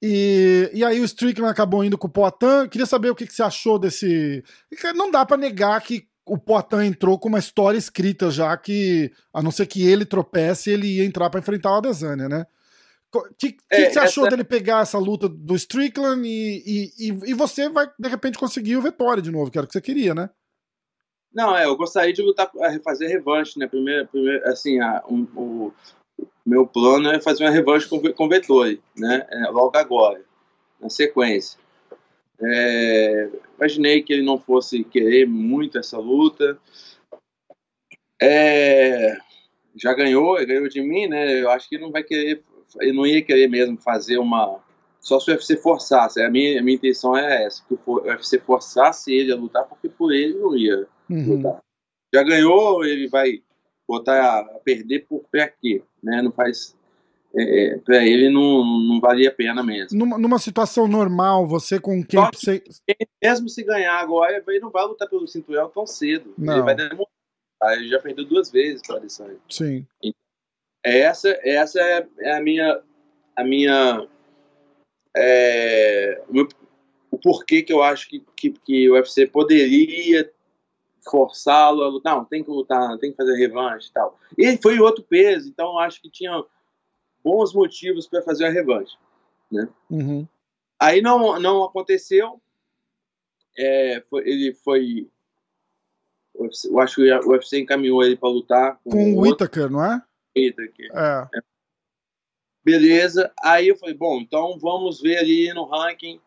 E, 0.00 0.70
e 0.72 0.84
aí 0.84 1.00
o 1.00 1.04
Strickland 1.04 1.50
acabou 1.50 1.84
indo 1.84 1.98
com 1.98 2.06
o 2.06 2.10
Poitin. 2.10 2.68
Queria 2.70 2.86
saber 2.86 3.10
o 3.10 3.14
que, 3.14 3.26
que 3.26 3.34
você 3.34 3.42
achou 3.42 3.78
desse. 3.78 4.44
Não 4.94 5.10
dá 5.10 5.26
para 5.26 5.36
negar 5.36 5.80
que 5.80 6.06
o 6.24 6.36
Poitin 6.38 6.84
entrou 6.84 7.18
com 7.18 7.28
uma 7.28 7.38
história 7.38 7.78
escrita 7.78 8.30
já 8.30 8.56
que, 8.56 9.12
a 9.32 9.42
não 9.42 9.50
ser 9.50 9.66
que 9.66 9.86
ele 9.86 10.04
tropece, 10.04 10.70
ele 10.70 10.98
ia 10.98 11.04
entrar 11.04 11.30
para 11.30 11.40
enfrentar 11.40 11.70
o 11.72 11.76
Adesanya, 11.76 12.28
né? 12.28 12.46
O 13.18 13.34
que, 13.38 13.52
que, 13.52 13.58
é, 13.70 13.86
que, 13.86 13.92
você 13.92 13.98
achou 13.98 14.26
essa... 14.26 14.30
dele 14.30 14.44
pegar 14.44 14.82
essa 14.82 14.98
luta 14.98 15.28
do 15.28 15.54
Strickland 15.54 16.26
e, 16.26 16.92
e, 16.98 17.08
e, 17.30 17.34
você 17.34 17.68
vai, 17.68 17.90
de 17.98 18.08
repente, 18.08 18.38
conseguir 18.38 18.76
o 18.76 18.82
Vitória 18.82 19.22
de 19.22 19.30
novo, 19.30 19.50
que 19.50 19.58
era 19.58 19.64
o 19.64 19.68
que 19.68 19.72
você 19.72 19.80
queria, 19.80 20.14
né? 20.14 20.30
Não, 21.32 21.56
é, 21.56 21.66
eu 21.66 21.76
gostaria 21.76 22.12
de 22.12 22.22
lutar, 22.22 22.50
fazer 22.82 23.08
revanche, 23.08 23.58
né? 23.58 23.66
Primeiro, 23.66 24.06
primeiro 24.08 24.48
assim, 24.48 24.80
a, 24.80 25.04
um, 25.08 25.26
o 25.36 25.72
meu 26.44 26.66
plano 26.66 27.10
é 27.10 27.20
fazer 27.20 27.44
uma 27.44 27.50
revanche 27.50 27.88
com, 27.88 28.00
com 28.00 28.24
o 28.24 28.28
Vettori, 28.28 28.80
né? 28.96 29.26
É, 29.30 29.50
logo 29.50 29.76
agora, 29.76 30.22
na 30.80 30.88
sequência. 30.88 31.58
É, 32.40 33.28
imaginei 33.56 34.02
que 34.02 34.12
ele 34.12 34.22
não 34.22 34.38
fosse 34.38 34.84
querer 34.84 35.26
muito 35.26 35.78
essa 35.78 35.98
luta. 35.98 36.58
É, 38.20 39.18
já 39.74 39.92
ganhou, 39.92 40.34
ganhou 40.46 40.68
de 40.68 40.80
mim, 40.80 41.06
né? 41.06 41.42
Eu 41.42 41.50
acho 41.50 41.68
que 41.68 41.78
não 41.78 41.90
vai 41.90 42.02
querer 42.02 42.42
eu 42.80 42.94
não 42.94 43.06
ia 43.06 43.22
querer 43.22 43.48
mesmo 43.48 43.76
fazer 43.78 44.18
uma. 44.18 44.60
Só 45.00 45.20
se 45.20 45.30
o 45.30 45.34
UFC 45.34 45.56
forçasse. 45.56 46.20
A 46.20 46.30
minha, 46.30 46.60
a 46.60 46.62
minha 46.62 46.76
intenção 46.76 47.16
é 47.16 47.44
essa: 47.44 47.62
que 47.66 47.74
o 47.86 48.00
UFC 48.00 48.38
forçasse 48.38 49.12
ele 49.12 49.32
a 49.32 49.36
lutar, 49.36 49.64
porque 49.64 49.88
por 49.88 50.12
ele 50.12 50.34
não 50.34 50.56
ia 50.56 50.86
uhum. 51.08 51.36
lutar. 51.36 51.60
Já 52.14 52.22
ganhou, 52.22 52.84
ele 52.84 53.08
vai 53.08 53.42
botar 53.86 54.40
a 54.40 54.44
perder 54.64 55.06
por 55.08 55.24
pé 55.30 55.42
aqui, 55.42 55.82
né? 56.02 56.22
Não 56.22 56.32
faz. 56.32 56.76
É, 57.34 57.74
é 57.74 57.78
para 57.78 58.04
ele 58.06 58.30
não, 58.30 58.64
não 58.64 59.00
valia 59.00 59.28
a 59.28 59.32
pena 59.32 59.62
mesmo. 59.62 59.98
Numa, 59.98 60.16
numa 60.16 60.38
situação 60.38 60.88
normal, 60.88 61.46
você 61.46 61.78
com 61.78 62.02
quem. 62.02 62.30
Que, 62.30 62.36
você... 62.36 62.64
Mesmo 63.22 63.48
se 63.48 63.62
ganhar 63.62 63.98
agora, 63.98 64.42
ele 64.46 64.60
não 64.60 64.70
vai 64.70 64.84
lutar 64.86 65.08
pelo 65.08 65.26
cinturão 65.26 65.68
tão 65.68 65.86
cedo. 65.86 66.32
Não. 66.38 66.54
Ele 66.54 66.62
vai 66.62 66.74
demorar. 66.74 67.10
Ele 67.72 67.88
já 67.88 67.98
perdeu 67.98 68.24
duas 68.24 68.50
vezes 68.50 68.82
para 68.86 68.96
Adesanya. 68.96 69.38
Sim. 69.48 69.86
Então, 70.02 70.25
essa, 70.86 71.28
essa 71.42 71.80
é, 71.80 72.06
é 72.20 72.36
a 72.36 72.40
minha, 72.40 72.80
a 73.34 73.42
minha 73.44 74.08
é, 75.16 76.22
o, 76.28 76.32
meu, 76.32 76.48
o, 77.10 77.18
porquê 77.18 77.62
que 77.62 77.72
eu 77.72 77.82
acho 77.82 78.08
que, 78.08 78.24
que, 78.36 78.50
que 78.50 78.88
o 78.88 78.94
UFC 78.94 79.26
poderia 79.26 80.30
forçá-lo 81.08 81.82
a 81.82 81.88
lutar. 81.88 82.16
Não, 82.16 82.24
tem 82.24 82.44
que 82.44 82.50
lutar, 82.50 82.96
tem 82.98 83.10
que 83.10 83.16
fazer 83.16 83.34
revanche 83.36 83.88
e 83.88 83.92
tal. 83.92 84.18
Ele 84.36 84.58
foi 84.58 84.76
em 84.76 84.80
outro 84.80 85.02
peso, 85.02 85.48
então 85.48 85.72
eu 85.72 85.78
acho 85.78 86.00
que 86.00 86.10
tinha 86.10 86.44
bons 87.24 87.52
motivos 87.52 88.06
para 88.06 88.22
fazer 88.22 88.46
a 88.46 88.50
revanche. 88.50 88.96
Né? 89.50 89.68
Uhum. 89.90 90.26
Aí 90.78 91.00
não, 91.02 91.40
não 91.40 91.64
aconteceu. 91.64 92.40
É, 93.58 94.02
foi, 94.10 94.22
ele 94.28 94.54
foi. 94.54 95.08
Eu 96.34 96.78
acho 96.80 96.96
que 96.96 97.10
o 97.10 97.30
UFC 97.30 97.58
encaminhou 97.58 98.04
ele 98.04 98.14
para 98.14 98.28
lutar 98.28 98.78
com, 98.84 98.90
com 98.90 99.14
o 99.14 99.20
Whittaker, 99.22 99.70
não 99.70 99.82
é? 99.82 100.02
Aqui. 100.36 100.88
É. 100.92 101.28
Beleza. 102.64 103.32
Aí 103.42 103.68
eu 103.68 103.76
falei, 103.76 103.94
bom, 103.94 104.20
então 104.20 104.58
vamos 104.58 105.00
ver 105.00 105.18
ali 105.18 105.52
no 105.54 105.64
ranking 105.64 106.20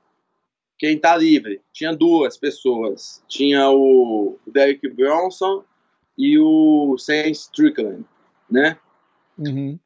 quem 0.78 0.98
tá 0.98 1.15
livre. 1.15 1.62
Tinha 1.74 1.95
duas 1.95 2.38
pessoas. 2.38 3.22
Tinha 3.28 3.69
o 3.69 4.39
Derek 4.48 4.88
Bronson 4.89 5.63
e 6.17 6.39
o 6.39 6.98
Sam 6.98 7.28
Strickland, 7.30 8.06
né? 8.50 8.78
Uhum. 9.38 9.78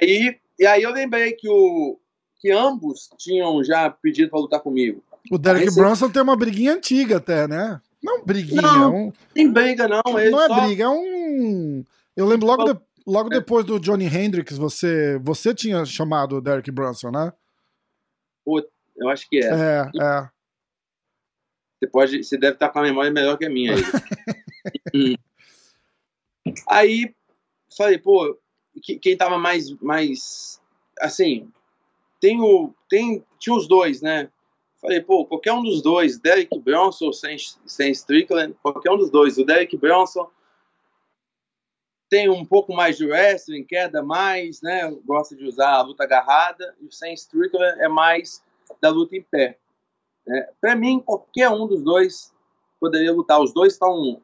Aí, 0.00 0.38
e 0.58 0.66
aí 0.66 0.82
eu 0.82 0.90
lembrei 0.90 1.32
que, 1.32 1.48
o, 1.48 1.98
que 2.38 2.50
ambos 2.50 3.10
tinham 3.18 3.62
já 3.62 3.90
pedido 3.90 4.30
para 4.30 4.40
lutar 4.40 4.60
comigo. 4.60 5.02
O 5.30 5.38
Derek 5.38 5.68
aí, 5.68 5.74
Bronson 5.74 6.10
tem 6.10 6.22
uma 6.22 6.36
briguinha 6.36 6.72
antiga 6.72 7.18
até, 7.18 7.46
né? 7.46 7.80
Não 8.02 8.24
briguinha. 8.24 8.62
Não, 8.62 8.82
é 8.82 8.88
um... 8.88 9.12
tem 9.34 9.52
briga 9.52 9.86
não. 9.86 10.02
Não 10.06 10.18
é 10.18 10.30
só... 10.30 10.64
briga, 10.64 10.84
é 10.84 10.88
um... 10.88 11.84
Eu 12.16 12.26
lembro 12.26 12.46
logo, 12.46 12.72
de, 12.72 12.80
logo 13.10 13.28
é. 13.32 13.38
depois 13.38 13.64
do 13.64 13.80
Johnny 13.80 14.06
Hendrix, 14.06 14.56
você, 14.56 15.18
você 15.18 15.54
tinha 15.54 15.84
chamado 15.84 16.36
o 16.36 16.40
Derek 16.40 16.70
Brunson, 16.70 17.10
né? 17.10 17.32
eu 18.96 19.08
acho 19.08 19.28
que 19.28 19.38
é. 19.38 19.48
É, 19.48 19.90
é. 20.00 20.28
Você, 21.78 21.86
pode, 21.90 22.24
você 22.24 22.38
deve 22.38 22.54
estar 22.54 22.68
com 22.68 22.78
a 22.78 22.82
memória 22.82 23.10
melhor 23.10 23.36
que 23.38 23.46
a 23.46 23.50
minha 23.50 23.74
aí. 23.74 25.16
Aí, 26.66 27.14
falei, 27.76 27.98
pô, 27.98 28.38
quem 29.02 29.16
tava 29.16 29.38
mais, 29.38 29.70
mais 29.80 30.60
assim, 30.98 31.50
tem 32.18 32.40
o, 32.40 32.74
tem, 32.88 33.24
tinha 33.38 33.54
os 33.54 33.68
dois, 33.68 34.00
né? 34.00 34.30
Falei, 34.80 35.00
pô, 35.00 35.26
qualquer 35.26 35.52
um 35.52 35.62
dos 35.62 35.82
dois, 35.82 36.18
Derek 36.18 36.58
Bronson 36.58 37.06
ou 37.06 37.12
Sam, 37.12 37.36
Sam 37.66 37.90
Strickland, 37.90 38.54
qualquer 38.62 38.90
um 38.90 38.96
dos 38.96 39.10
dois. 39.10 39.36
O 39.36 39.44
Derek 39.44 39.76
Bronson 39.76 40.30
tem 42.10 42.28
um 42.28 42.44
pouco 42.44 42.74
mais 42.74 42.98
de 42.98 43.06
wrestling, 43.06 43.64
queda 43.64 44.02
mais, 44.02 44.60
né? 44.60 44.90
Gosta 45.06 45.36
de 45.36 45.44
usar 45.44 45.70
a 45.70 45.82
luta 45.82 46.02
agarrada. 46.02 46.74
E 46.80 46.86
o 46.86 46.92
Sam 46.92 47.12
Strickland 47.12 47.80
é 47.80 47.88
mais 47.88 48.42
da 48.82 48.90
luta 48.90 49.16
em 49.16 49.22
pé. 49.22 49.56
Né? 50.26 50.48
Para 50.60 50.74
mim, 50.74 51.00
qualquer 51.00 51.48
um 51.50 51.68
dos 51.68 51.82
dois 51.82 52.32
poderia 52.80 53.12
lutar. 53.12 53.40
Os 53.40 53.54
dois 53.54 53.74
estão. 53.74 54.20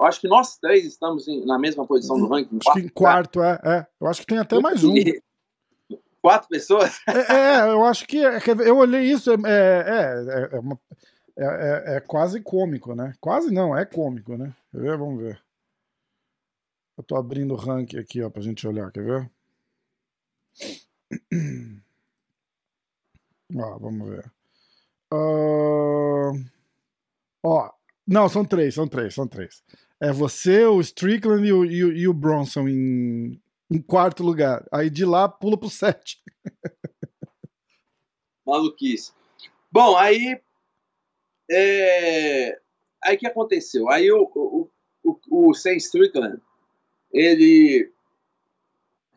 Acho 0.00 0.20
que 0.20 0.28
nós 0.28 0.58
três 0.58 0.84
estamos 0.84 1.28
em, 1.28 1.46
na 1.46 1.58
mesma 1.58 1.86
posição 1.86 2.18
do 2.18 2.26
ranking. 2.26 2.58
Acho 2.66 2.78
que 2.78 2.84
em 2.84 2.88
quarto, 2.88 3.40
é, 3.40 3.60
é. 3.64 3.86
Eu 4.00 4.08
acho 4.08 4.20
que 4.20 4.26
tem 4.26 4.38
até 4.38 4.58
mais 4.58 4.82
um. 4.82 4.92
Quatro 6.20 6.48
pessoas? 6.48 7.00
É, 7.08 7.34
é, 7.34 7.60
eu 7.70 7.84
acho 7.84 8.06
que. 8.06 8.24
É, 8.24 8.38
eu 8.64 8.76
olhei 8.76 9.02
isso, 9.02 9.32
é, 9.32 9.36
é, 9.46 10.56
é, 10.56 10.58
uma, 10.58 10.78
é, 11.36 11.96
é, 11.96 12.00
quase 12.00 12.40
cômico, 12.40 12.94
né? 12.94 13.14
Quase 13.20 13.52
não, 13.52 13.76
é 13.76 13.84
cômico, 13.84 14.36
né? 14.36 14.52
Vamos 14.72 15.20
ver. 15.20 15.42
Eu 16.96 17.02
tô 17.04 17.16
abrindo 17.16 17.54
o 17.54 17.56
ranking 17.56 17.98
aqui, 17.98 18.22
ó, 18.22 18.28
pra 18.28 18.42
gente 18.42 18.66
olhar, 18.66 18.90
quer 18.92 19.04
ver? 19.04 19.30
Ó, 23.54 23.78
vamos 23.78 24.08
ver. 24.08 24.32
Uh... 25.12 26.32
Ó, 27.42 27.70
não, 28.06 28.28
são 28.28 28.44
três, 28.44 28.74
são 28.74 28.86
três, 28.86 29.14
são 29.14 29.26
três. 29.26 29.62
É 30.00 30.12
você, 30.12 30.64
o 30.64 30.80
Strickland 30.80 31.46
e 31.46 31.52
o, 31.52 31.64
e 31.64 31.76
e 31.76 32.08
o 32.08 32.14
Bronson 32.14 32.68
em, 32.68 33.40
em 33.70 33.80
quarto 33.80 34.22
lugar. 34.22 34.66
Aí 34.72 34.90
de 34.90 35.04
lá 35.04 35.28
pula 35.28 35.58
pro 35.58 35.70
sete. 35.70 36.22
Maluquice. 38.46 39.12
Bom, 39.70 39.96
aí. 39.96 40.40
É... 41.50 42.60
Aí 43.04 43.16
que 43.16 43.26
aconteceu? 43.26 43.88
Aí 43.90 44.10
o, 44.10 44.30
o, 44.34 44.70
o, 45.04 45.48
o 45.48 45.54
Sam 45.54 45.74
Strickland 45.76 46.40
ele 47.12 47.90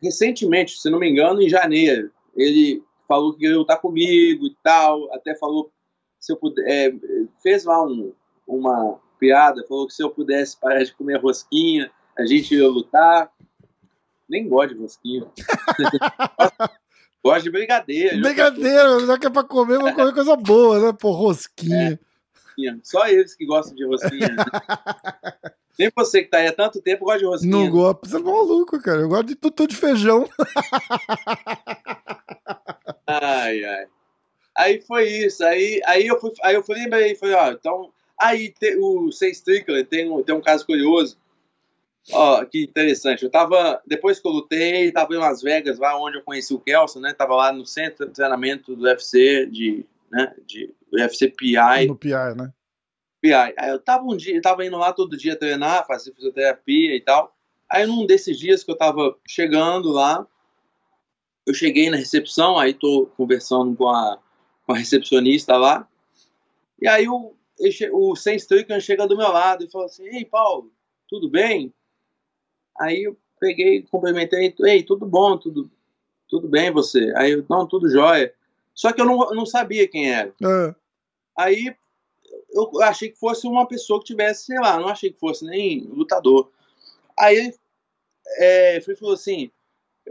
recentemente, 0.02 0.78
se 0.78 0.90
não 0.90 0.98
me 0.98 1.08
engano, 1.08 1.42
em 1.42 1.48
janeiro, 1.48 2.10
ele 2.34 2.82
falou 3.08 3.34
que 3.34 3.44
ia 3.46 3.56
lutar 3.56 3.80
comigo 3.80 4.46
e 4.46 4.56
tal, 4.62 5.12
até 5.14 5.34
falou 5.34 5.72
se 6.20 6.32
eu 6.32 6.36
puder, 6.36 6.64
é, 6.66 6.92
fez 7.42 7.64
lá 7.64 7.82
um, 7.84 8.12
uma 8.46 8.98
piada, 9.18 9.64
falou 9.68 9.86
que 9.86 9.94
se 9.94 10.02
eu 10.02 10.10
pudesse 10.10 10.58
parar 10.58 10.82
de 10.82 10.92
comer 10.92 11.20
rosquinha, 11.20 11.90
a 12.18 12.26
gente 12.26 12.54
ia 12.54 12.68
lutar. 12.68 13.30
Nem 14.28 14.48
gosto 14.48 14.74
de 14.74 14.80
rosquinha. 14.80 15.26
gosto 17.22 17.44
de 17.44 17.50
brigadeiro. 17.50 18.20
Brigadeiro, 18.20 19.06
já 19.06 19.18
que 19.18 19.26
é 19.26 19.30
pra 19.30 19.44
comer, 19.44 19.78
vou 19.78 19.94
comer 19.94 20.12
coisa 20.12 20.34
boa, 20.36 20.80
né? 20.80 20.98
Pô, 20.98 21.12
rosquinha. 21.12 22.00
É, 22.58 22.76
só 22.82 23.06
eles 23.06 23.34
que 23.34 23.46
gostam 23.46 23.76
de 23.76 23.86
rosquinha. 23.86 24.34
Nem 25.78 25.90
você 25.94 26.22
que 26.22 26.30
tá 26.30 26.38
aí 26.38 26.46
há 26.46 26.52
tanto 26.52 26.80
tempo 26.80 27.04
gosta 27.04 27.18
de 27.18 27.26
rosquinha. 27.26 27.52
Não 27.52 27.70
gosto, 27.70 28.08
você 28.08 28.16
é 28.16 28.20
maluco, 28.20 28.80
cara. 28.80 29.02
Eu 29.02 29.08
gosto 29.08 29.26
de 29.26 29.34
tudo 29.34 29.66
de 29.66 29.76
feijão. 29.76 30.28
ai, 33.06 33.64
ai. 33.64 33.86
Aí 34.56 34.80
foi 34.80 35.06
isso. 35.06 35.44
Aí, 35.44 35.82
aí 35.84 36.06
eu 36.06 36.18
fui, 36.18 36.32
aí 36.42 36.54
eu 36.54 36.62
fui 36.62 36.76
lembrei, 36.76 37.14
falei, 37.14 37.34
ó, 37.34 37.52
então. 37.52 37.92
Aí 38.18 38.48
te, 38.48 38.74
o 38.76 39.12
Sem 39.12 39.30
Strickland 39.30 39.84
tem 39.84 40.10
um, 40.10 40.22
tem 40.22 40.34
um 40.34 40.40
caso 40.40 40.64
curioso. 40.64 41.18
Ó, 42.12 42.42
que 42.44 42.62
interessante. 42.62 43.24
Eu 43.24 43.30
tava, 43.30 43.82
depois 43.86 44.18
que 44.18 44.26
eu 44.26 44.32
lutei, 44.32 44.90
tava 44.92 45.12
em 45.12 45.18
Las 45.18 45.42
Vegas, 45.42 45.78
lá 45.78 46.00
onde 46.00 46.16
eu 46.16 46.22
conheci 46.22 46.54
o 46.54 46.60
Kelson, 46.60 47.00
né? 47.00 47.12
Tava 47.12 47.34
lá 47.34 47.52
no 47.52 47.66
centro 47.66 48.06
de 48.06 48.12
treinamento 48.12 48.74
do 48.74 48.84
UFC, 48.84 49.46
de, 49.46 49.84
né? 50.10 50.34
De 50.46 50.72
UFC 50.92 51.28
PI. 51.28 51.86
No 51.86 51.96
PI, 51.96 52.34
né? 52.36 52.52
PI. 53.26 53.54
Aí 53.58 53.70
eu 53.70 53.78
tava 53.78 54.04
um 54.04 54.16
dia, 54.16 54.36
eu 54.36 54.42
tava 54.42 54.64
indo 54.64 54.76
lá 54.76 54.92
todo 54.92 55.16
dia 55.16 55.36
treinar, 55.36 55.86
fazer 55.86 56.14
fisioterapia 56.14 56.94
e 56.94 57.00
tal. 57.00 57.34
Aí 57.68 57.86
num 57.86 58.06
desses 58.06 58.38
dias 58.38 58.62
que 58.62 58.70
eu 58.70 58.76
tava 58.76 59.16
chegando 59.26 59.90
lá, 59.90 60.26
eu 61.44 61.54
cheguei 61.54 61.90
na 61.90 61.96
recepção, 61.96 62.58
aí 62.58 62.72
tô 62.72 63.06
conversando 63.16 63.74
com 63.76 63.88
a, 63.88 64.18
com 64.64 64.72
a 64.72 64.76
recepcionista 64.76 65.56
lá, 65.56 65.88
e 66.80 66.86
aí 66.86 67.08
o, 67.08 67.34
o 67.92 68.16
Sam 68.16 68.34
Strickland 68.34 68.82
chega 68.82 69.06
do 69.06 69.16
meu 69.16 69.30
lado 69.30 69.64
e 69.64 69.70
fala 69.70 69.86
assim, 69.86 70.04
ei, 70.08 70.24
Paulo, 70.24 70.72
tudo 71.08 71.28
bem? 71.28 71.72
Aí 72.78 73.04
eu 73.04 73.16
peguei, 73.40 73.82
cumprimentei, 73.82 74.54
ei, 74.64 74.82
tudo 74.82 75.06
bom, 75.06 75.36
tudo, 75.38 75.70
tudo 76.28 76.48
bem 76.48 76.70
você? 76.70 77.12
Aí 77.16 77.32
eu, 77.32 77.44
não, 77.48 77.66
tudo 77.66 77.88
jóia. 77.88 78.32
Só 78.74 78.92
que 78.92 79.00
eu 79.00 79.06
não, 79.06 79.16
não 79.30 79.46
sabia 79.46 79.88
quem 79.88 80.12
era. 80.12 80.34
É. 80.42 80.74
Aí 81.36 81.74
eu 82.56 82.82
achei 82.82 83.10
que 83.10 83.18
fosse 83.18 83.46
uma 83.46 83.66
pessoa 83.66 84.00
que 84.00 84.06
tivesse, 84.06 84.46
sei 84.46 84.58
lá, 84.58 84.78
não 84.78 84.88
achei 84.88 85.12
que 85.12 85.20
fosse 85.20 85.44
nem 85.44 85.80
lutador. 85.88 86.50
Aí 87.18 87.36
ele 87.36 87.54
é, 88.38 88.80
falou 88.98 89.14
assim, 89.14 89.50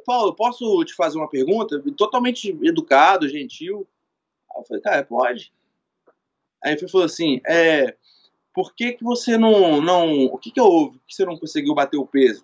Paulo, 0.05 0.35
posso 0.35 0.83
te 0.83 0.93
fazer 0.93 1.17
uma 1.17 1.29
pergunta? 1.29 1.81
Totalmente 1.97 2.49
educado, 2.61 3.27
gentil. 3.27 3.87
Aí 4.53 4.61
eu 4.61 4.65
falei, 4.65 4.81
cara, 4.81 5.03
pode. 5.03 5.53
Aí 6.63 6.73
ele 6.73 6.87
falou 6.87 7.05
assim, 7.05 7.41
é, 7.47 7.95
por 8.53 8.73
que 8.73 8.93
que 8.93 9.03
você 9.03 9.37
não, 9.37 9.81
não, 9.81 10.25
o 10.25 10.37
que 10.37 10.51
que 10.51 10.61
houve? 10.61 10.99
Que 11.07 11.13
você 11.13 11.25
não 11.25 11.37
conseguiu 11.37 11.75
bater 11.75 11.97
o 11.97 12.07
peso? 12.07 12.43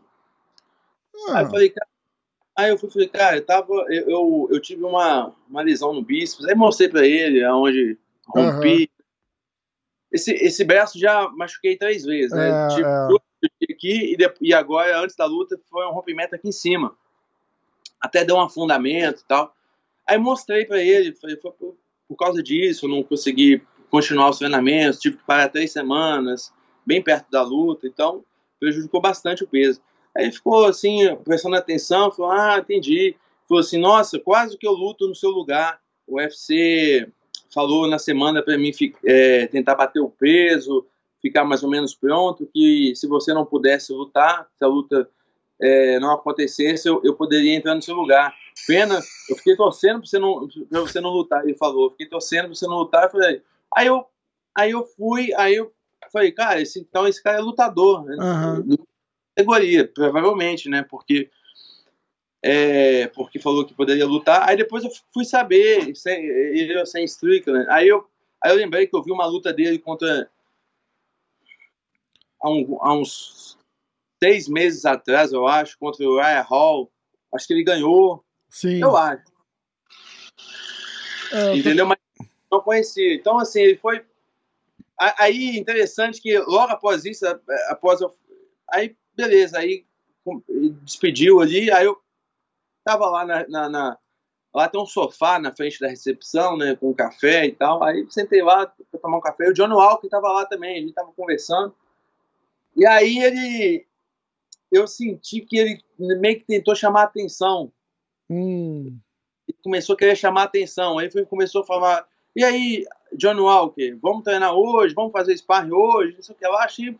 Ah. 1.29 1.37
Aí 1.37 1.43
eu 1.45 1.49
falei, 1.49 1.69
cara, 1.69 1.89
aí 2.55 2.69
eu 2.69 2.77
falei, 2.77 3.07
cara, 3.07 3.37
eu, 3.37 3.45
tava, 3.45 3.73
eu, 3.89 4.09
eu, 4.09 4.49
eu, 4.51 4.61
tive 4.61 4.83
uma, 4.83 5.33
uma 5.49 5.61
lesão 5.61 5.93
no 5.93 6.03
bíceps, 6.03 6.45
aí 6.45 6.55
mostrei 6.55 6.89
pra 6.89 7.05
ele 7.05 7.43
aonde 7.43 7.97
rompi. 8.27 8.81
Uhum. 8.81 9.00
Esse, 10.11 10.33
esse 10.33 10.63
braço 10.63 10.99
já 10.99 11.29
machuquei 11.29 11.77
três 11.77 12.03
vezes, 12.03 12.31
né? 12.31 12.49
É, 12.49 12.67
tipo, 12.75 13.21
é. 13.43 13.73
aqui 13.73 14.15
e, 14.15 14.49
e 14.49 14.53
agora, 14.53 14.99
antes 14.99 15.15
da 15.15 15.25
luta, 15.25 15.59
foi 15.69 15.85
um 15.87 15.91
rompimento 15.91 16.35
aqui 16.35 16.49
em 16.49 16.51
cima. 16.51 16.93
Até 17.99 18.25
deu 18.25 18.35
um 18.35 18.41
afundamento 18.41 19.21
e 19.21 19.25
tal. 19.25 19.55
Aí 20.05 20.17
mostrei 20.17 20.65
para 20.65 20.81
ele, 20.81 21.15
falei, 21.15 21.37
foi 21.37 21.51
por, 21.51 21.75
por 22.07 22.15
causa 22.15 22.43
disso, 22.43 22.87
não 22.87 23.03
consegui 23.03 23.61
continuar 23.89 24.29
os 24.29 24.37
treinamentos, 24.37 24.99
tive 24.99 25.17
que 25.17 25.23
parar 25.23 25.49
três 25.49 25.71
semanas, 25.71 26.51
bem 26.85 27.01
perto 27.01 27.29
da 27.29 27.41
luta, 27.41 27.87
então 27.87 28.23
prejudicou 28.59 29.01
bastante 29.01 29.43
o 29.43 29.47
peso. 29.47 29.81
Aí 30.15 30.31
ficou 30.31 30.65
assim, 30.65 31.15
prestando 31.23 31.55
atenção, 31.55 32.11
falou, 32.11 32.31
ah, 32.31 32.57
entendi. 32.59 33.15
Falou 33.47 33.61
assim, 33.61 33.79
nossa, 33.79 34.19
quase 34.19 34.57
que 34.57 34.67
eu 34.67 34.73
luto 34.73 35.07
no 35.07 35.15
seu 35.15 35.29
lugar. 35.29 35.79
O 36.05 36.15
UFC 36.15 37.07
falou 37.53 37.87
na 37.87 37.99
semana 37.99 38.41
para 38.41 38.57
mim 38.57 38.71
é, 39.05 39.47
tentar 39.47 39.75
bater 39.75 39.99
o 39.99 40.09
peso, 40.09 40.85
ficar 41.21 41.43
mais 41.43 41.63
ou 41.63 41.69
menos 41.69 41.93
pronto, 41.93 42.49
que 42.53 42.93
se 42.95 43.07
você 43.07 43.33
não 43.33 43.45
pudesse 43.45 43.93
lutar, 43.93 44.47
se 44.57 44.63
a 44.63 44.67
luta 44.67 45.07
é, 45.59 45.99
não 45.99 46.11
acontecesse, 46.11 46.87
eu, 46.87 47.01
eu, 47.03 47.13
poderia 47.13 47.55
entrar 47.55 47.75
no 47.75 47.81
seu 47.81 47.95
lugar. 47.95 48.33
Pena, 48.65 48.99
eu 49.29 49.35
fiquei 49.35 49.55
torcendo 49.55 49.99
para 49.99 50.07
você 50.07 50.19
não, 50.19 50.47
pra 50.69 50.79
você 50.81 50.99
não 50.99 51.11
lutar, 51.11 51.43
ele 51.43 51.55
falou, 51.55 51.91
fiquei 51.91 52.07
torcendo 52.07 52.45
para 52.45 52.55
você 52.55 52.67
não 52.67 52.77
lutar, 52.77 53.03
eu 53.03 53.11
falei, 53.11 53.41
Aí 53.75 53.87
eu, 53.87 54.05
aí 54.55 54.71
eu 54.71 54.83
fui, 54.83 55.33
aí 55.35 55.55
eu 55.55 55.71
falei, 56.11 56.31
cara, 56.31 56.61
esse, 56.61 56.79
então 56.79 57.07
esse 57.07 57.23
cara 57.23 57.37
é 57.37 57.41
lutador, 57.41 58.03
né? 58.03 58.17
Uhum. 58.19 58.75
Categoria, 59.35 59.87
provavelmente, 59.87 60.67
né? 60.67 60.83
Porque 60.83 61.29
é, 62.43 63.07
porque 63.07 63.39
falou 63.39 63.65
que 63.65 63.73
poderia 63.73 64.05
lutar. 64.05 64.49
Aí 64.49 64.57
depois 64.57 64.83
eu 64.83 64.91
fui 65.13 65.23
saber, 65.23 65.95
sem, 65.95 66.25
ele 66.25 66.85
sem 66.85 67.03
Strickland. 67.05 67.67
Aí 67.69 67.87
eu, 67.87 68.07
aí 68.43 68.51
eu 68.51 68.57
lembrei 68.57 68.87
que 68.87 68.95
eu 68.95 69.03
vi 69.03 69.11
uma 69.11 69.25
luta 69.25 69.53
dele 69.53 69.77
contra. 69.77 70.29
Há, 72.41 72.49
um, 72.49 72.77
há 72.81 72.93
uns 72.93 73.57
seis 74.23 74.47
meses 74.47 74.85
atrás, 74.85 75.31
eu 75.31 75.47
acho, 75.47 75.77
contra 75.77 76.03
o 76.03 76.17
Ryan 76.17 76.41
Hall. 76.41 76.91
Acho 77.33 77.47
que 77.47 77.53
ele 77.53 77.63
ganhou. 77.63 78.23
Sim. 78.49 78.81
Eu 78.81 78.97
acho. 78.97 79.23
É, 81.31 81.55
Entendeu? 81.55 81.85
Mas 81.85 81.99
não 82.51 82.61
conhecia. 82.61 83.13
Então, 83.13 83.37
assim, 83.37 83.61
ele 83.61 83.77
foi. 83.77 84.03
Aí, 85.17 85.57
interessante 85.57 86.21
que 86.21 86.37
logo 86.39 86.73
após 86.73 87.05
isso, 87.05 87.25
após 87.69 88.01
eu. 88.01 88.15
Aí, 88.69 88.95
beleza, 89.15 89.59
aí 89.59 89.85
despediu 90.83 91.39
ali, 91.39 91.71
aí 91.71 91.85
eu 91.85 91.99
tava 92.83 93.09
lá 93.09 93.25
na, 93.25 93.47
na, 93.47 93.69
na, 93.69 93.97
Lá 94.53 94.67
tem 94.67 94.81
um 94.81 94.85
sofá 94.85 95.39
na 95.39 95.55
frente 95.55 95.79
da 95.79 95.87
recepção, 95.87 96.57
né, 96.57 96.75
com 96.75 96.93
café 96.93 97.45
e 97.45 97.53
tal. 97.53 97.81
Aí 97.83 98.05
sentei 98.09 98.41
lá 98.41 98.67
para 98.67 98.99
tomar 98.99 99.17
um 99.17 99.21
café. 99.21 99.49
O 99.49 99.53
John 99.53 99.73
Walker 99.73 100.09
tava 100.09 100.27
lá 100.27 100.45
também, 100.45 100.77
a 100.77 100.81
gente 100.81 100.93
tava 100.93 101.11
conversando. 101.13 101.73
E 102.75 102.85
aí 102.85 103.19
ele. 103.19 103.87
Eu 104.69 104.87
senti 104.87 105.41
que 105.41 105.57
ele 105.57 105.83
meio 105.97 106.39
que 106.39 106.45
tentou 106.45 106.75
chamar 106.75 107.01
a 107.01 107.05
atenção. 107.05 107.71
Hum. 108.29 108.97
Ele 109.47 109.57
começou 109.63 109.95
a 109.95 109.97
querer 109.97 110.15
chamar 110.15 110.41
a 110.41 110.45
atenção. 110.45 110.97
Aí 110.97 111.09
foi, 111.09 111.25
começou 111.25 111.61
a 111.61 111.65
falar: 111.65 112.05
e 112.35 112.43
aí, 112.43 112.85
John 113.13 113.39
Walker, 113.39 113.97
vamos 114.01 114.23
treinar 114.23 114.53
hoje, 114.53 114.93
vamos 114.93 115.11
fazer 115.11 115.35
sparring 115.37 115.73
hoje, 115.73 116.17
isso 116.19 116.33
que 116.33 116.45
eu 116.45 116.55
achei 116.57 116.97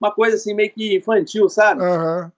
uma 0.00 0.12
coisa 0.12 0.36
assim 0.36 0.54
meio 0.54 0.72
que 0.72 0.96
infantil, 0.96 1.48
sabe? 1.48 1.82
Uhum. 1.82 2.30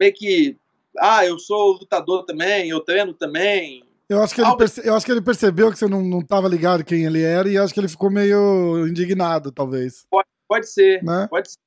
Meio 0.00 0.14
que, 0.14 0.58
ah, 0.98 1.24
eu 1.24 1.38
sou 1.38 1.72
lutador 1.72 2.24
também, 2.24 2.68
eu 2.68 2.80
treino 2.80 3.14
também. 3.14 3.84
Eu 4.08 4.22
acho 4.22 4.34
que 4.34 4.40
ele, 4.42 4.56
perce... 4.56 4.86
eu 4.86 4.94
acho 4.94 5.06
que 5.06 5.12
ele 5.12 5.22
percebeu 5.22 5.70
que 5.70 5.78
você 5.78 5.88
não, 5.88 6.02
não 6.02 6.20
tava 6.22 6.48
ligado 6.48 6.84
quem 6.84 7.04
ele 7.04 7.22
era 7.22 7.48
e 7.48 7.56
acho 7.56 7.72
que 7.72 7.80
ele 7.80 7.88
ficou 7.88 8.10
meio 8.10 8.86
indignado, 8.86 9.50
talvez. 9.50 10.06
Pode, 10.10 10.28
pode 10.46 10.68
ser, 10.68 11.02
né? 11.02 11.26
pode 11.30 11.50
ser. 11.50 11.58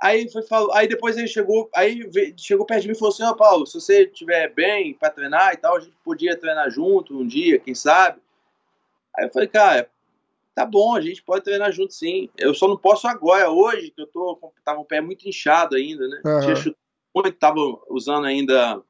Aí, 0.00 0.30
foi, 0.30 0.42
falou, 0.42 0.72
aí 0.72 0.88
depois 0.88 1.18
ele 1.18 1.28
chegou, 1.28 1.68
aí 1.74 2.08
chegou 2.36 2.64
perto 2.64 2.82
de 2.82 2.88
mim 2.88 2.94
e 2.94 2.98
falou 2.98 3.12
assim, 3.12 3.22
ó 3.22 3.30
oh, 3.30 3.36
Paulo, 3.36 3.66
se 3.66 3.78
você 3.78 4.04
estiver 4.04 4.48
bem 4.54 4.94
para 4.94 5.10
treinar 5.10 5.52
e 5.52 5.58
tal, 5.58 5.76
a 5.76 5.80
gente 5.80 5.94
podia 6.02 6.36
treinar 6.38 6.70
junto 6.70 7.18
um 7.18 7.26
dia, 7.26 7.58
quem 7.58 7.74
sabe? 7.74 8.18
Aí 9.14 9.26
eu 9.26 9.30
falei, 9.30 9.48
cara, 9.48 9.90
tá 10.54 10.64
bom, 10.64 10.94
a 10.94 11.02
gente 11.02 11.22
pode 11.22 11.44
treinar 11.44 11.70
junto 11.72 11.92
sim. 11.92 12.30
Eu 12.38 12.54
só 12.54 12.66
não 12.66 12.78
posso 12.78 13.06
agora, 13.08 13.50
hoje, 13.50 13.90
que 13.90 14.00
eu 14.00 14.06
tô, 14.06 14.38
tava 14.64 14.78
com 14.78 14.84
o 14.84 14.86
pé 14.86 15.02
muito 15.02 15.28
inchado 15.28 15.76
ainda, 15.76 16.08
né? 16.08 16.22
Uhum. 16.24 16.40
Tinha 16.40 16.56
chutado 16.56 16.79
muito, 17.14 17.32
tava 17.32 17.60
usando 17.88 18.26
ainda 18.26 18.82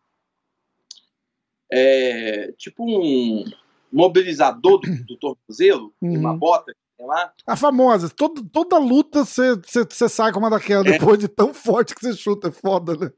é, 1.70 2.52
tipo 2.58 2.84
um 2.84 3.44
mobilizador 3.92 4.80
do, 4.80 5.04
do 5.04 5.16
tornozelo, 5.16 5.92
uhum. 6.00 6.18
uma 6.18 6.36
bota 6.36 6.74
lá. 7.00 7.32
A 7.46 7.56
famosa, 7.56 8.10
toda, 8.10 8.42
toda 8.52 8.78
luta 8.78 9.24
você 9.24 10.08
sai 10.08 10.32
com 10.32 10.38
uma 10.38 10.50
daquela 10.50 10.86
é. 10.86 10.92
depois 10.92 11.18
de 11.18 11.28
tão 11.28 11.54
forte 11.54 11.94
que 11.94 12.00
você 12.00 12.14
chuta, 12.14 12.48
é 12.48 12.52
foda, 12.52 12.94
né? 12.94 13.10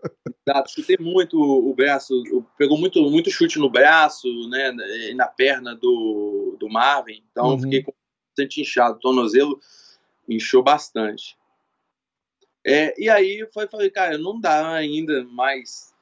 Exato, 0.46 0.70
chutei 0.70 0.96
muito 1.00 1.36
o 1.36 1.74
braço, 1.74 2.14
pegou 2.56 2.78
muito, 2.78 3.02
muito 3.10 3.30
chute 3.30 3.58
no 3.58 3.70
braço, 3.70 4.28
né, 4.48 4.72
e 5.10 5.14
na 5.14 5.26
perna 5.26 5.74
do, 5.74 6.56
do 6.58 6.68
Marvin, 6.68 7.22
então 7.30 7.50
uhum. 7.50 7.60
fiquei 7.60 7.82
com 7.82 7.92
bastante 8.30 8.60
inchado, 8.60 8.96
o 8.96 9.00
tornozelo 9.00 9.58
inchou 10.28 10.62
bastante. 10.62 11.36
É, 12.64 12.94
e 13.01 13.09
aí 13.09 13.40
eu 13.40 13.48
falei, 13.68 13.90
cara, 13.90 14.16
não 14.16 14.40
dá 14.40 14.75
ainda, 14.75 15.25
mas 15.25 15.92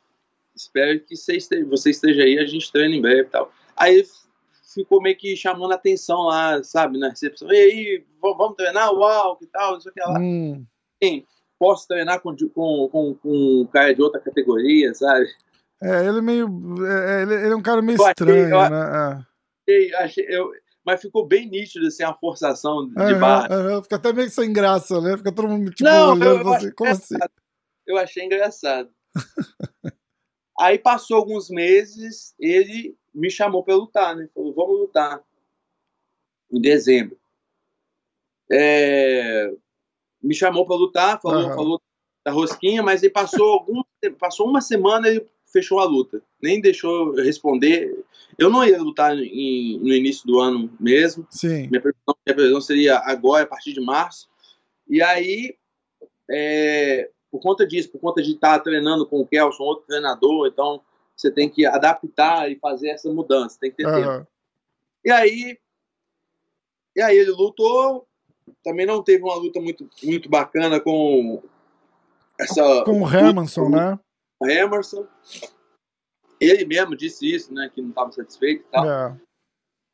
espero 0.55 1.01
que 1.01 1.17
você 1.17 1.37
esteja, 1.37 1.65
você 1.67 1.91
esteja 1.91 2.23
aí, 2.23 2.39
a 2.39 2.47
gente 2.47 2.71
treina 2.71 2.95
em 2.95 3.01
breve 3.01 3.23
e 3.23 3.31
tal. 3.31 3.53
Aí 3.77 4.05
ficou 4.75 5.01
meio 5.01 5.17
que 5.17 5.35
chamando 5.37 5.73
a 5.73 5.77
atenção 5.77 6.23
lá, 6.25 6.63
sabe, 6.63 6.99
na 6.99 7.09
recepção. 7.09 7.51
E 7.51 7.57
aí, 7.57 8.05
vamos 8.21 8.57
treinar? 8.57 8.93
Uau, 8.93 9.37
que 9.37 9.47
tal? 9.47 9.79
Isso 9.79 9.89
aqui 9.89 10.01
lá. 10.01 10.19
Hum. 10.19 10.65
Sim, 11.03 11.25
posso 11.59 11.89
treinar 11.89 12.21
com, 12.21 12.37
com, 12.37 12.89
com, 12.89 13.15
com 13.15 13.63
um 13.63 13.67
cara 13.67 13.95
de 13.95 14.03
outra 14.03 14.21
categoria, 14.21 14.93
sabe? 14.95 15.27
É, 15.83 16.07
ele 16.07 16.19
é 16.19 16.23
meio. 16.23 16.47
É, 16.87 17.23
ele, 17.23 17.35
ele 17.35 17.53
é 17.53 17.57
um 17.57 17.63
cara 17.63 17.81
meio 17.81 17.99
eu 17.99 18.07
estranho, 18.07 18.59
achei, 18.59 18.71
né? 18.71 18.81
É. 18.87 19.31
Achei, 19.73 19.95
achei, 19.95 20.27
eu, 20.29 20.53
mas 20.85 21.01
ficou 21.01 21.27
bem 21.27 21.49
nítido 21.49 21.87
assim, 21.87 22.03
a 22.03 22.15
forçação 22.15 22.89
de 22.89 22.99
uhum, 23.01 23.21
barra. 23.21 23.49
Uhum, 23.55 23.83
fica 23.83 23.97
até 23.97 24.13
meio 24.13 24.31
sem 24.31 24.53
graça, 24.53 25.01
né? 25.01 25.17
Fica 25.17 25.33
todo 25.33 25.49
mundo 25.49 25.71
tipo, 25.71 25.89
Não, 25.89 26.13
olhando 26.13 26.25
eu, 26.25 26.39
eu 26.39 26.53
assim, 26.55 26.73
como 26.73 26.91
assim? 26.91 27.15
Eu 27.87 27.97
achei 27.99 28.25
engraçado. 28.25 28.91
Aí 30.59 30.79
passou 30.79 31.17
alguns 31.17 31.49
meses, 31.49 32.35
ele 32.39 32.97
me 33.15 33.31
chamou 33.31 33.65
para 33.65 33.75
lutar, 33.75 34.15
né? 34.15 34.29
Falou, 34.35 34.55
vamos 34.55 34.81
lutar. 34.81 35.23
Em 36.53 36.61
dezembro. 36.61 37.19
É... 38.51 39.53
Me 40.23 40.35
chamou 40.35 40.67
para 40.67 40.77
lutar, 40.77 41.21
falou, 41.21 41.45
uhum. 41.45 41.55
falou 41.55 41.83
da 42.25 42.31
rosquinha, 42.31 42.83
mas 42.83 43.03
ele 43.03 43.13
passou 43.13 43.53
algum, 43.55 43.83
passou 44.19 44.47
uma 44.47 44.61
semana 44.61 45.09
e 45.09 45.27
fechou 45.53 45.79
a 45.79 45.85
luta. 45.85 46.23
Nem 46.43 46.61
deixou 46.61 47.17
eu 47.17 47.25
responder. 47.25 48.05
Eu 48.39 48.51
não 48.51 48.65
ia 48.65 48.81
lutar 48.81 49.17
em, 49.17 49.79
no 49.79 49.93
início 49.93 50.27
do 50.27 50.39
ano 50.39 50.71
mesmo. 50.79 51.27
Sim. 51.31 51.69
Minha 51.69 51.81
previsão, 51.81 52.17
minha 52.27 52.35
previsão 52.35 52.61
seria 52.61 52.99
agora, 52.99 53.45
a 53.45 53.47
partir 53.47 53.73
de 53.73 53.81
março. 53.81 54.29
E 54.89 55.03
aí, 55.03 55.57
é, 56.31 57.11
por 57.31 57.41
conta 57.41 57.67
disso, 57.67 57.91
por 57.91 58.01
conta 58.01 58.23
de 58.23 58.33
estar 58.33 58.59
treinando 58.61 59.07
com 59.07 59.21
o 59.21 59.27
Kelson, 59.27 59.63
outro 59.63 59.87
treinador, 59.87 60.49
então 60.49 60.81
você 61.17 61.31
tem 61.31 61.49
que 61.49 61.67
adaptar 61.67 62.51
e 62.51 62.59
fazer 62.59 62.89
essa 62.89 63.13
mudança, 63.13 63.59
tem 63.61 63.71
que 63.71 63.77
ter 63.77 63.87
uhum. 63.87 64.03
tempo. 64.03 64.27
E 65.05 65.11
aí, 65.11 65.59
e 66.97 67.03
aí 67.03 67.17
ele 67.17 67.31
lutou, 67.31 68.07
também 68.65 68.87
não 68.87 69.03
teve 69.03 69.23
uma 69.23 69.35
luta 69.35 69.61
muito, 69.61 69.89
muito 70.03 70.29
bacana 70.29 70.81
com 70.81 71.43
essa 72.39 72.85
com 72.85 73.03
o 73.03 73.09
Hermanson, 73.09 73.69
né? 73.69 73.99
O 74.41 74.49
Hermanson. 74.49 75.07
Ele 76.41 76.65
mesmo 76.65 76.97
disse 76.97 77.31
isso, 77.31 77.53
né? 77.53 77.71
Que 77.73 77.83
não 77.83 77.91
estava 77.91 78.11
satisfeito 78.13 78.63
e 78.63 78.71
tal. 78.71 78.89
É. 78.89 79.21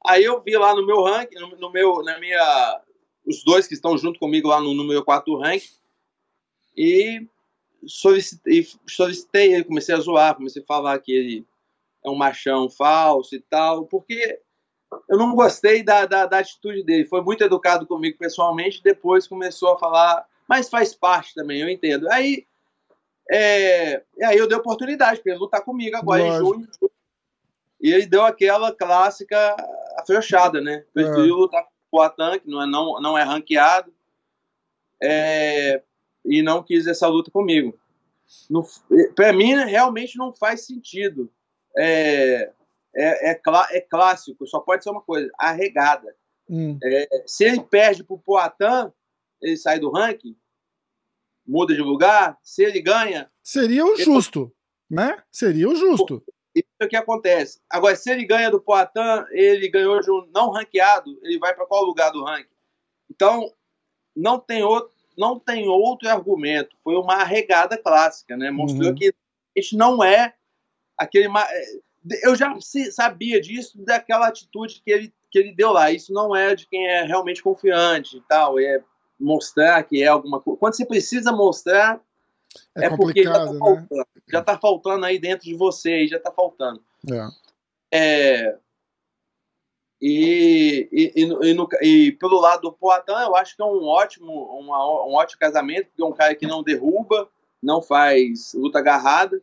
Aí 0.07 0.25
eu 0.25 0.41
vi 0.41 0.57
lá 0.57 0.75
no 0.75 0.87
meu 0.87 1.03
ranking, 1.03 1.39
no, 1.41 1.57
no 1.57 1.71
meu, 1.73 2.03
na 2.03 2.19
minha. 2.21 2.83
Os 3.27 3.43
dois 3.43 3.67
que 3.67 3.75
estão 3.75 3.99
junto 3.99 4.21
comigo 4.21 4.49
lá 4.49 4.61
no 4.61 4.73
número 4.73 5.05
4 5.05 5.33
do 5.33 5.41
ranking. 5.41 5.67
E 6.77 7.27
solicitei, 7.87 8.67
solicitei 8.87 9.55
ele, 9.55 9.65
comecei 9.65 9.95
a 9.95 10.01
zoar, 10.01 10.37
comecei 10.37 10.63
a 10.63 10.67
falar 10.67 10.99
que 11.01 11.13
ele 11.13 11.47
é 12.05 12.11
um 12.11 12.15
machão 12.15 12.69
falso 12.71 13.35
e 13.35 13.41
tal, 13.41 13.87
porque 13.87 14.41
eu 15.09 15.19
não 15.19 15.35
gostei 15.35 15.83
da, 15.83 16.07
da, 16.07 16.27
da 16.27 16.39
atitude 16.39 16.85
dele. 16.85 17.07
Foi 17.07 17.21
muito 17.23 17.43
educado 17.43 17.87
comigo 17.87 18.19
pessoalmente, 18.19 18.83
depois 18.83 19.27
começou 19.27 19.73
a 19.73 19.79
falar, 19.79 20.25
mas 20.49 20.69
faz 20.69 20.95
parte 20.95 21.35
também, 21.35 21.61
eu 21.61 21.69
entendo. 21.69 22.09
Aí, 22.11 22.47
é, 23.31 24.03
aí 24.23 24.37
eu 24.37 24.47
dei 24.47 24.57
oportunidade 24.57 25.21
para 25.21 25.33
ele 25.33 25.41
lutar 25.41 25.63
comigo 25.63 25.97
agora 25.97 26.23
em 26.23 26.37
junho. 26.37 26.69
E 27.81 27.93
ele 27.93 28.07
deu 28.07 28.25
aquela 28.25 28.73
clássica 28.73 29.57
afrouxada, 29.99 30.61
né? 30.61 30.85
Preferiu 30.95 31.35
é. 31.35 31.39
lutar 31.39 31.63
com 31.63 31.69
o 31.69 31.91
Poatan, 31.91 32.39
que 32.39 32.49
não 32.49 32.63
é, 32.63 32.67
não, 32.67 33.01
não 33.01 33.19
é 33.19 33.23
ranqueado, 33.23 33.93
é, 35.03 35.83
e 36.25 36.43
não 36.43 36.63
quis 36.63 36.87
essa 36.87 37.07
luta 37.07 37.31
comigo. 37.31 37.79
Para 39.15 39.33
mim, 39.33 39.55
realmente 39.55 40.17
não 40.17 40.33
faz 40.33 40.67
sentido. 40.67 41.31
É, 41.77 42.51
é, 42.95 43.31
é, 43.31 43.35
clá, 43.35 43.69
é, 43.71 43.81
clássico, 43.81 44.47
só 44.47 44.59
pode 44.61 44.83
ser 44.83 44.91
uma 44.91 45.03
coisa, 45.03 45.31
arregada. 45.39 46.17
Hum. 46.49 46.79
É, 46.83 47.25
se 47.27 47.45
ele 47.45 47.61
perde 47.61 48.03
para 48.03 48.15
o 48.15 48.19
Poatan, 48.19 48.93
ele 49.43 49.57
sai 49.57 49.79
do 49.79 49.91
ranking, 49.91 50.35
muda 51.47 51.75
de 51.75 51.81
lugar. 51.81 52.39
Se 52.43 52.65
ele 52.65 52.81
ganha. 52.81 53.31
Seria 53.43 53.85
o 53.85 53.97
justo, 53.97 54.53
né? 54.91 55.23
Seria 55.31 55.69
o 55.69 55.75
justo. 55.75 56.23
Isso 56.55 56.69
é 56.81 56.85
o 56.87 56.89
que 56.89 56.97
acontece. 56.97 57.61
Agora, 57.69 57.95
se 57.95 58.11
ele 58.11 58.25
ganha 58.25 58.51
do 58.51 58.61
Poatan, 58.61 59.27
ele 59.31 59.69
ganhou 59.69 60.01
de 60.01 60.11
um 60.11 60.27
não 60.35 60.51
ranqueado, 60.51 61.19
ele 61.23 61.39
vai 61.39 61.55
para 61.55 61.67
qual 61.67 61.85
lugar 61.85 62.11
do 62.11 62.25
ranking? 62.25 62.49
Então, 63.11 63.53
não 64.17 64.39
tem 64.39 64.63
outro, 64.63 64.91
não 65.17 65.39
tem 65.39 65.69
outro 65.69 66.09
argumento. 66.09 66.75
Foi 66.83 66.95
uma 66.95 67.17
arregada 67.17 67.77
clássica, 67.77 68.37
né? 68.37 68.51
Mostrou 68.51 68.89
uhum. 68.89 68.95
que 68.95 69.09
a 69.09 69.61
gente 69.61 69.77
não 69.77 70.03
é 70.03 70.35
aquele. 70.97 71.29
Eu 72.23 72.35
já 72.35 72.57
sabia 72.91 73.41
disso, 73.41 73.79
daquela 73.85 74.29
atitude 74.29 74.81
que 74.83 74.91
ele, 74.91 75.15
que 75.31 75.39
ele 75.39 75.55
deu 75.55 75.73
lá. 75.73 75.91
Isso 75.91 76.13
não 76.13 76.35
é 76.35 76.55
de 76.55 76.67
quem 76.67 76.87
é 76.87 77.03
realmente 77.03 77.43
confiante 77.43 78.17
e 78.17 78.21
tal. 78.23 78.59
É 78.59 78.83
mostrar 79.19 79.83
que 79.85 80.03
é 80.03 80.07
alguma 80.07 80.41
coisa. 80.41 80.59
Quando 80.59 80.75
você 80.75 80.85
precisa 80.85 81.33
mostrar, 81.33 82.01
é, 82.77 82.87
é 82.87 82.97
porque 82.97 83.25
já 83.25 83.33
está 83.33 83.53
né? 83.53 83.59
faltando, 83.59 84.07
já 84.29 84.43
tá 84.43 84.59
faltando 84.59 85.07
aí 85.07 85.19
dentro 85.19 85.45
de 85.45 85.55
você, 85.55 86.07
já 86.07 86.17
está 86.17 86.31
faltando. 86.31 86.83
É. 87.11 87.29
é 87.93 88.59
e, 90.01 90.89
e, 90.93 91.23
e, 91.23 91.55
no, 91.55 91.69
e, 91.81 92.13
pelo 92.13 92.39
lado 92.39 92.63
do 92.63 92.73
Poitin, 92.73 93.13
eu 93.13 93.35
acho 93.35 93.57
que 93.57 93.63
é 93.63 93.65
um 93.65 93.85
ótimo, 93.85 94.31
uma, 94.59 95.07
um 95.07 95.15
ótimo 95.15 95.41
casamento, 95.41 95.87
porque 95.87 96.03
é 96.03 96.05
um 96.05 96.13
cara 96.13 96.35
que 96.35 96.47
não 96.47 96.63
derruba, 96.63 97.29
não 97.63 97.81
faz 97.81 98.53
luta 98.53 98.79
agarrada. 98.79 99.41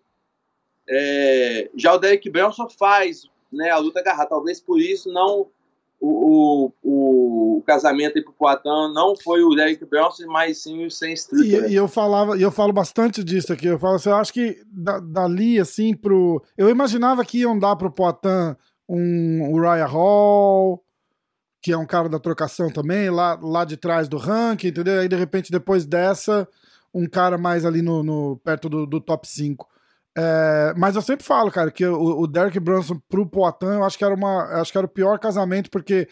É, 0.88 1.72
já 1.76 1.94
o 1.94 1.98
Derek 1.98 2.30
Brown 2.30 2.52
só 2.52 2.70
faz 2.70 3.28
né, 3.52 3.72
a 3.72 3.78
luta 3.78 4.00
agarrada, 4.00 4.30
talvez 4.30 4.60
por 4.60 4.80
isso 4.80 5.12
não 5.12 5.50
o, 6.00 6.66
o, 6.83 6.83
o 7.13 7.63
casamento 7.65 8.21
para 8.21 8.32
o 8.32 8.34
Poitin 8.34 8.93
não 8.93 9.15
foi 9.15 9.43
o 9.43 9.56
Derek 9.56 9.86
Bronson, 9.86 10.26
mas 10.28 10.63
sim 10.63 10.86
o 10.86 10.91
Sam 10.91 11.12
Strickland. 11.12 11.67
E, 11.67 11.73
e, 11.73 11.76
eu 11.76 11.88
falava, 11.88 12.38
e 12.38 12.41
eu 12.41 12.52
falo 12.52 12.73
bastante 12.73 13.23
disso 13.23 13.54
aqui. 13.54 13.67
Eu 13.67 13.80
falo 13.80 13.95
assim, 13.95 14.10
eu 14.10 14.15
acho 14.15 14.34
que 14.34 14.62
da, 14.67 14.99
dali 14.99 15.60
assim 15.60 15.95
pro, 15.95 16.43
eu 16.58 16.69
imaginava 16.69 17.23
que 17.23 17.39
iam 17.39 17.58
dar 17.58 17.76
para 17.76 17.88
o 17.88 17.91
Poitin 17.91 18.56
um 18.88 19.52
Uriah 19.54 19.86
Hall, 19.86 20.84
que 21.62 21.71
é 21.71 21.78
um 21.78 21.86
cara 21.86 22.10
da 22.10 22.19
trocação 22.19 22.69
também, 22.69 23.10
lá, 23.10 23.39
lá 23.41 23.63
de 23.63 23.78
trás 23.78 24.08
do 24.08 24.17
ranking, 24.17 24.67
entendeu? 24.67 24.99
Aí 24.99 25.08
de 25.08 25.15
repente 25.15 25.52
depois 25.52 25.86
dessa, 25.86 26.47
um 26.93 27.08
cara 27.08 27.38
mais 27.38 27.65
ali 27.65 27.82
no, 27.82 28.04
no 28.04 28.38
perto 28.43 28.67
do, 28.67 28.86
do 28.86 28.99
top 28.99 29.28
5. 29.28 29.67
É, 30.15 30.73
mas 30.78 30.95
eu 30.95 31.02
sempre 31.02 31.26
falo, 31.26 31.49
cara, 31.52 31.71
que 31.71 31.86
o, 31.86 32.21
o 32.21 32.28
Derek 32.28 32.60
Brunson 32.60 32.99
pro 33.10 33.26
Poitin, 33.26 33.65
eu 33.65 33.84
acho 33.84 33.97
que 33.97 34.04
era 34.04 34.13
uma, 34.13 34.62
acho 34.62 34.71
que 34.71 34.78
era 34.78 34.86
o 34.86 34.89
pior 34.89 35.17
casamento, 35.17 35.71
porque 35.71 36.08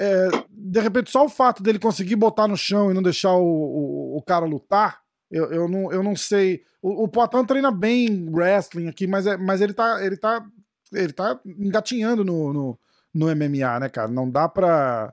é, 0.00 0.28
de 0.48 0.80
repente 0.80 1.10
só 1.10 1.26
o 1.26 1.28
fato 1.28 1.62
dele 1.62 1.78
conseguir 1.78 2.16
botar 2.16 2.48
no 2.48 2.56
chão 2.56 2.90
e 2.90 2.94
não 2.94 3.02
deixar 3.02 3.34
o, 3.34 3.44
o, 3.44 4.16
o 4.16 4.22
cara 4.22 4.46
lutar, 4.46 5.02
eu, 5.30 5.52
eu, 5.52 5.68
não, 5.68 5.92
eu 5.92 6.02
não 6.02 6.16
sei. 6.16 6.64
O, 6.80 7.04
o 7.04 7.08
Poitin 7.08 7.44
treina 7.44 7.70
bem 7.70 8.26
wrestling 8.30 8.88
aqui, 8.88 9.06
mas, 9.06 9.26
é, 9.26 9.36
mas 9.36 9.60
ele 9.60 9.74
tá, 9.74 10.02
ele 10.02 10.16
tá, 10.16 10.42
ele 10.90 11.12
tá 11.12 11.38
engatinhando 11.44 12.24
no, 12.24 12.50
no, 12.50 12.78
no 13.12 13.26
MMA, 13.26 13.80
né, 13.80 13.88
cara? 13.90 14.08
Não 14.08 14.28
dá 14.28 14.48
pra, 14.48 15.12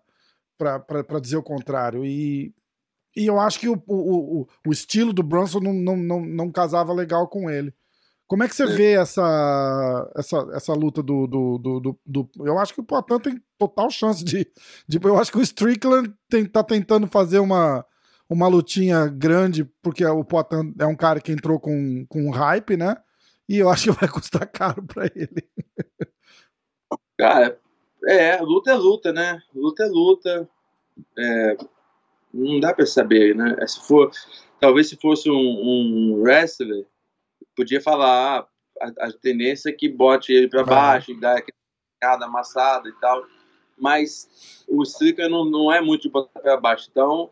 pra, 0.58 0.80
pra, 0.80 1.04
pra 1.04 1.20
dizer 1.20 1.36
o 1.36 1.44
contrário. 1.44 2.06
E, 2.06 2.56
e 3.14 3.26
eu 3.26 3.40
acho 3.40 3.60
que 3.60 3.68
o, 3.68 3.84
o, 3.86 4.42
o, 4.42 4.48
o 4.66 4.72
estilo 4.72 5.12
do 5.12 5.22
Brunson 5.22 5.60
não, 5.60 5.74
não, 5.74 5.98
não, 5.98 6.22
não 6.22 6.52
casava 6.52 6.94
legal 6.94 7.28
com 7.28 7.50
ele. 7.50 7.74
Como 8.28 8.44
é 8.44 8.48
que 8.48 8.56
você 8.56 8.64
é. 8.64 8.68
vê 8.68 8.92
essa, 8.94 10.12
essa, 10.16 10.50
essa 10.54 10.74
luta 10.74 11.02
do, 11.02 11.26
do, 11.26 11.58
do, 11.58 11.80
do, 11.80 12.00
do 12.06 12.30
Eu 12.46 12.60
acho 12.60 12.74
que 12.74 12.82
o 12.82 12.84
Poitin 12.84 13.20
tem 13.20 13.44
total 13.58 13.90
chance 13.90 14.24
de, 14.24 14.46
de. 14.86 15.00
Eu 15.02 15.18
acho 15.18 15.32
que 15.32 15.38
o 15.38 15.42
Strickland 15.42 16.14
tem, 16.30 16.46
tá 16.46 16.62
tentando 16.62 17.08
fazer 17.08 17.40
uma, 17.40 17.86
uma 18.30 18.48
lutinha 18.50 19.08
grande, 19.08 19.64
porque 19.82 20.06
o 20.06 20.26
Poitin 20.26 20.74
é 20.78 20.86
um 20.86 20.96
cara 20.96 21.22
que 21.22 21.32
entrou 21.32 21.58
com, 21.58 22.06
com 22.08 22.30
hype, 22.30 22.76
né? 22.76 22.98
E 23.48 23.60
eu 23.60 23.70
acho 23.70 23.86
que 23.86 24.00
vai 24.00 24.10
custar 24.10 24.46
caro 24.52 24.84
para 24.84 25.06
ele. 25.16 25.48
Cara, 27.18 27.58
é, 28.06 28.42
luta 28.42 28.72
é 28.72 28.76
luta, 28.76 29.14
né? 29.14 29.42
Luta 29.56 29.84
é 29.84 29.88
luta. 29.88 30.50
É, 31.18 31.58
não 32.34 32.60
dá 32.60 32.74
para 32.74 32.86
saber, 32.86 33.34
né? 33.34 33.56
Se 33.66 33.80
for, 33.88 34.12
talvez 34.60 34.90
se 34.90 34.98
fosse 34.98 35.30
um, 35.30 35.34
um 35.34 36.22
wrestler 36.22 36.86
podia 37.58 37.82
falar 37.82 38.48
ah, 38.80 38.92
a, 39.00 39.08
a, 39.08 39.12
tendência 39.12 39.70
é 39.70 39.74
que 39.74 39.90
bote 39.90 40.32
ele 40.32 40.48
para 40.48 40.64
baixo, 40.64 41.12
e 41.12 41.20
dá 41.20 41.36
aquela 41.36 42.26
amassada 42.26 42.88
e 42.88 42.94
tal, 43.02 43.26
mas 43.78 44.64
o 44.68 44.84
Stricker 44.84 45.28
não, 45.28 45.44
não 45.44 45.72
é 45.72 45.82
muito 45.82 46.04
de 46.04 46.10
botar 46.10 46.40
para 46.40 46.56
baixo, 46.56 46.88
então 46.92 47.32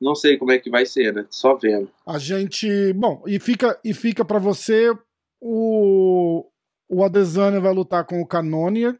não 0.00 0.14
sei 0.14 0.38
como 0.38 0.52
é 0.52 0.58
que 0.58 0.70
vai 0.70 0.86
ser, 0.86 1.12
né? 1.12 1.26
Só 1.28 1.56
vendo. 1.56 1.90
A 2.06 2.18
gente, 2.18 2.92
bom, 2.94 3.22
e 3.26 3.38
fica 3.38 3.78
e 3.84 3.92
fica 3.92 4.24
para 4.24 4.38
você 4.38 4.96
o 5.40 6.46
o 6.88 7.04
Adesanya 7.04 7.60
vai 7.60 7.72
lutar 7.72 8.04
com 8.04 8.20
o 8.20 8.26
Canonia. 8.26 8.98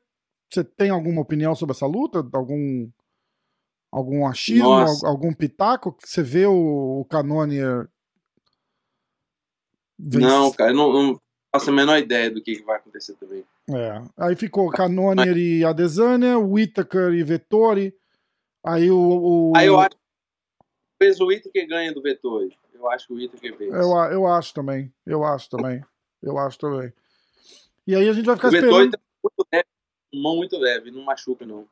Você 0.52 0.62
tem 0.62 0.90
alguma 0.90 1.22
opinião 1.22 1.54
sobre 1.54 1.74
essa 1.74 1.86
luta? 1.86 2.18
Algum 2.32 2.88
algum 3.90 4.26
achismo, 4.26 4.68
Nossa. 4.68 5.06
algum 5.06 5.32
pitaco 5.32 5.96
você 5.98 6.22
vê 6.22 6.46
o, 6.46 7.00
o 7.00 7.04
Canonia 7.06 7.88
não, 10.02 10.52
cara, 10.52 10.70
eu 10.70 10.74
não, 10.74 10.92
não, 10.92 11.20
faço 11.52 11.70
a 11.70 11.72
menor 11.72 11.98
ideia 11.98 12.30
do 12.30 12.42
que 12.42 12.62
vai 12.62 12.76
acontecer 12.76 13.14
também. 13.14 13.44
É. 13.68 14.02
Aí 14.16 14.36
ficou 14.36 14.70
Canonier 14.70 15.36
e 15.36 15.64
Adesanya, 15.64 16.38
Whittaker 16.38 17.12
e 17.12 17.22
Vettori. 17.22 17.94
Aí 18.64 18.90
o, 18.90 18.98
o. 18.98 19.52
Aí 19.56 19.66
eu 19.66 19.78
acho 19.78 19.96
que 21.00 21.22
o 21.22 21.26
Whittaker 21.26 21.68
ganha 21.68 21.92
do 21.92 22.02
Vettori. 22.02 22.56
Eu 22.72 22.90
acho 22.90 23.06
que 23.06 23.12
o 23.12 23.16
Whittaker 23.16 23.56
vence. 23.56 23.76
Eu, 23.76 23.90
eu 24.12 24.26
acho 24.26 24.54
também. 24.54 24.92
Eu 25.06 25.24
acho 25.24 25.50
também. 25.50 25.84
Eu 26.22 26.38
acho 26.38 26.58
também. 26.58 26.92
E 27.86 27.94
aí 27.94 28.08
a 28.08 28.12
gente 28.12 28.26
vai 28.26 28.36
ficar 28.36 28.48
o 28.48 28.54
esperando. 28.54 28.76
Vettori 28.76 28.90
tá 28.90 29.00
muito 29.22 29.48
leve, 29.52 29.66
mão 30.14 30.36
muito 30.36 30.58
leve, 30.58 30.90
não 30.90 31.02
machuca, 31.02 31.46
não. 31.46 31.66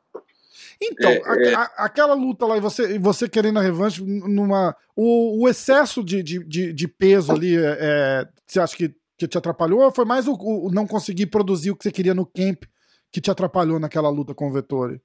Então, 0.81 1.11
é, 1.11 1.23
a, 1.25 1.35
é... 1.35 1.55
A, 1.55 1.63
aquela 1.79 2.15
luta 2.15 2.47
lá 2.47 2.57
e 2.57 2.61
você, 2.61 2.99
você 2.99 3.29
querendo 3.29 3.59
a 3.59 3.63
revanche 3.63 4.03
numa. 4.03 4.77
O, 4.95 5.43
o 5.43 5.49
excesso 5.49 6.03
de, 6.03 6.23
de, 6.23 6.73
de, 6.73 6.89
peso 6.89 7.33
ali, 7.33 7.57
é, 7.57 7.79
é, 7.81 8.29
você 8.47 8.61
acha 8.61 8.77
que, 8.77 8.95
que 9.17 9.29
te 9.29 9.39
atrapalhou? 9.39 9.81
Ou 9.81 9.93
foi 9.93 10.05
mais 10.05 10.27
o, 10.27 10.35
o, 10.35 10.71
não 10.71 10.87
conseguir 10.87 11.27
produzir 11.27 11.71
o 11.71 11.77
que 11.77 11.85
você 11.85 11.93
queria 11.93 12.15
no 12.15 12.27
camp 12.27 12.65
que 13.11 13.21
te 13.21 13.31
atrapalhou 13.31 13.79
naquela 13.79 14.09
luta 14.09 14.35
com 14.35 14.49
o 14.49 14.53
Vettori? 14.53 15.01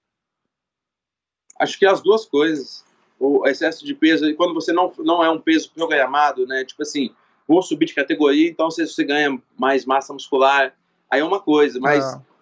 Acho 1.59 1.77
que 1.77 1.85
as 1.85 2.01
duas 2.01 2.25
coisas. 2.25 2.83
O 3.19 3.47
excesso 3.47 3.85
de 3.85 3.93
peso, 3.93 4.33
quando 4.35 4.53
você 4.53 4.73
não, 4.73 4.91
não 4.99 5.23
é 5.23 5.29
um 5.29 5.39
peso 5.39 5.71
programado, 5.73 6.45
né? 6.45 6.65
Tipo 6.65 6.81
assim, 6.81 7.13
vou 7.47 7.61
subir 7.61 7.85
de 7.85 7.93
categoria, 7.93 8.49
então 8.49 8.69
você, 8.69 8.85
você 8.85 9.03
ganha 9.03 9.41
mais 9.57 9.85
massa 9.85 10.11
muscular. 10.11 10.75
Aí 11.09 11.21
é 11.21 11.23
uma 11.23 11.39
coisa, 11.39 11.79
mas. 11.79 12.03
É 12.03 12.32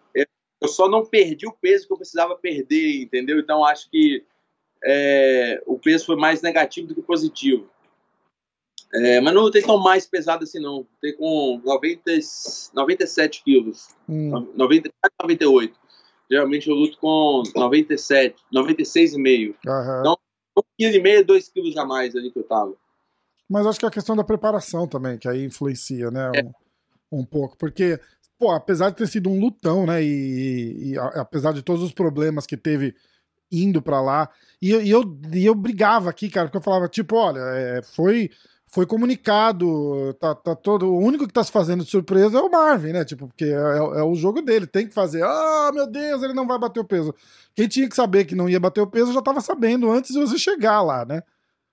eu 0.62 0.68
só 0.68 0.88
não 0.88 1.03
perdi 1.03 1.47
o 1.47 1.51
peso 1.51 1.88
que 1.88 1.93
eu 1.93 1.97
precisava 1.97 2.36
perder, 2.36 3.01
entendeu? 3.01 3.39
Então 3.39 3.66
acho 3.66 3.89
que 3.89 4.24
é, 4.84 5.62
o 5.66 5.80
peso 5.80 6.05
foi 6.05 6.16
mais 6.16 6.41
negativo 6.41 6.88
do 6.88 6.95
que 6.95 7.01
positivo. 7.01 7.68
É, 8.93 9.22
mas 9.22 9.34
não 9.34 9.43
lutei 9.43 9.62
tão 9.62 9.78
mais 9.78 10.05
pesado 10.05 10.43
assim, 10.43 10.59
não. 10.59 10.80
Lutei 10.80 11.14
com 11.14 11.62
90, 11.64 12.03
97 12.74 13.43
quilos. 13.43 13.88
Hum. 14.07 14.51
90, 14.53 14.89
98. 15.22 15.80
Geralmente 16.30 16.70
eu 16.70 16.76
luto 16.76 16.97
com 16.97 17.43
97, 17.55 18.36
96,5. 18.53 19.55
Uhum. 19.66 19.99
Então, 19.99 20.18
1,5 20.57 21.01
kg, 21.01 21.24
2 21.24 21.49
quilos 21.49 21.78
a 21.78 21.86
mais 21.86 22.16
ali 22.16 22.32
que 22.32 22.39
eu 22.39 22.43
tava. 22.43 22.74
Mas 23.49 23.66
acho 23.66 23.80
que 23.80 23.86
é 23.86 23.88
a 23.88 23.91
questão 23.91 24.16
da 24.16 24.24
preparação 24.24 24.88
também, 24.88 25.18
que 25.18 25.28
aí 25.28 25.43
influencia, 25.43 26.09
né? 26.12 26.32
É. 26.36 26.43
Um, 27.12 27.22
um 27.22 27.26
pouco. 27.26 27.57
Porque 27.57 27.99
pô, 28.41 28.49
apesar 28.49 28.89
de 28.89 28.95
ter 28.95 29.07
sido 29.07 29.29
um 29.29 29.39
lutão, 29.39 29.85
né? 29.85 30.03
E, 30.03 30.93
e 30.93 30.97
apesar 30.97 31.53
de 31.53 31.61
todos 31.61 31.83
os 31.83 31.93
problemas 31.93 32.47
que 32.47 32.57
teve 32.57 32.95
indo 33.51 33.83
para 33.83 34.01
lá, 34.01 34.29
e, 34.59 34.71
e, 34.71 34.89
eu, 34.89 35.03
e 35.31 35.45
eu 35.45 35.53
brigava 35.53 36.09
aqui, 36.09 36.27
cara, 36.27 36.47
porque 36.47 36.57
eu 36.57 36.63
falava, 36.63 36.87
tipo, 36.87 37.15
olha, 37.15 37.39
é, 37.39 37.81
foi 37.83 38.31
foi 38.65 38.85
comunicado, 38.85 40.13
tá, 40.13 40.33
tá 40.33 40.55
todo. 40.55 40.87
O 40.87 40.97
único 40.97 41.27
que 41.27 41.33
tá 41.33 41.43
se 41.43 41.51
fazendo 41.51 41.83
de 41.83 41.89
surpresa 41.89 42.39
é 42.39 42.41
o 42.41 42.49
Marvin, 42.49 42.93
né? 42.93 43.03
Tipo, 43.03 43.27
porque 43.27 43.43
é, 43.43 43.49
é, 43.49 43.99
é, 43.99 44.03
o 44.03 44.15
jogo 44.15 44.41
dele, 44.41 44.65
tem 44.65 44.87
que 44.87 44.93
fazer. 44.93 45.21
Ah, 45.23 45.71
meu 45.73 45.85
Deus, 45.85 46.23
ele 46.23 46.33
não 46.33 46.47
vai 46.47 46.57
bater 46.57 46.79
o 46.79 46.85
peso. 46.85 47.13
Quem 47.53 47.67
tinha 47.67 47.89
que 47.89 47.95
saber 47.95 48.23
que 48.23 48.33
não 48.33 48.49
ia 48.49 48.61
bater 48.61 48.79
o 48.79 48.87
peso 48.87 49.11
já 49.13 49.21
tava 49.21 49.41
sabendo 49.41 49.91
antes 49.91 50.13
de 50.13 50.19
você 50.19 50.39
chegar 50.39 50.81
lá, 50.81 51.05
né? 51.05 51.21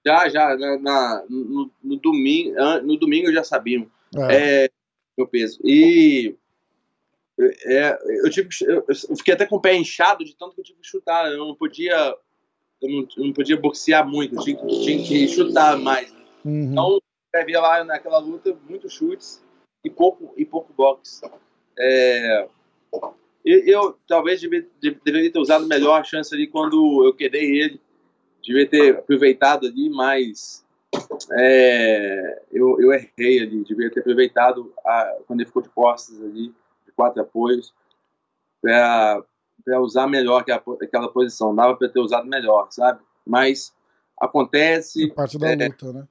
Já, 0.04 0.28
já, 0.28 0.56
na, 0.56 0.78
na 0.78 1.24
no, 1.30 1.70
no, 1.82 1.96
domingo, 1.96 2.52
no 2.82 2.98
domingo 2.98 3.32
já 3.32 3.44
sabiam 3.44 3.86
é. 4.16 4.64
é 4.64 4.70
meu 5.16 5.26
peso. 5.28 5.60
E 5.62 6.34
é, 7.38 7.98
eu, 8.24 8.30
tive, 8.30 8.48
eu, 8.62 8.84
eu 8.88 9.16
fiquei 9.16 9.34
até 9.34 9.46
com 9.46 9.56
o 9.56 9.60
pé 9.60 9.74
inchado 9.74 10.24
de 10.24 10.36
tanto 10.36 10.54
que 10.54 10.60
eu 10.60 10.64
tive 10.64 10.80
que 10.80 10.86
chutar. 10.86 11.30
Eu 11.30 11.46
não 11.46 11.54
podia, 11.54 12.16
eu 12.82 12.88
não, 12.88 13.08
eu 13.16 13.24
não 13.26 13.32
podia 13.32 13.56
boxear 13.56 14.06
muito, 14.08 14.34
eu 14.34 14.42
tinha, 14.42 14.56
tinha 14.56 15.04
que 15.04 15.28
chutar 15.28 15.78
mais. 15.78 16.10
Uhum. 16.44 16.70
Então, 16.70 17.00
havia 17.34 17.60
lá 17.60 17.84
naquela 17.84 18.18
luta 18.18 18.56
muitos 18.68 18.92
chutes 18.92 19.44
e 19.84 19.90
pouco, 19.90 20.32
e 20.36 20.44
pouco 20.44 20.72
boxe. 20.72 21.20
É, 21.78 22.48
eu, 23.44 23.96
talvez 24.06 24.40
deveria 24.40 25.32
ter 25.32 25.38
usado 25.38 25.66
melhor 25.66 26.00
a 26.00 26.04
chance 26.04 26.34
ali 26.34 26.46
quando 26.46 27.04
eu 27.04 27.14
quedei 27.14 27.60
ele. 27.60 27.80
Devia 28.42 28.66
ter 28.66 28.96
aproveitado 28.96 29.66
ali, 29.66 29.88
mas 29.90 30.64
é, 31.32 32.42
eu, 32.52 32.80
eu 32.80 32.92
errei 32.92 33.40
ali. 33.40 33.64
Devia 33.64 33.90
ter 33.90 34.00
aproveitado 34.00 34.72
a, 34.84 35.18
quando 35.26 35.40
ele 35.40 35.46
ficou 35.46 35.62
de 35.62 35.68
costas 35.68 36.20
ali, 36.22 36.52
quatro 36.98 37.22
apoios, 37.22 37.72
para 38.60 39.22
usar 39.80 40.08
melhor 40.08 40.44
aquela 40.80 41.08
posição. 41.12 41.54
Dava 41.54 41.76
para 41.76 41.88
ter 41.88 42.00
usado 42.00 42.26
melhor, 42.26 42.66
sabe? 42.70 43.00
Mas 43.24 43.72
acontece. 44.20 45.04
É 45.04 45.14
parte 45.14 45.38
da 45.38 45.52
é, 45.52 45.68
luta, 45.68 45.92
né? 45.92 46.08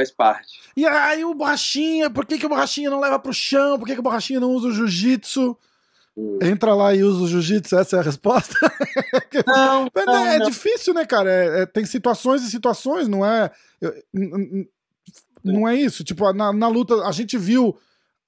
faz 0.00 0.10
parte. 0.10 0.60
E 0.74 0.86
aí 0.86 1.22
o 1.26 1.34
Borrachinha, 1.34 2.08
por 2.08 2.24
que, 2.24 2.38
que 2.38 2.46
o 2.46 2.48
Borrachinha 2.48 2.88
não 2.88 3.00
leva 3.00 3.18
pro 3.18 3.34
chão? 3.34 3.78
Por 3.78 3.86
que, 3.86 3.92
que 3.92 4.00
o 4.00 4.02
Borrachinha 4.02 4.40
não 4.40 4.50
usa 4.50 4.68
o 4.68 4.72
jiu-jitsu? 4.72 5.54
Hum. 6.16 6.38
Entra 6.40 6.74
lá 6.74 6.94
e 6.94 7.02
usa 7.04 7.24
o 7.24 7.28
jiu-jitsu, 7.28 7.76
essa 7.76 7.96
é 7.96 8.00
a 8.00 8.02
resposta? 8.02 8.54
Não, 9.46 9.86
não 9.94 10.26
é, 10.26 10.38
não. 10.38 10.46
difícil, 10.46 10.92
né, 10.92 11.06
cara? 11.06 11.30
É, 11.30 11.62
é, 11.62 11.66
tem 11.66 11.84
situações 11.84 12.42
e 12.42 12.50
situações, 12.50 13.06
não 13.06 13.24
é. 13.24 13.50
Não 15.42 15.68
é 15.68 15.76
isso. 15.76 16.02
Tipo, 16.02 16.32
na, 16.32 16.52
na 16.52 16.68
luta, 16.68 16.94
a 17.06 17.12
gente 17.12 17.38
viu. 17.38 17.78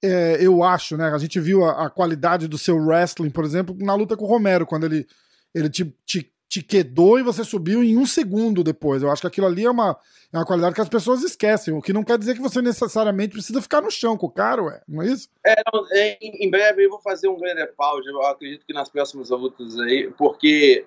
É, 0.03 0.37
eu 0.41 0.63
acho, 0.63 0.97
né? 0.97 1.09
A 1.09 1.17
gente 1.17 1.39
viu 1.39 1.63
a, 1.63 1.85
a, 1.85 1.89
qualidade 1.89 2.47
do 2.47 2.57
seu 2.57 2.75
wrestling, 2.75 3.29
por 3.29 3.45
exemplo, 3.45 3.75
na 3.79 3.95
luta 3.95 4.17
com 4.17 4.25
o 4.25 4.27
Romero, 4.27 4.65
quando 4.65 4.85
ele, 4.85 5.07
ele 5.55 5.69
te, 5.69 5.95
te 6.05 6.33
te 6.53 6.61
quedou 6.61 7.17
e 7.17 7.23
você 7.23 7.43
subiu 7.43 7.83
em 7.83 7.97
um 7.97 8.05
segundo 8.05 8.63
depois. 8.63 9.01
Eu 9.01 9.09
acho 9.09 9.21
que 9.21 9.27
aquilo 9.27 9.47
ali 9.47 9.65
é 9.65 9.71
uma, 9.71 9.97
é 10.31 10.37
uma 10.37 10.45
qualidade 10.45 10.75
que 10.75 10.81
as 10.81 10.89
pessoas 10.89 11.23
esquecem, 11.23 11.73
o 11.73 11.81
que 11.81 11.91
não 11.91 12.03
quer 12.03 12.15
dizer 12.15 12.35
que 12.35 12.41
você 12.41 12.61
necessariamente 12.61 13.33
precisa 13.33 13.59
ficar 13.59 13.81
no 13.81 13.89
chão 13.89 14.15
com 14.15 14.27
o 14.27 14.31
cara, 14.31 14.61
ué, 14.61 14.83
não 14.87 15.01
é 15.01 15.07
isso? 15.07 15.27
É, 15.43 15.55
não, 15.73 15.83
é, 15.91 16.15
em 16.21 16.51
breve 16.51 16.85
eu 16.85 16.91
vou 16.91 17.01
fazer 17.01 17.27
um 17.27 17.39
grande 17.39 17.65
pause, 17.75 18.07
eu 18.07 18.21
acredito 18.21 18.67
que 18.67 18.73
nas 18.73 18.87
próximas 18.87 19.31
lutas 19.31 19.79
aí, 19.79 20.11
porque 20.15 20.85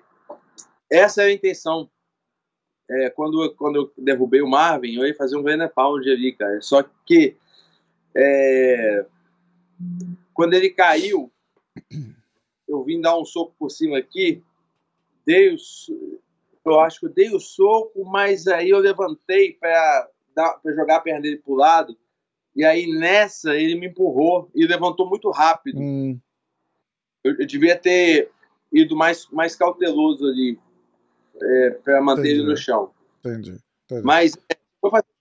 essa 0.89 1.23
é 1.23 1.25
a 1.25 1.33
intenção. 1.33 1.89
É, 2.89 3.09
quando, 3.09 3.53
quando 3.57 3.75
eu 3.75 3.93
derrubei 3.97 4.41
o 4.41 4.47
Marvin, 4.47 4.95
eu 4.95 5.05
ia 5.05 5.15
fazer 5.15 5.35
um 5.35 5.43
grande 5.43 5.67
pause 5.67 6.09
ali, 6.09 6.31
cara. 6.31 6.61
Só 6.61 6.81
que 7.05 7.35
é, 8.17 9.05
quando 10.33 10.55
ele 10.55 10.71
caiu, 10.71 11.31
eu 12.67 12.83
vim 12.83 12.99
dar 12.99 13.17
um 13.17 13.23
soco 13.23 13.55
por 13.59 13.69
cima 13.69 13.99
aqui, 13.99 14.43
dei 15.23 15.53
o, 15.53 15.57
eu 16.65 16.79
acho 16.79 16.99
que 16.99 17.05
eu 17.05 17.13
dei 17.13 17.33
o 17.33 17.39
soco, 17.39 18.03
mas 18.05 18.47
aí 18.47 18.69
eu 18.69 18.79
levantei 18.79 19.53
para 19.53 20.09
jogar 20.65 20.97
a 20.97 21.01
perna 21.01 21.21
dele 21.21 21.37
para 21.37 21.53
o 21.53 21.55
lado. 21.55 21.97
E 22.55 22.65
aí 22.65 22.87
nessa 22.87 23.55
ele 23.55 23.75
me 23.75 23.87
empurrou 23.87 24.49
e 24.55 24.65
levantou 24.65 25.07
muito 25.07 25.29
rápido. 25.29 25.79
Hum. 25.79 26.19
Eu, 27.23 27.35
eu, 27.39 27.45
devia 27.45 27.77
ter 27.77 28.31
ido 28.71 28.95
mais, 28.95 29.29
mais 29.29 29.55
cauteloso 29.55 30.25
ali 30.25 30.59
é, 31.39 31.69
para 31.83 32.01
manter 32.01 32.21
Entendi. 32.21 32.39
ele 32.39 32.49
no 32.49 32.57
chão. 32.57 32.91
Entendi. 33.19 33.59
Entendi. 33.85 34.03
Mas 34.03 34.35
é, 34.49 34.57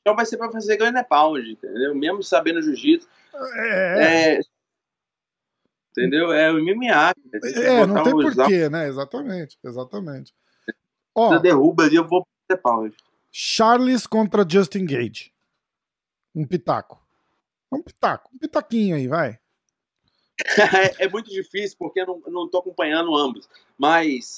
então 0.06 0.14
vai 0.14 0.24
ser 0.24 0.36
para 0.36 0.52
fazer 0.52 0.76
ganho 0.76 1.04
pound, 1.04 1.50
entendeu? 1.50 1.92
Mesmo 1.92 2.22
sabendo 2.22 2.62
jiu-jitsu. 2.62 3.08
É. 3.56 4.36
é. 4.36 4.40
Entendeu? 5.90 6.32
É 6.32 6.52
o 6.52 6.62
MMA. 6.62 7.12
É, 7.42 7.84
não 7.84 8.04
tem 8.04 8.12
porquê, 8.12 8.68
né? 8.68 8.86
Exatamente, 8.86 9.58
exatamente. 9.64 10.32
Ó, 11.12 11.30
Você 11.30 11.40
derruba 11.40 11.82
ali, 11.82 11.96
eu 11.96 12.06
vou 12.06 12.24
ter 12.46 12.56
pau. 12.56 12.88
Charles 13.32 14.06
contra 14.06 14.48
Justin 14.48 14.86
Gage. 14.86 15.32
Um 16.32 16.46
pitaco. 16.46 17.04
Um 17.72 17.82
pitaco, 17.82 18.30
um 18.32 18.38
pitaquinho 18.38 18.94
aí, 18.94 19.08
vai. 19.08 19.40
é, 21.00 21.06
é, 21.06 21.08
muito 21.08 21.28
difícil 21.30 21.76
porque 21.80 22.02
eu 22.02 22.06
não, 22.06 22.20
não 22.28 22.48
tô 22.48 22.58
acompanhando 22.58 23.16
ambos. 23.16 23.48
Mas 23.76 24.36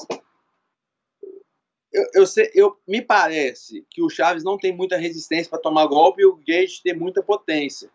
eu, 1.92 2.04
eu, 2.14 2.26
sei, 2.26 2.50
eu, 2.54 2.78
me 2.86 3.00
parece 3.00 3.84
que 3.90 4.02
o 4.02 4.10
Chaves 4.10 4.44
não 4.44 4.58
tem 4.58 4.76
muita 4.76 4.96
resistência 4.96 5.50
para 5.50 5.60
tomar 5.60 5.86
golpe 5.86 6.22
e 6.22 6.26
o 6.26 6.36
Gage 6.36 6.82
tem 6.82 6.94
muita 6.94 7.22
potência 7.22 7.90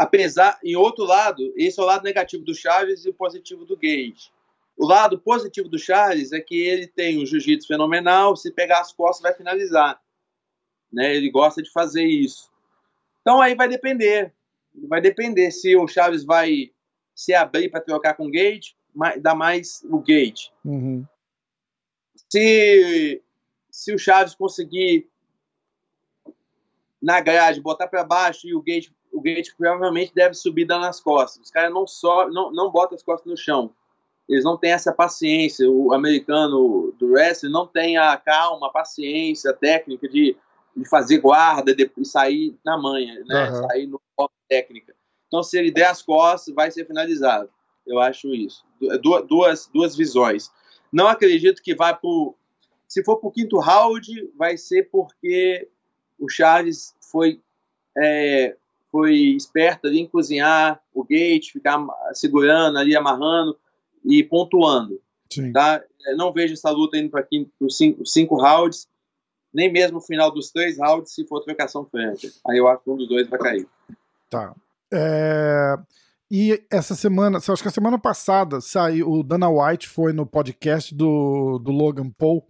apesar, 0.00 0.58
em 0.64 0.74
outro 0.74 1.04
lado, 1.04 1.52
esse 1.54 1.78
é 1.78 1.82
o 1.82 1.86
lado 1.86 2.02
negativo 2.02 2.42
do 2.42 2.54
Chaves 2.54 3.04
e 3.04 3.10
o 3.10 3.14
positivo 3.14 3.66
do 3.66 3.76
Gage. 3.76 4.32
O 4.74 4.86
lado 4.86 5.20
positivo 5.20 5.68
do 5.68 5.78
Charles 5.78 6.32
é 6.32 6.40
que 6.40 6.56
ele 6.56 6.86
tem 6.86 7.22
um 7.22 7.26
jiu-jitsu 7.26 7.68
fenomenal, 7.68 8.34
se 8.34 8.50
pegar 8.50 8.80
as 8.80 8.92
costas 8.92 9.22
vai 9.22 9.34
finalizar. 9.34 10.00
Né? 10.90 11.14
Ele 11.14 11.30
gosta 11.30 11.62
de 11.62 11.70
fazer 11.70 12.04
isso. 12.04 12.50
Então 13.20 13.42
aí 13.42 13.54
vai 13.54 13.68
depender. 13.68 14.32
Vai 14.88 15.02
depender 15.02 15.50
se 15.50 15.76
o 15.76 15.86
Chaves 15.86 16.24
vai 16.24 16.70
se 17.14 17.34
abrir 17.34 17.68
para 17.68 17.82
trocar 17.82 18.14
com 18.14 18.26
o 18.26 18.30
Gage, 18.30 18.74
dá 19.20 19.34
mais 19.34 19.84
o 19.84 19.98
Gage. 19.98 20.50
Uhum. 20.64 21.04
Se, 22.30 23.22
se 23.70 23.94
o 23.94 23.98
Chaves 23.98 24.34
conseguir 24.34 25.08
na 27.02 27.20
grade 27.20 27.60
botar 27.60 27.88
para 27.88 28.04
baixo 28.04 28.46
e 28.46 28.54
o 28.54 28.62
Gage 28.62 28.92
o 29.12 29.20
Gate 29.20 29.50
provavelmente 29.56 30.14
deve 30.14 30.34
subir 30.34 30.64
dando 30.64 30.86
as 30.86 31.00
costas. 31.00 31.44
Os 31.44 31.50
caras 31.50 31.72
não, 31.72 31.86
só, 31.86 32.28
não, 32.30 32.52
não 32.52 32.70
botam 32.70 32.94
as 32.94 33.02
costas 33.02 33.30
no 33.30 33.36
chão. 33.36 33.72
Eles 34.28 34.44
não 34.44 34.56
têm 34.56 34.72
essa 34.72 34.92
paciência. 34.92 35.68
O 35.68 35.92
americano 35.92 36.94
do 36.98 37.08
wrestling 37.08 37.50
não 37.50 37.66
tem 37.66 37.98
a 37.98 38.16
calma, 38.16 38.68
a 38.68 38.70
paciência, 38.70 39.50
a 39.50 39.54
técnica 39.54 40.08
de, 40.08 40.36
de 40.76 40.88
fazer 40.88 41.18
guarda 41.18 41.74
e 41.76 42.04
sair 42.04 42.56
na 42.64 42.78
manha, 42.78 43.24
né? 43.26 43.50
Uhum. 43.50 43.66
Sair 43.66 43.86
no 43.86 44.00
técnica. 44.48 44.94
Então, 45.26 45.42
se 45.42 45.58
ele 45.58 45.70
der 45.70 45.86
as 45.86 46.02
costas, 46.02 46.54
vai 46.54 46.70
ser 46.70 46.84
finalizado. 46.86 47.48
Eu 47.86 47.98
acho 47.98 48.34
isso. 48.34 48.64
Duas, 49.28 49.68
duas 49.72 49.96
visões. 49.96 50.50
Não 50.92 51.08
acredito 51.08 51.62
que 51.62 51.74
vai 51.74 51.96
pro. 51.96 52.34
Se 52.88 53.04
for 53.04 53.16
pro 53.16 53.30
quinto 53.30 53.58
round, 53.58 54.30
vai 54.36 54.56
ser 54.56 54.90
porque 54.90 55.68
o 56.18 56.28
Charles 56.28 56.94
foi 57.00 57.40
é, 57.96 58.56
foi 58.90 59.14
esperto 59.14 59.86
ali 59.86 60.00
em 60.00 60.06
cozinhar 60.06 60.80
o 60.92 61.04
gate, 61.04 61.52
ficar 61.52 61.78
segurando 62.12 62.78
ali, 62.78 62.96
amarrando 62.96 63.56
e 64.04 64.22
pontuando. 64.24 65.00
Sim. 65.32 65.52
Tá? 65.52 65.82
Não 66.16 66.32
vejo 66.32 66.54
essa 66.54 66.70
luta 66.70 66.96
indo 66.96 67.10
para 67.10 67.26
os 67.60 67.76
cinco, 67.76 68.04
cinco 68.04 68.36
rounds, 68.36 68.88
nem 69.52 69.70
mesmo 69.70 69.94
no 69.94 70.00
final 70.00 70.30
dos 70.30 70.50
três 70.50 70.78
rounds, 70.78 71.12
se 71.12 71.26
for 71.26 71.40
trocação 71.40 71.84
frente. 71.84 72.32
Aí 72.48 72.58
eu 72.58 72.66
acho 72.66 72.82
que 72.82 72.90
um 72.90 72.96
dos 72.96 73.08
dois 73.08 73.28
vai 73.28 73.38
cair. 73.38 73.68
Tá. 74.28 74.54
É... 74.92 75.78
E 76.30 76.62
essa 76.70 76.94
semana, 76.94 77.38
acho 77.38 77.62
que 77.62 77.68
a 77.68 77.72
semana 77.72 77.98
passada 77.98 78.60
saiu, 78.60 79.10
o 79.10 79.22
Dana 79.22 79.48
White 79.48 79.88
foi 79.88 80.12
no 80.12 80.24
podcast 80.24 80.94
do, 80.94 81.58
do 81.58 81.72
Logan 81.72 82.08
Paul 82.10 82.46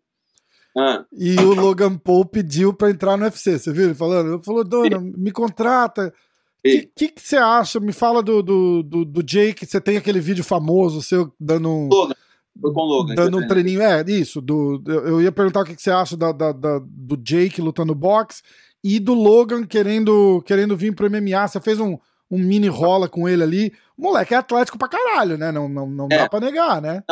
ah. 0.77 1.05
E 1.13 1.35
o 1.41 1.55
Logan 1.55 1.97
Paul 1.97 2.25
pediu 2.25 2.73
para 2.73 2.91
entrar 2.91 3.17
no 3.17 3.25
UFC, 3.25 3.59
você 3.59 3.73
viu 3.73 3.85
ele 3.87 3.95
falando? 3.95 4.35
Ele 4.35 4.43
falou, 4.43 4.65
dona, 4.65 5.01
me 5.01 5.33
contrata. 5.33 6.13
O 6.59 6.69
que, 6.95 7.09
que, 7.09 7.21
você 7.21 7.37
acha? 7.37 7.81
Me 7.81 7.93
fala 7.93 8.23
do, 8.23 8.43
do, 8.43 8.83
do, 8.83 9.05
do, 9.05 9.23
Jake. 9.23 9.67
Você 9.67 9.81
tem 9.81 9.97
aquele 9.97 10.21
vídeo 10.21 10.45
famoso 10.45 11.03
seu 11.03 11.33
dando 11.41 11.71
um. 11.71 11.89
Logan. 11.89 12.15
Logan. 12.63 13.15
Dando 13.15 13.39
um 13.39 13.49
treininho. 13.49 13.81
É, 13.81 14.05
isso. 14.07 14.41
Do, 14.41 14.83
eu 14.87 15.23
ia 15.23 15.33
perguntar 15.33 15.63
o 15.63 15.65
que, 15.65 15.75
que 15.75 15.83
você 15.83 15.91
acha 15.91 16.17
da, 16.17 16.33
da, 16.33 16.53
da, 16.53 16.81
do 16.85 17.17
Jake 17.17 17.63
lutando 17.63 17.95
boxe 17.95 18.43
e 18.85 19.01
do 19.01 19.15
Logan 19.15 19.65
querendo, 19.65 20.43
querendo 20.47 20.77
vir 20.77 20.95
pro 20.95 21.11
MMA. 21.11 21.49
Você 21.49 21.61
fez 21.61 21.81
um, 21.81 21.99
um 22.31 22.39
mini 22.39 22.69
rola 22.69 23.09
com 23.09 23.29
ele 23.29 23.43
ali. 23.43 23.73
O 23.97 24.03
moleque 24.03 24.35
é 24.35 24.37
atlético 24.37 24.79
pra 24.79 24.89
caralho, 24.89 25.37
né? 25.37 25.51
Não, 25.51 25.69
não, 25.69 25.87
não 25.87 26.09
é. 26.11 26.19
dá 26.19 26.29
pra 26.29 26.41
negar, 26.41 26.81
né? 26.81 27.03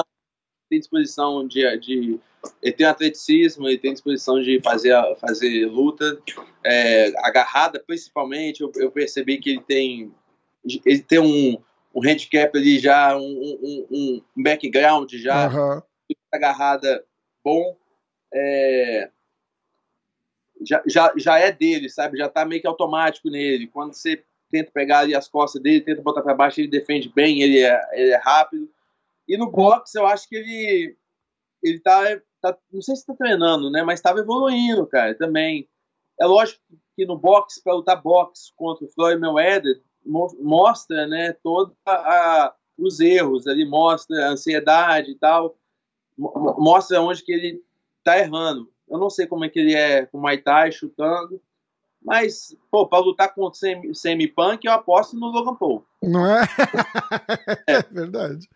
Tem 0.71 0.79
disposição 0.79 1.47
de, 1.47 1.79
de 1.79 2.21
ele 2.63 2.73
tem 2.73 2.87
atleticismo, 2.87 3.67
ele 3.67 3.79
tem 3.79 3.93
disposição 3.93 4.41
de 4.41 4.61
fazer, 4.63 4.95
fazer 5.21 5.67
luta, 5.67 6.21
é, 6.65 7.09
agarrada 7.27 7.83
principalmente. 7.85 8.61
Eu, 8.61 8.71
eu, 8.77 8.91
percebi 8.91 9.39
que 9.39 9.51
ele 9.51 9.63
tem, 9.63 10.15
ele 10.85 11.03
tem 11.03 11.19
um, 11.19 11.59
um 11.95 12.09
handicap 12.09 12.57
ali 12.57 12.79
já, 12.79 13.17
um, 13.17 13.87
um, 13.91 14.23
um 14.37 14.43
background 14.43 15.13
já, 15.15 15.47
Aham. 15.47 15.83
agarrada 16.33 17.05
bom. 17.43 17.77
É, 18.33 19.11
já, 20.61 20.83
já, 20.87 21.13
já 21.17 21.39
é 21.39 21.51
dele, 21.51 21.89
sabe? 21.89 22.19
Já 22.19 22.29
tá 22.29 22.45
meio 22.45 22.61
que 22.61 22.67
automático 22.67 23.31
nele. 23.31 23.67
Quando 23.67 23.95
você 23.95 24.23
tenta 24.51 24.71
pegar 24.73 25.01
ali 25.01 25.15
as 25.15 25.29
costas 25.29 25.61
dele, 25.63 25.81
tenta 25.81 26.03
botar 26.03 26.23
para 26.23 26.35
baixo, 26.35 26.61
ele 26.61 26.69
defende 26.69 27.09
bem, 27.09 27.43
ele 27.43 27.61
é, 27.63 27.81
ele 27.93 28.11
é 28.11 28.17
rápido. 28.17 28.69
E 29.27 29.37
no 29.37 29.51
boxe, 29.51 29.99
eu 29.99 30.07
acho 30.07 30.29
que 30.29 30.37
ele 30.37 30.97
ele 31.63 31.81
tá, 31.81 32.03
tá 32.41 32.57
não 32.73 32.81
sei 32.81 32.95
se 32.97 33.05
tá 33.05 33.15
treinando, 33.15 33.71
né, 33.71 33.83
mas 33.83 33.99
estava 33.99 34.21
evoluindo, 34.21 34.87
cara, 34.87 35.15
também. 35.15 35.69
É 36.21 36.25
lógico 36.27 36.61
que 36.97 37.05
no 37.07 37.17
boxe, 37.17 37.63
para 37.63 37.75
lutar 37.75 38.01
boxe 38.01 38.53
contra 38.57 38.85
o 38.85 38.89
Floyd 38.89 39.21
Mayweather, 39.21 39.81
mo- 40.05 40.37
mostra, 40.41 41.07
né, 41.07 41.33
todos 41.43 41.75
os 42.77 43.01
erros 43.01 43.47
ali, 43.47 43.65
mostra 43.65 44.27
a 44.27 44.31
ansiedade 44.31 45.11
e 45.11 45.15
tal, 45.17 45.57
mo- 46.17 46.33
mo- 46.35 46.57
mostra 46.59 47.01
onde 47.01 47.23
que 47.25 47.33
ele 47.33 47.63
tá 48.03 48.19
errando. 48.19 48.73
Eu 48.89 48.99
não 48.99 49.11
sei 49.11 49.27
como 49.27 49.45
é 49.45 49.49
que 49.49 49.59
ele 49.59 49.75
é 49.75 50.07
com 50.07 50.19
o 50.19 50.21
Muay 50.21 50.43
chutando, 50.73 51.41
mas, 52.09 52.57
pô, 52.71 52.87
para 52.87 53.05
lutar 53.05 53.35
contra 53.35 53.51
o 53.51 53.55
Semi- 53.55 53.95
Semi-Punk, 53.95 54.65
eu 54.67 54.73
aposto 54.73 55.17
no 55.17 55.27
Logan 55.29 55.55
Paul. 55.55 55.85
Não 56.03 56.27
é? 56.27 56.43
é 57.67 57.83
verdade. 57.93 58.49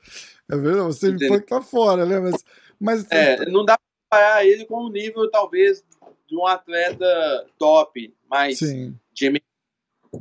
É 0.51 0.57
verdade. 0.57 0.87
Você 0.87 1.09
me 1.09 1.15
Entendeu? 1.17 1.41
que 1.41 1.47
tá 1.47 1.61
fora, 1.61 2.05
né? 2.07 2.19
Mas, 2.19 2.45
mas 2.81 3.07
É, 3.11 3.45
não 3.51 3.65
dá 3.65 3.77
pra 3.79 3.85
comparar 4.19 4.45
ele 4.47 4.65
com 4.65 4.85
o 4.85 4.89
nível, 4.91 5.31
talvez, 5.31 5.85
de 6.29 6.37
um 6.37 6.47
atleta 6.47 7.47
top, 7.59 8.15
mas, 8.29 8.59
sim. 8.59 8.99
de 9.13 9.43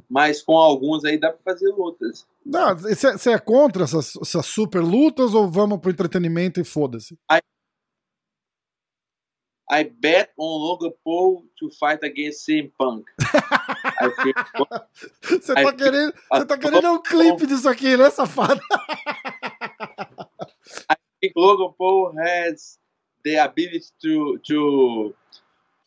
mas 0.10 0.42
com 0.42 0.56
alguns 0.56 1.04
aí 1.04 1.18
dá 1.18 1.32
pra 1.32 1.54
fazer 1.54 1.70
lutas. 1.70 2.26
Não, 2.46 2.76
Você 2.76 3.32
é 3.32 3.40
contra 3.40 3.84
essas, 3.84 4.16
essas 4.22 4.46
super 4.46 4.82
lutas 4.82 5.34
ou 5.34 5.50
vamos 5.52 5.80
pro 5.80 5.92
entretenimento 5.92 6.60
e 6.60 6.64
foda-se? 6.64 7.18
I 9.72 9.84
bet 9.84 10.32
on 10.38 10.60
Logan 10.60 10.92
Paul 11.04 11.46
to 11.60 11.70
fight 11.80 12.04
against 12.04 12.46
CM 12.46 12.70
Punk. 12.78 13.06
I 13.22 14.10
feel- 14.22 15.40
Você 15.40 15.54
tá 15.54 15.74
querendo, 15.74 16.14
você 16.30 16.46
tá 16.46 16.58
querendo 16.58 16.92
um 16.92 17.02
clipe 17.02 17.48
disso 17.48 17.70
aqui, 17.70 17.96
né, 17.96 18.10
safado? 18.10 18.60
think 21.22 21.34
Logan 21.36 21.74
Paul 21.78 22.14
has 22.18 22.78
the 23.24 23.38
ability 23.38 23.86
to 24.02 24.38
to 24.48 25.14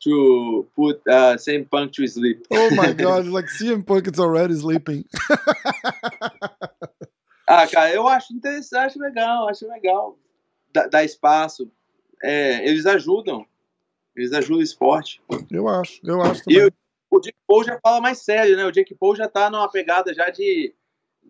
to 0.05 0.67
put 0.77 1.01
uh, 1.09 1.37
CM 1.37 1.69
Punk 1.69 1.93
to 1.93 2.07
sleep. 2.07 2.47
Oh 2.51 2.71
my 2.75 2.93
god, 2.97 3.27
like 3.27 3.49
CM 3.49 3.83
Punk 3.85 4.07
is 4.09 4.19
already 4.19 4.55
sleeping. 4.55 5.05
Ah, 7.47 7.67
cara, 7.67 7.93
eu 7.93 8.09
acho 8.09 8.33
interessante, 8.33 8.87
acho 8.93 8.99
legal, 8.99 9.51
acho 9.51 9.69
legal 9.69 10.19
dar, 10.73 10.89
dar 10.89 11.05
espaço. 11.05 11.71
É, 12.23 12.67
eles 12.67 12.87
ajudam, 12.87 13.45
eles 14.17 14.33
ajudam 14.33 14.59
o 14.59 14.63
esporte. 14.63 15.21
Eu 15.51 15.69
acho, 15.69 16.01
eu 16.05 16.21
acho 16.23 16.43
E 16.49 16.55
também. 16.55 16.71
o, 17.11 17.17
o 17.17 17.21
Jake 17.21 17.39
Paul 17.47 17.65
já 17.65 17.79
fala 17.83 18.01
mais 18.01 18.19
sério, 18.19 18.57
né? 18.57 18.65
O 18.65 18.71
Jake 18.73 18.95
Paul 18.95 19.15
já 19.17 19.29
tá 19.29 19.51
numa 19.51 19.69
pegada 19.71 20.13
já 20.15 20.31
de, 20.31 20.75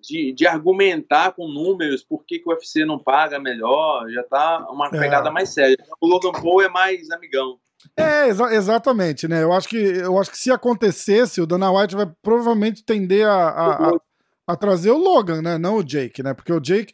de, 0.02 0.32
de 0.32 0.46
argumentar 0.46 1.32
com 1.32 1.48
números 1.48 2.02
por 2.02 2.24
que, 2.24 2.38
que 2.38 2.48
o 2.48 2.52
UFC 2.52 2.84
não 2.84 2.98
paga 2.98 3.38
melhor, 3.38 4.08
já 4.10 4.22
tá 4.22 4.66
uma 4.70 4.88
É. 4.88 4.90
pegada 4.90 5.30
mais 5.30 5.48
séria. 5.50 5.76
O 6.00 6.06
Logan 6.06 6.32
Paul 6.32 6.62
é 6.62 6.68
mais 6.68 7.10
amigão. 7.10 7.58
É, 7.96 8.28
exa- 8.28 8.54
exatamente, 8.54 9.28
né? 9.28 9.42
Eu 9.42 9.52
acho 9.52 9.68
que 9.68 9.76
eu 9.76 10.18
acho 10.18 10.30
que 10.30 10.38
se 10.38 10.50
acontecesse, 10.50 11.40
o 11.40 11.46
Dana 11.46 11.70
White 11.70 11.94
vai 11.94 12.10
provavelmente 12.22 12.82
tender 12.84 13.26
a, 13.28 13.48
a, 13.48 13.88
a- 13.90 14.00
a 14.46 14.56
trazer 14.56 14.90
o 14.90 14.98
Logan, 14.98 15.40
né? 15.42 15.56
Não 15.58 15.76
o 15.76 15.82
Jake, 15.84 16.22
né? 16.22 16.32
Porque 16.34 16.52
o 16.52 16.60
Jake. 16.60 16.92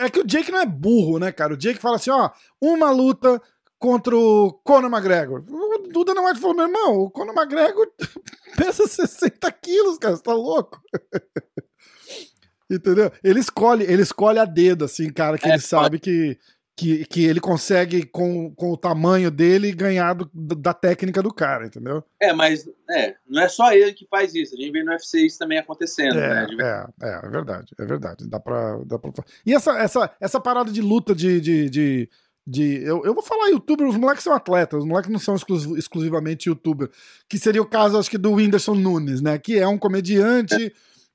É 0.00 0.08
que 0.10 0.20
o 0.20 0.26
Jake 0.26 0.50
não 0.50 0.60
é 0.60 0.66
burro, 0.66 1.18
né, 1.18 1.30
cara? 1.32 1.54
O 1.54 1.56
Jake 1.56 1.78
fala 1.80 1.96
assim: 1.96 2.10
ó, 2.10 2.30
uma 2.60 2.90
luta 2.90 3.40
contra 3.80 4.14
o 4.16 4.52
Conor 4.62 4.88
McGregor. 4.92 5.42
O, 5.48 5.98
o 5.98 6.04
Dana 6.04 6.20
White 6.22 6.38
falou: 6.40 6.54
meu 6.54 6.66
irmão, 6.66 6.98
o 7.00 7.10
Conor 7.10 7.34
McGregor 7.34 7.88
pesa 8.56 8.86
60 8.86 9.50
quilos, 9.52 9.98
cara, 9.98 10.14
você 10.14 10.22
tá 10.22 10.34
louco? 10.34 10.80
Entendeu? 12.70 13.10
Ele 13.24 13.40
escolhe, 13.40 13.84
ele 13.84 14.02
escolhe 14.02 14.38
a 14.38 14.44
dedo, 14.44 14.84
assim, 14.84 15.10
cara, 15.12 15.36
que 15.36 15.48
É, 15.48 15.54
ele 15.54 15.58
sabe 15.60 15.98
que, 15.98 16.38
que, 16.76 17.04
que 17.06 17.24
ele 17.24 17.40
consegue, 17.40 18.06
com, 18.06 18.54
com 18.54 18.70
o 18.70 18.76
tamanho 18.76 19.28
dele, 19.28 19.72
ganhar 19.72 20.14
do- 20.14 20.30
da 20.32 20.72
técnica 20.72 21.20
do 21.20 21.34
cara, 21.34 21.66
entendeu? 21.66 22.04
É, 22.22 22.32
mas 22.32 22.68
é, 22.88 23.16
não 23.28 23.42
é 23.42 23.48
só 23.48 23.72
ele 23.72 23.92
que 23.92 24.06
faz 24.08 24.36
isso. 24.36 24.54
A 24.54 24.56
gente 24.56 24.70
vê 24.70 24.84
no 24.84 24.92
UFC 24.92 25.26
isso 25.26 25.36
também 25.38 25.58
acontecendo, 25.58 26.14
né? 26.14 26.44
É, 26.44 26.46
De- 26.46 26.62
é, 26.62 26.86
é, 27.02 27.26
é 27.26 27.28
verdade, 27.28 27.74
é 27.76 27.84
verdade. 27.84 28.28
Dá 28.28 28.38
pra, 28.38 28.78
dá 28.86 28.98
pra... 29.00 29.10
E 29.44 29.52
essa, 29.52 29.72
essa, 29.76 30.14
essa 30.20 30.38
parada 30.40 30.70
de 30.70 30.80
luta 30.80 31.12
de. 31.12 31.40
de, 31.40 31.68
de, 31.68 32.10
de- 32.46 32.82
eu, 32.82 33.04
eu 33.04 33.14
vou 33.14 33.22
falar 33.22 33.48
youtuber, 33.48 33.86
os 33.86 33.96
moleques 33.96 34.24
são 34.24 34.32
atletas, 34.32 34.80
os 34.80 34.86
moleques 34.88 35.10
não 35.10 35.18
são 35.18 35.34
exclu- 35.34 35.76
exclusivamente 35.76 36.48
youtuber. 36.48 36.90
Que 37.28 37.38
seria 37.38 37.62
o 37.62 37.66
caso, 37.66 37.98
acho 37.98 38.10
que, 38.10 38.18
do 38.18 38.32
Whindersson 38.32 38.74
Nunes, 38.74 39.20
né? 39.20 39.38
Que 39.38 39.58
é 39.58 39.66
um 39.68 39.78
comediante. 39.78 40.72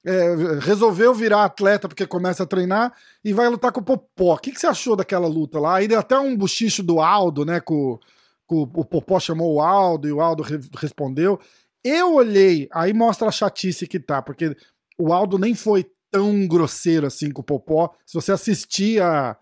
é, 0.07 0.59
resolveu 0.61 1.15
virar 1.15 1.45
atleta 1.45 1.87
porque 1.87 2.05
começa 2.05 2.43
a 2.43 2.45
treinar 2.45 2.93
e 3.23 3.33
vai 3.33 3.49
lutar 3.49 3.71
com 3.71 3.79
o 3.79 3.83
Popó. 3.83 4.35
O 4.35 4.37
que, 4.37 4.51
que 4.51 4.59
você 4.59 4.67
achou 4.67 4.95
daquela 4.95 5.27
luta 5.27 5.59
lá? 5.59 5.77
Aí 5.77 5.87
deu 5.87 5.97
até 5.99 6.17
um 6.19 6.37
bochicho 6.37 6.83
do 6.83 7.01
Aldo, 7.01 7.43
né? 7.43 7.59
Com, 7.59 7.99
com 8.45 8.61
o 8.61 8.85
Popó 8.85 9.19
chamou 9.19 9.55
o 9.55 9.61
Aldo 9.61 10.07
e 10.07 10.11
o 10.11 10.21
Aldo 10.21 10.43
re- 10.43 10.59
respondeu. 10.77 11.39
Eu 11.83 12.13
olhei, 12.13 12.69
aí 12.71 12.93
mostra 12.93 13.27
a 13.27 13.31
chatice 13.31 13.87
que 13.87 13.99
tá, 13.99 14.21
porque 14.21 14.55
o 14.97 15.11
Aldo 15.11 15.39
nem 15.39 15.55
foi 15.55 15.87
tão 16.11 16.47
grosseiro 16.47 17.07
assim 17.07 17.31
com 17.31 17.41
o 17.41 17.43
Popó. 17.43 17.91
Se 18.05 18.13
você 18.13 18.31
assistir 18.31 19.01
a, 19.01 19.35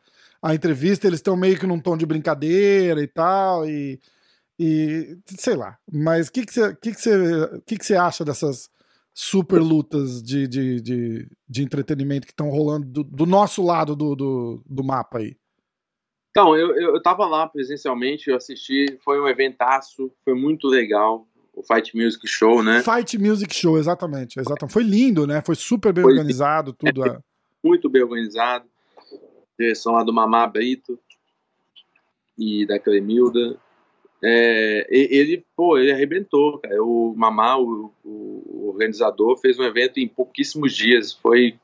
a 0.44 0.54
entrevista, 0.54 1.08
eles 1.08 1.20
estão 1.20 1.38
meio 1.38 1.58
que 1.58 1.66
num 1.66 1.80
tom 1.80 1.96
de 1.96 2.06
brincadeira 2.06 3.02
e 3.02 3.08
tal, 3.08 3.66
e, 3.66 3.98
e 4.60 5.18
sei 5.38 5.56
lá. 5.56 5.78
Mas 5.90 6.28
o 6.28 6.34
que, 6.34 6.46
que, 6.46 6.54
você, 6.54 6.76
que, 6.76 6.92
que, 6.94 7.62
que, 7.66 7.78
que 7.78 7.86
você 7.86 7.96
acha 7.96 8.26
dessas 8.26 8.70
super 9.14 9.62
lutas 9.62 10.22
de, 10.22 10.46
de, 10.46 10.82
de, 10.82 11.28
de 11.48 11.64
entretenimento 11.64 12.28
que 12.28 12.34
estão 12.34 12.50
rolando 12.50 12.86
do, 12.88 13.04
do 13.06 13.26
nosso 13.26 13.64
lado 13.64 13.96
do, 13.96 14.16
do, 14.16 14.64
do 14.66 14.84
mapa 14.84 15.20
aí? 15.20 15.38
Então, 16.32 16.58
eu, 16.58 16.76
eu, 16.76 16.96
eu 16.96 17.02
tava 17.02 17.26
lá 17.26 17.48
presencialmente, 17.48 18.30
eu 18.30 18.36
assisti, 18.36 18.98
foi 19.02 19.22
um 19.22 19.28
eventaço, 19.28 20.12
foi 20.26 20.34
muito 20.34 20.68
legal. 20.68 21.26
O 21.54 21.62
Fight 21.62 21.96
Music 21.96 22.28
Show, 22.28 22.64
né? 22.64 22.82
Fight 22.84 23.18
Music 23.18 23.54
Show, 23.56 23.78
exatamente, 23.78 24.40
exatamente. 24.40 24.74
Foi 24.74 24.84
lindo, 24.84 25.26
né? 25.28 25.42
Foi 25.46 25.54
super 25.54 25.94
bem 25.94 26.04
Foi 26.04 26.12
organizado, 26.12 26.74
tudo. 26.74 27.06
é. 27.08 27.20
Muito 27.64 27.88
bem 27.88 28.02
organizado. 28.02 28.73
Direção 29.60 29.94
lá 29.94 30.04
do 30.04 30.14
Mamá 30.14 30.48
Brito 30.48 31.00
e 32.38 32.66
da 32.66 32.80
Clemilda. 32.80 33.58
É, 34.22 34.88
ele, 34.90 35.46
pô, 35.56 35.78
ele 35.78 35.92
arrebentou, 35.92 36.60
cara. 36.60 36.82
O 36.84 37.14
Mamá, 37.16 37.58
o, 37.58 37.92
o 38.04 38.68
organizador, 38.70 39.38
fez 39.38 39.60
um 39.60 39.64
evento 39.64 40.00
em 40.00 40.08
pouquíssimos 40.08 40.74
dias. 40.74 41.14
Foi, 41.14 41.60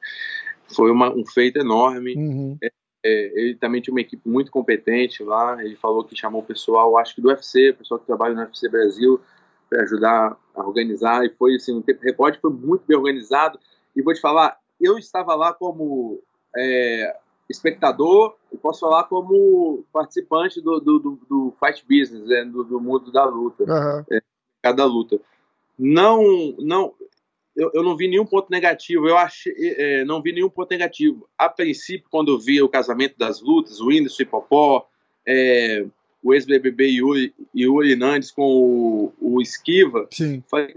foi 0.76 0.92
uma- 0.92 1.10
um 1.12 1.26
feito 1.26 1.58
enorme. 1.58 2.16
Uhum. 2.16 2.58
É, 2.62 2.70
ele 3.04 3.56
também 3.56 3.82
tinha 3.82 3.94
uma 3.94 4.02
equipe 4.02 4.28
muito 4.28 4.52
competente 4.52 5.24
lá. 5.24 5.64
Ele 5.64 5.76
falou 5.78 6.04
que 6.04 6.16
chamou 6.18 6.42
o 6.42 6.46
pessoal, 6.46 6.98
acho 6.98 7.16
que 7.16 7.22
do 7.22 7.30
UFC, 7.30 7.70
o 7.70 7.76
pessoal 7.76 8.00
que 8.00 8.06
trabalha 8.06 8.36
no 8.36 8.42
UFC 8.42 8.68
Brasil, 8.70 9.20
para 9.70 9.84
ajudar 9.84 10.38
a 10.54 10.62
organizar. 10.68 11.26
E 11.26 11.30
foi 11.30 11.56
assim, 11.56 11.74
um 11.74 11.82
tempo 11.82 12.04
recorde, 12.04 12.40
foi 12.40 12.52
muito 12.52 12.84
bem 12.86 12.98
organizado. 12.98 13.58
E 13.96 14.02
vou 14.02 14.14
te 14.14 14.20
falar, 14.20 14.60
eu 14.82 14.98
estava 14.98 15.34
lá 15.34 15.54
como 15.54 16.22
é, 16.56 17.16
espectador, 17.50 18.36
e 18.52 18.58
posso 18.58 18.82
falar 18.82 19.06
como 19.06 19.84
participante 19.92 20.62
do, 20.62 20.80
do, 20.80 21.00
do, 21.00 21.20
do 21.30 21.54
fight 21.60 21.84
business, 21.84 22.28
né, 22.28 22.46
do, 22.46 22.64
do 22.64 22.80
mundo 22.80 23.12
da 23.12 23.26
luta 23.26 23.64
Aham. 23.64 24.06
cada 24.62 24.86
luta. 24.86 25.20
Não, 25.78 26.22
não, 26.60 26.94
eu, 27.56 27.72
eu 27.74 27.84
não 27.84 27.96
vi 27.96 28.08
nenhum 28.08 28.26
ponto 28.26 28.50
negativo. 28.50 29.08
Eu 29.08 29.18
achei, 29.18 29.54
é, 29.58 30.06
não 30.06 30.22
vi 30.22 30.32
nenhum 30.32 30.50
ponto 30.50 30.70
negativo. 30.70 31.28
A 31.38 31.50
princípio, 31.50 32.08
quando 32.10 32.32
eu 32.32 32.40
vi 32.40 32.62
o 32.62 32.70
casamento 32.70 33.18
das 33.18 33.42
lutas, 33.42 33.80
o 33.80 33.88
Whindersson 33.88 34.24
e 34.24 34.26
Popó, 34.26 34.88
é, 35.26 35.86
o 36.24 36.34
ex-BBB 36.34 36.88
Yuri, 36.88 37.34
Yuri 37.56 37.96
Nandes 37.96 38.32
com 38.32 38.44
o, 38.44 39.14
o 39.20 39.42
Esquiva, 39.42 40.08
Sim. 40.12 40.44
falei, 40.50 40.74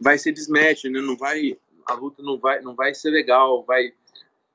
vai 0.00 0.18
ser 0.18 0.32
desmatch, 0.32 0.84
né? 0.84 1.00
Não 1.00 1.16
vai, 1.16 1.56
a 1.86 1.94
luta 1.94 2.22
não 2.22 2.38
vai, 2.38 2.60
não 2.60 2.74
vai 2.74 2.94
ser 2.94 3.10
legal, 3.10 3.64
vai, 3.64 3.92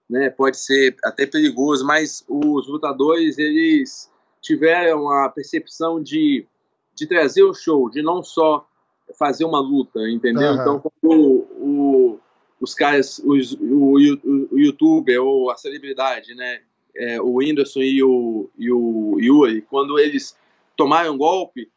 né? 0.09 0.29
Pode 0.29 0.57
ser 0.57 0.95
até 1.03 1.25
perigoso, 1.25 1.85
mas 1.85 2.23
os 2.27 2.67
lutadores 2.67 3.37
eles 3.37 4.11
tiveram 4.41 5.09
a 5.09 5.29
percepção 5.29 6.01
de, 6.01 6.45
de 6.95 7.05
trazer 7.07 7.43
o 7.43 7.53
show, 7.53 7.89
de 7.89 8.01
não 8.01 8.23
só 8.23 8.67
fazer 9.17 9.45
uma 9.45 9.59
luta, 9.59 9.99
entendeu? 10.09 10.51
Aham. 10.53 10.61
Então, 10.61 10.91
quando 11.01 11.21
o, 11.21 12.13
o- 12.13 12.19
os 12.61 12.73
caras, 12.75 13.19
os, 13.19 13.53
o, 13.53 13.95
o, 13.95 14.47
o 14.51 14.59
youtuber 14.59 15.21
ou 15.23 15.49
a 15.49 15.55
celebridade, 15.55 16.35
né? 16.35 16.61
é, 16.95 17.21
o 17.21 17.35
Whindersson 17.35 17.81
e 17.81 18.03
o, 18.03 18.49
e 18.57 18.71
o 18.71 19.17
Yuri, 19.19 19.61
quando 19.61 19.97
eles 19.97 20.37
tomaram 20.75 21.17
golpe, 21.17 21.71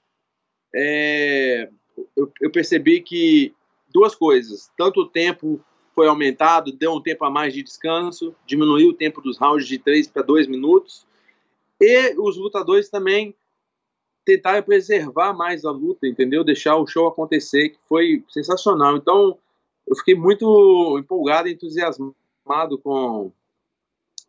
é, 0.74 1.68
eu, 2.16 2.32
eu 2.40 2.50
percebi 2.50 3.00
que 3.00 3.54
duas 3.92 4.14
coisas, 4.14 4.70
tanto 4.76 5.00
o 5.02 5.08
tempo 5.08 5.64
foi 5.94 6.08
aumentado, 6.08 6.72
deu 6.72 6.92
um 6.92 7.00
tempo 7.00 7.24
a 7.24 7.30
mais 7.30 7.52
de 7.52 7.62
descanso, 7.62 8.34
diminuiu 8.46 8.90
o 8.90 8.94
tempo 8.94 9.20
dos 9.20 9.38
rounds 9.38 9.66
de 9.66 9.78
3 9.78 10.08
para 10.08 10.22
2 10.22 10.46
minutos. 10.46 11.06
E 11.80 12.14
os 12.18 12.36
lutadores 12.36 12.88
também 12.88 13.34
tentaram 14.24 14.62
preservar 14.62 15.32
mais 15.32 15.64
a 15.64 15.70
luta, 15.70 16.06
entendeu? 16.06 16.44
Deixar 16.44 16.76
o 16.76 16.86
show 16.86 17.08
acontecer, 17.08 17.70
que 17.70 17.78
foi 17.88 18.24
sensacional. 18.28 18.96
Então, 18.96 19.38
eu 19.86 19.96
fiquei 19.96 20.14
muito 20.14 20.96
empolgado, 20.98 21.48
entusiasmado 21.48 22.78
com, 22.82 23.32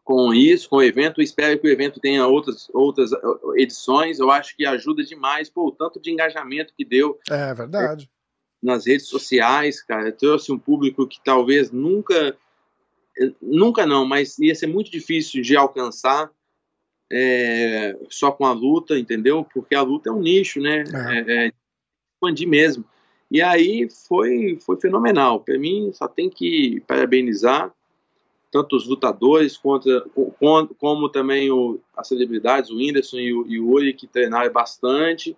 com 0.03 0.33
isso, 0.33 0.67
com 0.69 0.77
o 0.77 0.83
evento. 0.83 1.21
Espero 1.21 1.59
que 1.59 1.67
o 1.67 1.71
evento 1.71 1.99
tenha 1.99 2.27
outras, 2.27 2.69
outras 2.73 3.11
edições. 3.55 4.19
Eu 4.19 4.31
acho 4.31 4.55
que 4.55 4.65
ajuda 4.65 5.03
demais, 5.03 5.49
pô, 5.49 5.67
o 5.67 5.71
tanto 5.71 6.01
de 6.01 6.11
engajamento 6.11 6.73
que 6.75 6.83
deu. 6.83 7.19
É 7.29 7.53
verdade. 7.53 8.09
Nas 8.63 8.87
redes 8.87 9.07
sociais, 9.07 9.83
cara. 9.83 10.11
Trouxe 10.11 10.51
um 10.51 10.57
público 10.57 11.05
que 11.05 11.19
talvez 11.23 11.69
nunca. 11.71 12.37
Nunca 13.41 13.85
não, 13.85 14.05
mas 14.05 14.39
ia 14.39 14.55
ser 14.55 14.65
muito 14.65 14.89
difícil 14.89 15.43
de 15.43 15.55
alcançar 15.55 16.31
é, 17.11 17.95
só 18.09 18.31
com 18.31 18.45
a 18.45 18.51
luta, 18.51 18.97
entendeu? 18.97 19.45
Porque 19.53 19.75
a 19.75 19.83
luta 19.83 20.09
é 20.09 20.11
um 20.13 20.19
nicho, 20.19 20.59
né? 20.59 20.83
É. 20.83 21.19
É, 21.19 21.45
é 21.45 21.51
expandir 22.15 22.47
mesmo. 22.47 22.83
E 23.29 23.41
aí 23.41 23.87
foi, 24.07 24.57
foi 24.59 24.79
fenomenal. 24.79 25.39
Para 25.39 25.57
mim, 25.57 25.91
só 25.93 26.07
tem 26.07 26.29
que 26.29 26.81
parabenizar 26.87 27.73
tanto 28.51 28.75
os 28.75 28.87
lutadores 28.87 29.57
contra, 29.57 30.01
com, 30.39 30.67
como 30.77 31.09
também 31.09 31.49
o, 31.49 31.79
as 31.97 32.07
celebridades, 32.07 32.69
o 32.69 32.77
Whindersson 32.77 33.17
e 33.17 33.33
o, 33.33 33.47
e 33.47 33.59
o 33.59 33.67
Uri, 33.67 33.93
que 33.93 34.05
treinaram 34.05 34.53
bastante. 34.53 35.35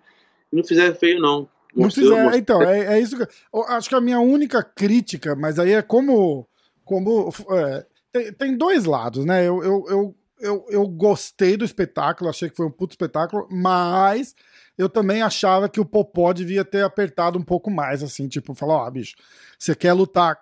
E 0.52 0.56
não 0.56 0.62
fizeram 0.62 0.94
feio, 0.94 1.18
não. 1.18 1.48
Não 1.76 1.90
fizeram, 1.90 2.34
então, 2.34 2.62
é, 2.62 2.94
é, 2.96 3.00
isso 3.00 3.16
que. 3.16 3.26
Eu 3.52 3.62
acho 3.64 3.88
que 3.88 3.94
a 3.94 4.00
minha 4.00 4.18
única 4.18 4.62
crítica, 4.62 5.36
mas 5.36 5.58
aí 5.58 5.72
é 5.72 5.82
como. 5.82 6.48
como 6.84 7.30
é, 7.50 7.86
tem, 8.12 8.32
tem 8.32 8.56
dois 8.56 8.84
lados, 8.84 9.24
né? 9.24 9.46
Eu, 9.46 9.62
eu, 9.62 9.84
eu, 9.88 10.16
eu, 10.40 10.66
eu 10.70 10.88
gostei 10.88 11.56
do 11.56 11.64
espetáculo, 11.64 12.30
achei 12.30 12.48
que 12.48 12.56
foi 12.56 12.66
um 12.66 12.70
puto 12.70 12.94
espetáculo, 12.94 13.46
mas 13.50 14.34
eu 14.78 14.88
também 14.88 15.22
achava 15.22 15.68
que 15.68 15.80
o 15.80 15.84
Popó 15.84 16.32
devia 16.32 16.64
ter 16.64 16.82
apertado 16.82 17.38
um 17.38 17.42
pouco 17.42 17.70
mais, 17.70 18.02
assim, 18.02 18.28
tipo, 18.28 18.54
falar, 18.54 18.74
ó, 18.74 18.86
oh, 18.86 18.90
bicho, 18.90 19.14
você 19.58 19.74
quer 19.74 19.92
lutar 19.92 20.38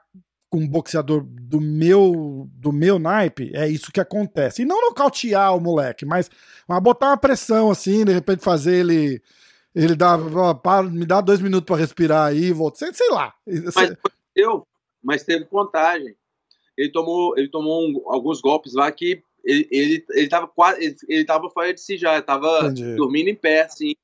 com 0.51 0.59
um 0.59 0.68
boxeador 0.68 1.24
do 1.24 1.61
meu 1.61 2.49
do 2.55 2.72
meu 2.72 2.97
naipe, 2.97 3.51
é 3.55 3.68
isso 3.68 3.91
que 3.91 4.01
acontece. 4.01 4.62
E 4.62 4.64
não 4.64 4.80
nocautear 4.82 5.57
o 5.57 5.61
moleque, 5.61 6.05
mas, 6.05 6.30
mas 6.68 6.80
botar 6.80 7.09
uma 7.09 7.16
pressão, 7.16 7.70
assim, 7.70 8.05
de 8.05 8.12
repente 8.12 8.43
fazer 8.43 8.76
ele 8.76 9.20
ele 9.75 9.97
dá, 9.97 10.16
ó, 10.16 10.55
para, 10.55 10.85
me 10.85 11.05
dá 11.05 11.20
dois 11.20 11.41
minutos 11.41 11.66
para 11.66 11.77
respirar 11.77 12.29
aí, 12.29 12.53
volta, 12.53 12.79
sei, 12.79 12.95
sei 12.95 13.09
lá. 13.11 13.35
Mas, 13.47 13.97
eu, 14.37 14.66
mas 15.03 15.25
teve 15.25 15.45
contagem. 15.47 16.14
Ele 16.77 16.91
tomou, 16.91 17.37
ele 17.37 17.49
tomou 17.49 17.89
um, 17.89 18.03
alguns 18.07 18.41
golpes 18.41 18.75
lá 18.75 18.91
que 18.91 19.22
ele, 19.45 19.68
ele, 19.70 20.07
ele 20.11 20.29
tava 20.29 20.49
quase, 20.49 20.85
ele, 20.85 20.97
ele 21.09 21.25
tava 21.25 21.51
fora 21.51 21.72
de 21.72 21.81
si 21.81 21.97
já, 21.97 22.14
ele 22.14 22.22
tava 22.22 22.66
Entendi. 22.66 22.97
dormindo 22.97 23.29
em 23.29 23.35
pé, 23.35 23.62
assim, 23.62 23.95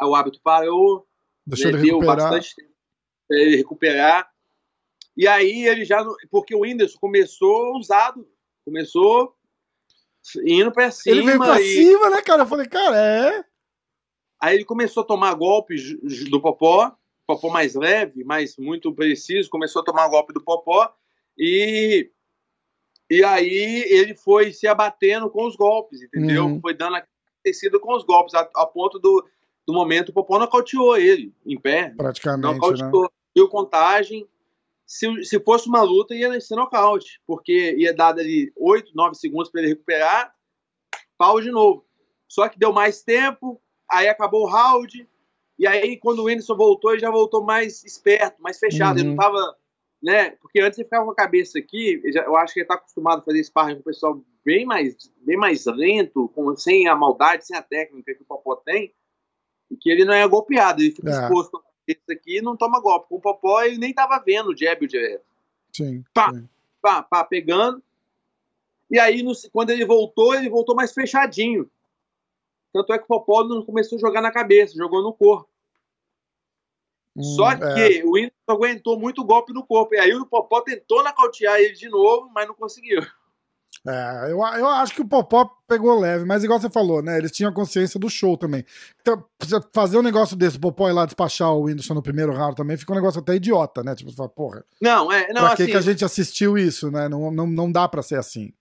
o 0.00 0.14
hábito 0.14 0.40
parou, 0.42 1.06
Deixou 1.46 1.70
né, 1.70 1.78
ele 1.78 1.86
deu 1.86 2.00
bastante 2.00 2.54
tempo 2.56 2.70
para 3.28 3.38
ele 3.38 3.56
recuperar. 3.56 4.28
E 5.16 5.26
aí 5.26 5.66
ele 5.66 5.84
já. 5.84 6.04
Porque 6.30 6.54
o 6.54 6.60
Whindersson 6.60 6.98
começou 6.98 7.76
usado, 7.76 8.28
começou 8.64 9.34
indo 10.44 10.72
para 10.72 10.90
cima. 10.90 11.16
Ele 11.16 11.26
veio 11.26 11.38
pra 11.38 11.60
e... 11.60 11.74
cima, 11.74 12.10
né, 12.10 12.20
cara? 12.20 12.42
Eu 12.42 12.46
falei, 12.46 12.66
cara, 12.66 12.96
é. 12.96 13.44
Aí 14.40 14.54
ele 14.56 14.64
começou 14.64 15.02
a 15.02 15.06
tomar 15.06 15.34
golpes 15.34 15.96
do 16.28 16.40
Popó, 16.40 16.94
Popó 17.26 17.50
mais 17.50 17.74
leve, 17.74 18.22
mas 18.22 18.56
muito 18.56 18.92
preciso, 18.94 19.50
começou 19.50 19.82
a 19.82 19.84
tomar 19.84 20.08
golpe 20.08 20.32
do 20.32 20.40
Popó 20.40 20.92
e. 21.36 22.10
E 23.08 23.22
aí 23.22 23.84
ele 23.88 24.16
foi 24.16 24.52
se 24.52 24.66
abatendo 24.66 25.30
com 25.30 25.46
os 25.46 25.54
golpes, 25.54 26.02
entendeu? 26.02 26.46
Uhum. 26.46 26.60
Foi 26.60 26.74
dando 26.74 27.00
tecido 27.40 27.78
com 27.78 27.94
os 27.94 28.02
golpes, 28.02 28.34
a, 28.34 28.40
a 28.56 28.66
ponto 28.66 28.98
do, 28.98 29.24
do 29.64 29.72
momento, 29.72 30.08
o 30.08 30.12
Popó 30.12 30.38
nocauteou 30.38 30.96
ele 30.96 31.32
em 31.44 31.58
pé. 31.58 31.94
Praticamente, 31.96 32.54
nocauteou. 32.54 33.02
Né? 33.02 33.08
Deu 33.34 33.48
contagem. 33.48 34.26
Se, 34.84 35.24
se 35.24 35.38
fosse 35.40 35.68
uma 35.68 35.82
luta, 35.82 36.14
ia 36.14 36.40
ser 36.40 36.54
nocaute, 36.54 37.20
porque 37.26 37.74
ia 37.76 37.92
dar 37.92 38.16
ali 38.18 38.52
8, 38.56 38.92
9 38.94 39.16
segundos 39.16 39.50
para 39.50 39.60
ele 39.60 39.70
recuperar, 39.70 40.32
pau 41.18 41.40
de 41.40 41.50
novo. 41.50 41.84
Só 42.28 42.48
que 42.48 42.58
deu 42.58 42.72
mais 42.72 43.02
tempo, 43.02 43.60
aí 43.90 44.08
acabou 44.08 44.42
o 44.42 44.48
round, 44.48 45.08
e 45.58 45.66
aí 45.66 45.96
quando 45.96 46.20
o 46.20 46.24
Whindersson 46.24 46.56
voltou, 46.56 46.92
ele 46.92 47.00
já 47.00 47.10
voltou 47.10 47.42
mais 47.42 47.84
esperto, 47.84 48.40
mais 48.42 48.58
fechado. 48.58 48.96
Uhum. 48.96 49.00
Ele 49.00 49.08
não 49.10 49.16
tava, 49.16 49.56
né? 50.02 50.30
Porque 50.40 50.60
antes 50.60 50.78
ele 50.78 50.84
ficava 50.86 51.04
com 51.04 51.10
a 51.12 51.16
cabeça 51.16 51.58
aqui, 51.58 52.00
eu 52.04 52.36
acho 52.36 52.54
que 52.54 52.60
ele 52.60 52.66
tá 52.66 52.74
acostumado 52.74 53.20
a 53.20 53.22
fazer 53.22 53.42
sparring 53.42 53.74
com 53.74 53.80
o 53.80 53.84
pessoal 53.84 54.22
bem 54.44 54.64
mais, 54.64 55.10
bem 55.24 55.36
mais 55.36 55.66
lento, 55.66 56.30
com, 56.34 56.56
sem 56.56 56.86
a 56.88 56.94
maldade, 56.94 57.46
sem 57.46 57.56
a 57.56 57.62
técnica 57.62 58.14
que 58.14 58.22
o 58.22 58.26
Popó 58.26 58.56
tem 58.56 58.92
e 59.70 59.76
que 59.76 59.90
ele 59.90 60.04
não 60.04 60.14
é 60.14 60.26
golpeado, 60.28 60.80
ele 60.80 60.92
fica 60.92 61.10
é. 61.10 61.24
exposto 61.24 61.62
esse 61.86 62.12
aqui 62.12 62.38
e 62.38 62.42
não 62.42 62.56
toma 62.56 62.80
golpe. 62.80 63.08
Com 63.08 63.16
o 63.16 63.20
Popó 63.20 63.62
ele 63.62 63.78
nem 63.78 63.92
tava 63.92 64.22
vendo 64.24 64.50
o 64.50 64.56
jab 64.56 64.86
direto. 64.86 65.24
Sim. 65.72 66.04
Pá, 66.12 66.32
sim. 66.32 66.48
pá, 66.80 67.02
pá, 67.02 67.24
pegando. 67.24 67.82
E 68.90 68.98
aí, 68.98 69.22
no, 69.22 69.32
quando 69.52 69.70
ele 69.70 69.84
voltou, 69.84 70.34
ele 70.34 70.48
voltou 70.48 70.74
mais 70.74 70.92
fechadinho. 70.92 71.68
Tanto 72.76 72.92
é 72.92 72.98
que 72.98 73.04
o 73.04 73.08
Popó 73.08 73.42
não 73.42 73.62
começou 73.62 73.96
a 73.96 74.00
jogar 74.00 74.20
na 74.20 74.30
cabeça, 74.30 74.76
jogou 74.76 75.02
no 75.02 75.14
corpo. 75.14 75.48
Hum, 77.16 77.22
Só 77.22 77.50
é. 77.52 77.56
que 77.56 78.04
o 78.04 78.12
Whindersson 78.12 78.34
aguentou 78.48 79.00
muito 79.00 79.24
golpe 79.24 79.50
no 79.54 79.66
corpo. 79.66 79.94
E 79.94 79.98
aí 79.98 80.14
o 80.14 80.26
Popó 80.26 80.60
tentou 80.60 81.02
nocautear 81.02 81.58
ele 81.58 81.72
de 81.72 81.88
novo, 81.88 82.30
mas 82.34 82.46
não 82.46 82.54
conseguiu. 82.54 83.00
É, 83.88 84.32
eu, 84.32 84.38
eu 84.38 84.66
acho 84.66 84.94
que 84.94 85.00
o 85.00 85.08
Popó 85.08 85.48
pegou 85.66 85.98
leve, 85.98 86.24
mas 86.24 86.44
igual 86.44 86.60
você 86.60 86.68
falou, 86.68 87.00
né? 87.00 87.16
Eles 87.16 87.30
tinham 87.30 87.52
consciência 87.52 87.98
do 87.98 88.10
show 88.10 88.36
também. 88.36 88.64
Então, 89.00 89.24
fazer 89.72 89.96
um 89.96 90.02
negócio 90.02 90.36
desse, 90.36 90.56
o 90.56 90.60
Popó 90.60 90.88
ir 90.90 90.92
lá 90.92 91.06
despachar 91.06 91.52
o 91.52 91.62
Whindersson 91.62 91.94
no 91.94 92.02
primeiro 92.02 92.32
round 92.32 92.56
também, 92.56 92.76
fica 92.76 92.92
um 92.92 92.96
negócio 92.96 93.20
até 93.20 93.36
idiota, 93.36 93.82
né? 93.82 93.94
Tipo, 93.94 94.10
você 94.10 94.16
fala, 94.16 94.28
porra. 94.28 94.64
Não, 94.82 95.10
é. 95.10 95.28
Não, 95.28 95.42
pra 95.42 95.52
assim, 95.52 95.66
que, 95.66 95.70
que 95.70 95.76
a 95.76 95.80
gente 95.80 96.04
assistiu 96.04 96.58
isso, 96.58 96.90
né? 96.90 97.08
Não, 97.08 97.30
não, 97.30 97.46
não 97.46 97.72
dá 97.72 97.88
pra 97.88 98.02
ser 98.02 98.18
assim. 98.18 98.52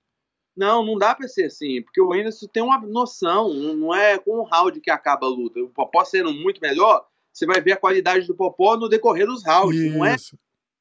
Não, 0.56 0.86
não 0.86 0.98
dá 0.98 1.14
pra 1.14 1.28
ser 1.28 1.46
assim, 1.46 1.82
porque 1.82 2.00
o 2.00 2.10
Whindersson 2.10 2.48
tem 2.48 2.64
uma 2.64 2.80
noção, 2.80 3.54
não 3.54 3.94
é 3.94 4.18
com 4.18 4.38
o 4.38 4.44
round 4.44 4.80
que 4.80 4.90
acaba 4.90 5.26
a 5.26 5.30
luta. 5.30 5.60
O 5.60 5.70
Popó 5.70 6.06
sendo 6.06 6.32
muito 6.32 6.62
melhor, 6.62 7.06
você 7.34 7.46
vai 7.46 7.60
ver 7.60 7.74
a 7.74 7.78
qualidade 7.78 8.26
do 8.26 8.36
Popó 8.36 8.78
no 8.78 8.88
decorrer 8.88 9.26
dos 9.26 9.46
rounds, 9.46 9.78
isso. 9.78 9.98
não 9.98 10.06
é 10.06 10.16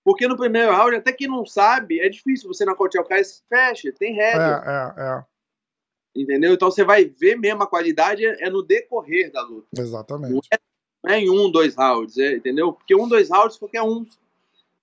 porque 0.04 0.28
no 0.28 0.36
primeiro 0.36 0.70
round, 0.70 0.96
até 0.96 1.10
quem 1.12 1.26
não 1.26 1.46
sabe, 1.46 1.98
é 1.98 2.10
difícil 2.10 2.46
você 2.46 2.64
nocautear 2.64 3.02
o 3.02 3.08
cara 3.08 3.22
e 3.22 3.24
se 3.24 3.42
fecha, 3.48 3.90
tem 3.90 4.14
regra. 4.14 4.94
É, 4.96 5.00
é, 5.00 5.04
é. 5.04 5.24
Entendeu? 6.14 6.52
Então 6.52 6.70
você 6.70 6.84
vai 6.84 7.06
ver 7.06 7.36
mesmo 7.36 7.62
a 7.62 7.66
qualidade 7.66 8.24
é 8.24 8.50
no 8.50 8.62
decorrer 8.62 9.32
da 9.32 9.42
luta. 9.42 9.66
Exatamente. 9.76 10.32
Não 10.32 10.40
é, 10.52 10.58
não 11.02 11.12
é 11.12 11.20
em 11.20 11.30
um, 11.30 11.50
dois 11.50 11.74
rounds, 11.74 12.18
é, 12.18 12.34
entendeu? 12.34 12.72
Porque 12.72 12.94
um, 12.94 13.08
dois 13.08 13.30
rounds, 13.30 13.56
qualquer 13.56 13.82
um 13.82 14.06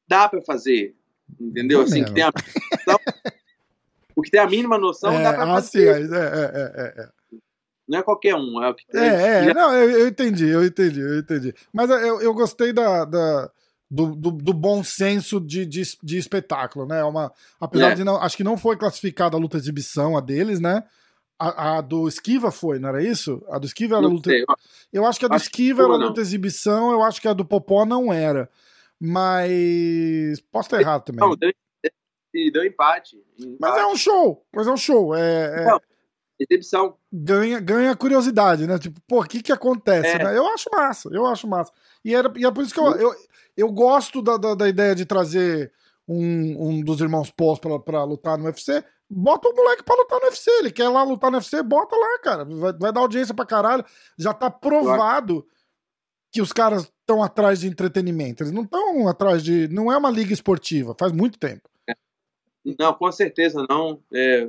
dá 0.07 0.27
para 0.27 0.41
fazer. 0.41 0.95
Entendeu? 1.39 1.79
Não 1.79 1.85
assim, 1.85 2.03
que 2.03 2.13
tem 2.13 2.23
a 2.23 2.33
o 4.15 4.21
que 4.21 4.31
tem 4.31 4.39
a 4.39 4.47
mínima 4.47 4.77
noção 4.77 5.11
é, 5.11 5.23
dá 5.23 5.33
pra 5.33 5.55
assim, 5.55 5.85
fazer. 5.85 6.13
É, 6.13 6.17
é, 6.17 7.01
é, 7.01 7.03
é, 7.03 7.09
Não 7.87 7.99
é 7.99 8.03
qualquer 8.03 8.35
um, 8.35 8.63
é 8.63 8.69
o 8.69 8.75
que 8.75 8.85
tem. 8.87 9.01
É, 9.01 9.45
é, 9.47 9.53
não, 9.53 9.73
eu, 9.73 9.89
eu, 9.89 10.07
entendi, 10.07 10.47
eu 10.47 10.63
entendi, 10.63 11.01
eu 11.01 11.19
entendi. 11.19 11.53
Mas 11.73 11.89
eu, 11.89 12.21
eu 12.21 12.33
gostei 12.33 12.73
da, 12.73 13.05
da 13.05 13.51
do, 13.91 14.15
do, 14.15 14.31
do, 14.31 14.53
bom 14.53 14.81
senso 14.83 15.39
de, 15.41 15.65
de, 15.65 15.81
de, 16.01 16.17
espetáculo, 16.17 16.85
né? 16.85 17.03
Uma, 17.03 17.29
apesar 17.59 17.93
de 17.93 18.05
não. 18.05 18.15
Acho 18.15 18.37
que 18.37 18.43
não 18.43 18.55
foi 18.55 18.77
classificada 18.77 19.35
a 19.35 19.39
luta 19.39 19.57
exibição, 19.57 20.15
a 20.15 20.21
deles, 20.21 20.61
né? 20.61 20.83
A, 21.37 21.77
a, 21.77 21.81
do 21.81 22.07
Esquiva 22.07 22.51
foi, 22.51 22.79
não 22.79 22.87
era 22.87 23.03
isso? 23.03 23.43
A 23.49 23.57
do 23.57 23.65
Esquiva 23.65 23.97
era 23.97 24.05
a 24.05 24.09
luta. 24.09 24.29
Sei. 24.29 24.45
Eu 24.93 25.05
acho 25.05 25.19
que 25.19 25.25
a 25.25 25.27
do 25.27 25.35
acho 25.35 25.45
Esquiva 25.45 25.83
era 25.83 25.91
a 25.91 25.97
luta 25.97 26.21
exibição, 26.21 26.91
eu 26.91 27.03
acho 27.03 27.19
que 27.19 27.27
a 27.27 27.33
do 27.33 27.43
Popó 27.43 27.85
não 27.85 28.13
era. 28.13 28.49
Mas. 28.97 30.39
Posso 30.51 30.67
estar 30.67 30.79
errado 30.79 31.03
também. 31.03 31.19
Não, 31.19 31.35
deu, 32.33 32.51
deu 32.51 32.65
empate, 32.65 33.17
empate, 33.37 33.57
Mas 33.59 33.77
é 33.77 33.85
um 33.85 33.95
show. 33.95 34.45
Mas 34.53 34.67
é 34.67 34.71
um 34.71 34.77
show. 34.77 35.15
É, 35.15 35.65
é... 35.65 35.77
exibição. 36.39 36.95
Ganha, 37.11 37.59
ganha 37.59 37.95
curiosidade, 37.95 38.65
né? 38.67 38.77
Tipo, 38.79 38.99
pô, 39.07 39.21
o 39.21 39.27
que 39.27 39.41
que 39.41 39.51
acontece? 39.51 40.07
É. 40.07 40.23
Né? 40.23 40.37
Eu 40.37 40.47
acho 40.47 40.69
massa, 40.71 41.09
eu 41.11 41.25
acho 41.25 41.47
massa. 41.47 41.71
E, 42.03 42.15
era, 42.15 42.31
e 42.35 42.45
é 42.45 42.51
por 42.51 42.63
isso 42.63 42.73
que 42.73 42.79
eu, 42.79 42.95
eu, 42.95 43.15
eu 43.55 43.71
gosto 43.71 44.21
da, 44.21 44.37
da, 44.37 44.55
da 44.55 44.67
ideia 44.67 44.95
de 44.95 45.05
trazer 45.05 45.71
um, 46.07 46.69
um 46.69 46.81
dos 46.81 46.99
irmãos 46.99 47.31
pós 47.31 47.59
pra, 47.59 47.79
pra 47.79 48.03
lutar 48.03 48.37
no 48.37 48.45
UFC. 48.45 48.83
Bota 49.09 49.49
o 49.49 49.55
moleque 49.55 49.83
pra 49.83 49.95
lutar 49.95 50.19
no 50.19 50.25
UFC. 50.25 50.49
Ele 50.59 50.71
quer 50.71 50.87
lá 50.89 51.03
lutar 51.03 51.29
no 51.31 51.37
UFC, 51.37 51.61
bota 51.63 51.95
lá, 51.95 52.19
cara. 52.19 52.45
Vai, 52.45 52.73
vai 52.73 52.93
dar 52.93 53.01
audiência 53.01 53.33
pra 53.33 53.45
caralho. 53.45 53.85
Já 54.17 54.33
tá 54.33 54.49
provado 54.49 55.45
que 56.31 56.41
os 56.41 56.53
caras 56.53 56.91
estão 57.01 57.21
atrás 57.21 57.59
de 57.59 57.67
entretenimento. 57.67 58.41
Eles 58.41 58.53
não 58.53 58.63
estão 58.63 59.07
atrás 59.07 59.43
de. 59.43 59.67
Não 59.67 59.91
é 59.91 59.97
uma 59.97 60.09
liga 60.09 60.33
esportiva, 60.33 60.95
faz 60.97 61.11
muito 61.11 61.37
tempo. 61.37 61.69
Não, 62.77 62.93
com 62.93 63.11
certeza 63.11 63.65
não. 63.69 63.99
É, 64.13 64.47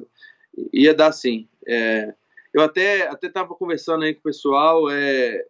ia 0.73 0.95
dar 0.95 1.13
sim. 1.13 1.49
É, 1.67 2.15
eu 2.53 2.63
até 2.63 3.09
até 3.09 3.27
estava 3.29 3.55
conversando 3.55 4.05
aí 4.05 4.15
com 4.15 4.21
o 4.21 4.25
pessoal. 4.25 4.91
É, 4.91 5.45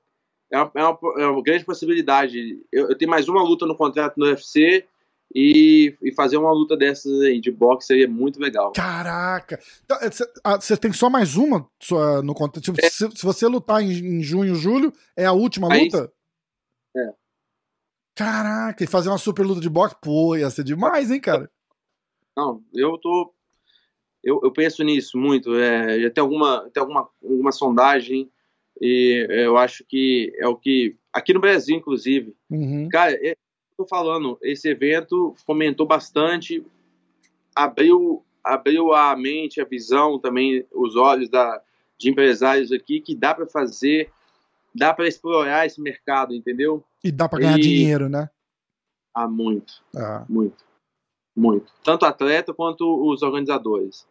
é 0.51 0.59
uma, 0.59 0.71
é 0.75 0.85
uma, 0.85 0.99
é 1.23 1.27
uma 1.27 1.43
grande 1.43 1.65
possibilidade. 1.65 2.61
Eu, 2.71 2.91
eu, 2.91 2.97
tenho 2.97 3.11
mais 3.11 3.29
uma 3.29 3.43
luta 3.43 3.67
no 3.67 3.77
contrato 3.77 4.19
no 4.19 4.27
UFC 4.27 4.87
E, 5.35 5.97
e 6.03 6.13
fazer 6.13 6.37
uma 6.37 6.53
luta 6.53 6.77
dessas 6.77 7.21
aí 7.23 7.41
de 7.41 7.51
boxe 7.51 7.87
seria 7.87 8.07
muito 8.07 8.39
legal. 8.39 8.73
Caraca! 8.73 9.59
Você 9.59 10.25
então, 10.25 10.43
ah, 10.45 10.59
tem 10.59 10.93
só 10.93 11.09
mais 11.09 11.37
uma 11.37 11.67
sua, 11.81 12.23
no 12.23 12.35
conta? 12.35 12.61
Tipo, 12.61 12.79
é. 12.81 12.89
se, 12.89 13.11
se, 13.11 13.25
você 13.25 13.47
lutar 13.47 13.83
em, 13.83 13.91
em, 13.93 14.23
junho, 14.23 14.55
julho, 14.55 14.93
é 15.17 15.25
a 15.25 15.33
última 15.33 15.73
aí, 15.73 15.85
luta? 15.85 16.13
É. 16.95 17.13
Caraca, 18.15 18.85
e 18.85 18.87
fazer 18.87 19.09
uma 19.09 19.17
super 19.17 19.45
luta 19.45 19.61
de 19.63 19.71
boxe? 19.71 19.97
Pô, 20.03 20.37
ia 20.37 20.51
ser 20.51 20.65
demais, 20.65 21.11
hein, 21.11 21.19
cara? 21.19 21.51
Não, 22.37 22.63
eu 22.73 22.99
tô. 22.99 23.33
Eu, 24.23 24.41
eu 24.43 24.53
penso 24.53 24.83
nisso 24.85 25.19
muito. 25.19 25.55
É, 25.55 26.01
já 26.01 26.11
tem 26.11 26.23
alguma, 26.23 26.71
tem 26.73 26.81
alguma, 26.81 27.09
alguma 27.23 27.53
sondagem 27.53 28.31
e 28.81 29.27
eu 29.29 29.57
acho 29.57 29.85
que 29.89 30.33
é 30.39 30.47
o 30.47 30.57
que. 30.57 30.97
Aqui 31.13 31.35
no 31.35 31.41
Brasil, 31.41 31.77
inclusive. 31.77 32.35
Uhum. 32.51 32.89
Cara, 32.89 33.13
é, 33.15 33.37
tô 33.77 33.87
falando, 33.87 34.39
esse 34.43 34.69
evento 34.69 35.35
fomentou 35.45 35.87
bastante, 35.87 36.65
abriu, 37.55 38.25
abriu 38.43 38.93
a 38.93 39.15
mente, 39.17 39.61
a 39.61 39.65
visão 39.65 40.19
também, 40.19 40.65
os 40.73 40.97
olhos 40.97 41.29
da, 41.29 41.61
de 41.99 42.11
empresários 42.11 42.73
aqui, 42.73 43.01
que 43.01 43.15
dá 43.15 43.35
para 43.35 43.47
fazer, 43.47 44.11
dá 44.75 44.95
para 44.95 45.09
explorar 45.09 45.67
esse 45.67 45.81
mercado, 45.81 46.35
entendeu? 46.35 46.85
E 47.03 47.11
dá 47.11 47.29
para 47.29 47.41
ganhar 47.41 47.59
e... 47.59 47.63
dinheiro, 47.63 48.09
né? 48.09 48.31
Ah, 49.15 49.29
muito. 49.29 49.83
Ah. 49.95 50.25
Muito. 50.29 50.65
Muito. 51.35 51.73
Tanto 51.83 52.05
atleta 52.05 52.53
quanto 52.53 52.85
os 53.11 53.23
organizadores. 53.23 54.07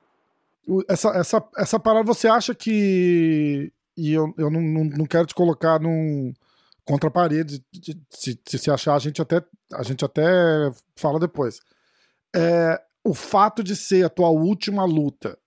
Essa, 0.88 1.10
essa, 1.10 1.44
essa 1.58 1.80
parada, 1.80 2.06
você 2.06 2.28
acha 2.28 2.54
que 2.54 3.72
e 3.98 4.14
eu, 4.14 4.34
eu 4.38 4.50
não, 4.50 4.62
não, 4.62 4.84
não 4.84 5.06
quero 5.06 5.26
te 5.26 5.36
colocar 5.36 5.80
num 5.80 6.34
contra 6.86 7.10
a 7.10 7.12
parede. 7.12 7.64
Se, 8.10 8.40
se, 8.46 8.58
se 8.58 8.72
achar, 8.72 8.96
a 8.96 9.00
gente 9.00 9.22
até, 9.22 9.44
a 9.74 9.84
gente 9.84 10.04
até 10.04 10.24
fala 10.96 11.20
depois. 11.20 11.60
É, 12.36 12.82
o 13.04 13.14
fato 13.14 13.64
de 13.64 13.76
ser 13.76 14.06
a 14.06 14.10
tua 14.10 14.30
última 14.30 14.86
luta, 14.86 15.38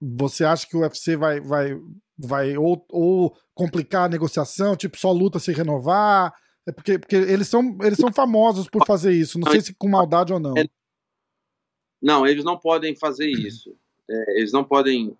você 0.00 0.44
acha 0.44 0.66
que 0.66 0.76
o 0.76 0.80
UFC 0.80 1.16
vai, 1.16 1.40
vai, 1.40 1.78
vai 2.16 2.56
ou, 2.56 2.84
ou 2.90 3.36
complicar 3.54 4.06
a 4.06 4.08
negociação, 4.08 4.76
tipo, 4.76 4.96
só 4.96 5.10
luta 5.12 5.38
se 5.38 5.52
renovar? 5.52 6.32
É 6.66 6.72
porque, 6.72 6.98
porque 6.98 7.16
eles, 7.16 7.48
são, 7.48 7.76
eles 7.82 7.98
são 7.98 8.12
famosos 8.12 8.68
por 8.68 8.86
fazer 8.86 9.12
isso. 9.12 9.38
Não 9.38 9.50
sei 9.50 9.60
se 9.60 9.74
com 9.74 9.88
maldade 9.88 10.32
ou 10.32 10.38
não. 10.38 10.54
Não, 12.00 12.26
eles 12.26 12.44
não 12.44 12.56
podem 12.56 12.94
fazer 12.94 13.28
isso. 13.28 13.74
É, 14.08 14.38
eles 14.38 14.52
não 14.52 14.64
podem. 14.64 15.16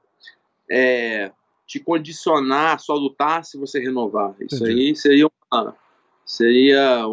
É, 0.70 1.32
te 1.68 1.78
condicionar 1.78 2.74
a 2.74 2.78
só 2.78 2.94
lutar 2.94 3.44
se 3.44 3.58
você 3.58 3.78
renovar. 3.78 4.34
Isso 4.40 4.64
Entendi. 4.64 4.88
aí 4.88 4.96
seria 4.96 5.28
uma, 5.52 5.76
seria 6.24 7.04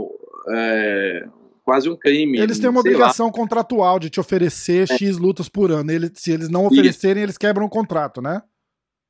é, 0.49 1.27
quase 1.65 1.89
um 1.89 1.95
crime. 1.95 2.39
Eles 2.39 2.57
têm 2.57 2.69
uma 2.69 2.79
obrigação 2.79 3.25
lá. 3.25 3.31
contratual 3.33 3.99
de 3.99 4.09
te 4.09 4.19
oferecer 4.19 4.89
é. 4.89 4.97
X 4.97 5.17
lutas 5.17 5.49
por 5.49 5.71
ano. 5.71 5.91
Eles, 5.91 6.11
se 6.15 6.31
eles 6.31 6.47
não 6.47 6.65
oferecerem, 6.65 7.21
Isso. 7.21 7.25
eles 7.25 7.37
quebram 7.37 7.65
o 7.65 7.69
contrato, 7.69 8.21
né? 8.21 8.41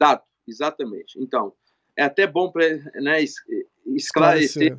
Exato, 0.01 0.25
exatamente. 0.47 1.19
Então, 1.19 1.53
é 1.95 2.03
até 2.03 2.25
bom 2.25 2.51
para 2.51 2.67
né, 2.95 3.23
esclarecer 3.85 4.77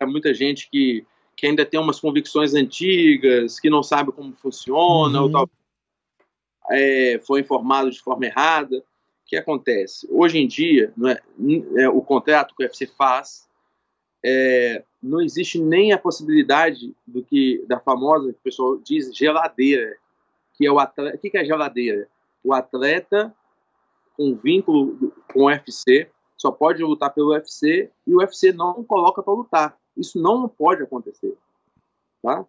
a 0.00 0.06
muita 0.06 0.34
gente 0.34 0.68
que, 0.68 1.06
que 1.38 1.46
ainda 1.46 1.64
tem 1.64 1.78
umas 1.78 2.00
convicções 2.00 2.52
antigas, 2.52 3.60
que 3.60 3.70
não 3.70 3.80
sabe 3.80 4.10
como 4.10 4.34
funciona, 4.34 5.20
uhum. 5.20 5.26
ou 5.26 5.30
tal, 5.30 5.50
é, 6.68 7.20
foi 7.24 7.42
informado 7.42 7.88
de 7.92 8.00
forma 8.00 8.26
errada 8.26 8.82
que 9.24 9.36
acontece? 9.36 10.08
Hoje 10.10 10.38
em 10.38 10.48
dia, 10.48 10.92
é, 11.06 11.82
é, 11.82 11.88
o 11.88 12.02
contrato 12.02 12.56
que 12.56 12.64
o 12.64 12.66
UFC 12.66 12.88
faz, 12.88 13.48
é, 14.24 14.82
não 15.00 15.20
existe 15.20 15.60
nem 15.60 15.92
a 15.92 15.98
possibilidade 15.98 16.92
do 17.06 17.22
que 17.22 17.64
da 17.68 17.78
famosa, 17.78 18.32
que 18.32 18.38
o 18.40 18.42
pessoal 18.42 18.76
diz, 18.78 19.16
geladeira, 19.16 19.96
que 20.54 20.66
é 20.66 20.72
o 20.72 20.80
atleta. 20.80 21.16
O 21.16 21.20
que 21.20 21.38
é 21.38 21.44
geladeira? 21.44 22.08
O 22.42 22.52
atleta 22.52 23.32
com 24.16 24.34
vínculo 24.34 25.12
com 25.32 25.42
o 25.42 25.46
UFC 25.46 26.10
só 26.36 26.50
pode 26.50 26.82
lutar 26.82 27.14
pelo 27.14 27.28
UFC 27.28 27.92
e 28.04 28.12
o 28.12 28.18
UFC 28.18 28.52
não 28.52 28.82
coloca 28.82 29.22
para 29.22 29.32
lutar. 29.32 29.78
Isso 29.98 30.20
não 30.20 30.48
pode 30.48 30.82
acontecer. 30.82 31.36
Tá? 32.22 32.46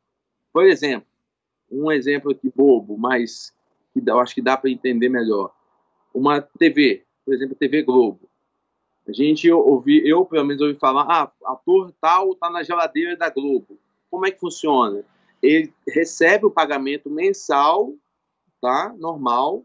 Por 0.53 0.65
exemplo, 0.65 1.07
um 1.71 1.91
exemplo 1.91 2.31
aqui 2.31 2.51
bobo, 2.55 2.97
mas 2.97 3.53
que 3.93 4.01
eu 4.05 4.19
acho 4.19 4.35
que 4.35 4.41
dá 4.41 4.55
para 4.55 4.69
entender 4.69 5.09
melhor 5.09 5.53
uma 6.13 6.41
TV, 6.41 7.03
por 7.25 7.33
exemplo, 7.33 7.55
TV 7.55 7.83
Globo. 7.83 8.29
A 9.07 9.13
gente 9.13 9.49
ouvi, 9.51 10.07
eu 10.07 10.25
pelo 10.25 10.45
menos 10.45 10.61
ouvi 10.61 10.77
falar, 10.77 11.03
ah, 11.09 11.31
ator 11.45 11.91
tal 11.99 12.35
tá 12.35 12.49
na 12.49 12.63
geladeira 12.63 13.15
da 13.15 13.29
Globo. 13.29 13.79
Como 14.09 14.25
é 14.25 14.31
que 14.31 14.39
funciona? 14.39 15.03
Ele 15.41 15.73
recebe 15.87 16.45
o 16.45 16.51
pagamento 16.51 17.09
mensal, 17.09 17.93
tá? 18.61 18.93
Normal. 18.97 19.63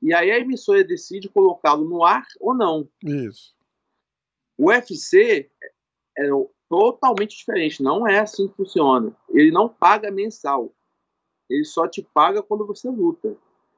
E 0.00 0.12
aí 0.12 0.30
a 0.30 0.38
emissora 0.38 0.82
decide 0.82 1.28
colocá-lo 1.28 1.88
no 1.88 2.04
ar 2.04 2.26
ou 2.40 2.54
não. 2.54 2.88
Isso. 3.02 3.54
O 4.58 4.66
UFC 4.66 5.50
é 6.18 6.28
totalmente 6.72 7.36
diferente. 7.36 7.82
Não 7.82 8.08
é 8.08 8.20
assim 8.20 8.48
que 8.48 8.56
funciona. 8.56 9.14
Ele 9.28 9.50
não 9.50 9.68
paga 9.68 10.10
mensal. 10.10 10.72
Ele 11.50 11.64
só 11.64 11.86
te 11.86 12.02
paga 12.14 12.42
quando 12.42 12.66
você 12.66 12.88
luta. 12.88 13.36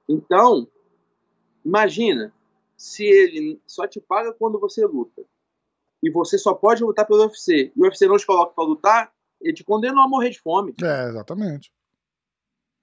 Então, 0.09 0.69
Imagina 1.65 2.33
se 2.77 3.05
ele 3.05 3.61
só 3.67 3.87
te 3.87 4.01
paga 4.01 4.33
quando 4.35 4.61
você 4.61 4.85
luta 4.85 5.25
e 6.03 6.11
você 6.11 6.37
só 6.37 6.53
pode 6.53 6.85
lutar 6.85 7.07
pelo 7.07 7.23
UFC 7.23 7.73
e 7.75 7.81
o 7.81 7.85
UFC 7.85 8.07
não 8.07 8.19
te 8.19 8.27
coloca 8.27 8.53
para 8.53 8.65
lutar, 8.65 9.13
ele 9.41 9.55
te 9.55 9.65
condena 9.65 10.03
a 10.03 10.09
morrer 10.09 10.31
de 10.31 10.41
fome. 10.41 10.75
É, 10.83 11.09
exatamente. 11.09 11.73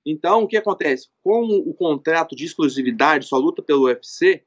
Então, 0.04 0.44
o 0.44 0.48
que 0.48 0.58
acontece? 0.58 1.10
Com 1.22 1.44
o 1.44 1.74
contrato 1.76 2.36
de 2.36 2.46
exclusividade, 2.46 3.28
só 3.28 3.38
luta 3.38 3.62
pelo 3.62 3.84
UFC, 3.84 4.44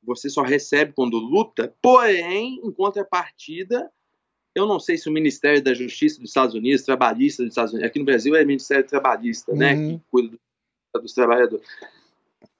você 0.00 0.30
só 0.30 0.42
recebe 0.42 0.92
quando 0.92 1.18
luta, 1.18 1.74
porém, 1.82 2.60
em 2.62 2.72
contrapartida, 2.72 3.90
eu 4.54 4.66
não 4.66 4.78
sei 4.78 4.98
se 4.98 5.08
o 5.08 5.12
Ministério 5.12 5.62
da 5.62 5.74
Justiça 5.74 6.20
dos 6.20 6.30
Estados 6.30 6.54
Unidos, 6.54 6.82
trabalhista 6.82 7.42
dos 7.42 7.52
Estados 7.52 7.72
Unidos, 7.72 7.88
aqui 7.88 7.98
no 7.98 8.04
Brasil 8.04 8.36
é 8.36 8.44
Ministério 8.44 8.86
Trabalhista, 8.86 9.54
né, 9.54 9.74
uhum. 9.74 9.92
né, 9.92 9.94
que 9.94 10.02
cuida 10.10 10.38
dos 11.00 11.14
trabalhadores 11.14 11.66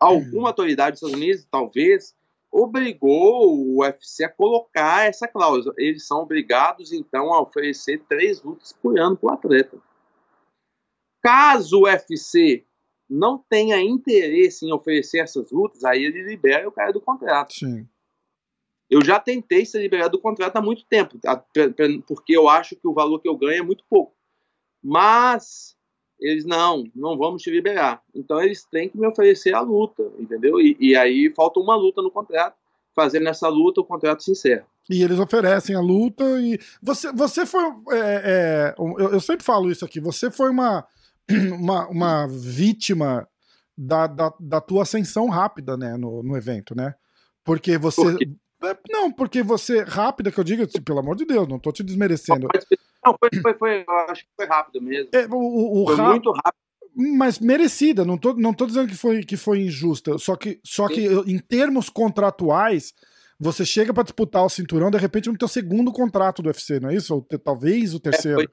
alguma 0.03 0.49
autoridade 0.49 0.93
dos 0.93 1.03
Estados 1.03 1.17
Unidos, 1.17 1.47
talvez, 1.51 2.15
obrigou 2.51 3.57
o 3.57 3.81
UFC 3.81 4.25
a 4.25 4.29
colocar 4.29 5.07
essa 5.07 5.29
cláusula. 5.29 5.75
Eles 5.79 6.07
são 6.07 6.23
obrigados, 6.23 6.93
então, 6.93 7.33
a 7.33 7.41
oferecer 7.41 8.03
três 8.09 8.43
lutas 8.43 8.73
por 8.73 8.99
ano 8.99 9.17
para 9.17 9.31
o 9.31 9.33
atleta. 9.33 9.79
Caso 11.23 11.81
o 11.81 11.85
UFC 11.85 12.65
não 13.09 13.39
tenha 13.49 13.81
interesse 13.81 14.67
em 14.67 14.73
oferecer 14.73 15.19
essas 15.19 15.51
lutas, 15.51 15.85
aí 15.85 16.03
ele 16.03 16.23
libera 16.23 16.69
o 16.69 16.73
cara 16.73 16.93
do 16.93 17.01
contrato. 17.01 17.53
Sim. 17.53 17.87
Eu 18.93 19.03
já 19.03 19.19
tentei 19.19 19.65
ser 19.65 19.81
liberado 19.81 20.19
do 20.19 20.21
contrato 20.21 20.55
há 20.55 20.61
muito 20.61 20.85
tempo, 20.85 21.19
porque 22.07 22.37
eu 22.37 22.47
acho 22.47 22.77
que 22.77 22.87
o 22.87 22.93
valor 22.93 23.19
que 23.21 23.27
eu 23.27 23.35
ganho 23.35 23.61
é 23.61 23.65
muito 23.65 23.83
pouco. 23.89 24.13
Mas 24.85 25.75
eles 26.21 26.45
não, 26.45 26.85
não 26.95 27.17
vamos 27.17 27.41
te 27.41 27.51
liberar. 27.51 28.03
Então 28.15 28.43
eles 28.43 28.67
têm 28.67 28.91
que 28.91 28.99
me 28.99 29.07
oferecer 29.07 29.55
a 29.55 29.61
luta, 29.61 30.03
entendeu? 30.19 30.61
E, 30.61 30.77
e 30.79 30.95
aí 30.95 31.33
falta 31.35 31.59
uma 31.59 31.75
luta 31.75 32.03
no 32.03 32.11
contrato. 32.11 32.55
Fazendo 32.95 33.31
essa 33.31 33.49
luta, 33.49 33.81
o 33.81 33.85
contrato 33.85 34.23
se 34.23 34.33
encerra. 34.33 34.67
E 34.91 35.03
eles 35.03 35.19
oferecem 35.19 35.75
a 35.75 35.81
luta 35.81 36.25
e 36.43 36.61
você, 36.83 37.11
você 37.13 37.47
foi, 37.47 37.65
é, 37.93 37.95
é, 37.97 38.75
eu, 38.79 39.13
eu, 39.13 39.21
sempre 39.21 39.43
falo 39.43 39.71
isso 39.71 39.87
aqui. 39.87 40.01
Você 40.01 40.31
foi 40.31 40.51
uma 40.51 40.87
uma, 41.59 41.89
uma 41.89 42.27
vítima 42.29 43.27
da, 43.75 44.07
da, 44.07 44.35
da, 44.39 44.61
tua 44.61 44.83
ascensão 44.83 45.31
rápida, 45.31 45.79
né, 45.79 45.97
no, 45.97 46.23
no 46.23 46.37
evento, 46.37 46.75
né? 46.75 46.95
Porque 47.43 47.79
você 47.79 48.03
Por 48.03 48.19
não, 48.91 49.11
porque 49.11 49.43
você 49.43 49.83
rápida 49.83 50.31
que 50.31 50.39
eu 50.39 50.45
digo, 50.45 50.67
pelo 50.83 50.99
amor 50.99 51.17
de 51.17 51.25
Deus, 51.25 51.49
não 51.49 51.59
tô 51.59 51.73
te 51.73 51.83
desmerecendo. 51.83 52.49
Não, 53.05 53.17
foi, 53.19 53.31
foi, 53.41 53.55
foi 53.55 53.85
acho 54.09 54.23
que 54.23 54.31
foi 54.37 54.47
rápido 54.47 54.81
mesmo. 54.81 55.11
É, 55.13 55.27
o, 55.27 55.83
o 55.83 55.87
foi 55.87 56.05
muito 56.05 56.31
rápido. 56.31 56.63
Mas 56.95 57.39
merecida, 57.39 58.05
não 58.05 58.19
tô, 58.19 58.35
não 58.35 58.53
tô 58.53 58.67
dizendo 58.67 58.89
que 58.89 58.97
foi, 58.97 59.25
que 59.25 59.37
foi 59.37 59.61
injusta. 59.61 60.19
Só 60.19 60.37
que, 60.37 60.61
só 60.63 60.89
que 60.89 61.07
em 61.27 61.39
termos 61.39 61.89
contratuais, 61.89 62.95
você 63.41 63.65
chega 63.65 63.95
para 63.95 64.05
disputar 64.05 64.45
o 64.45 64.51
cinturão, 64.51 64.91
de 64.91 64.99
repente, 64.99 65.29
no 65.29 65.39
teu 65.39 65.49
segundo 65.49 65.91
contrato 65.91 66.43
do 66.43 66.49
UFC, 66.49 66.79
não 66.79 66.91
é 66.91 66.95
isso? 66.95 67.15
Ou 67.15 67.23
talvez 67.23 67.95
o 67.95 67.97
é, 67.97 68.01
terceiro. 68.01 68.43
É, 68.43 68.47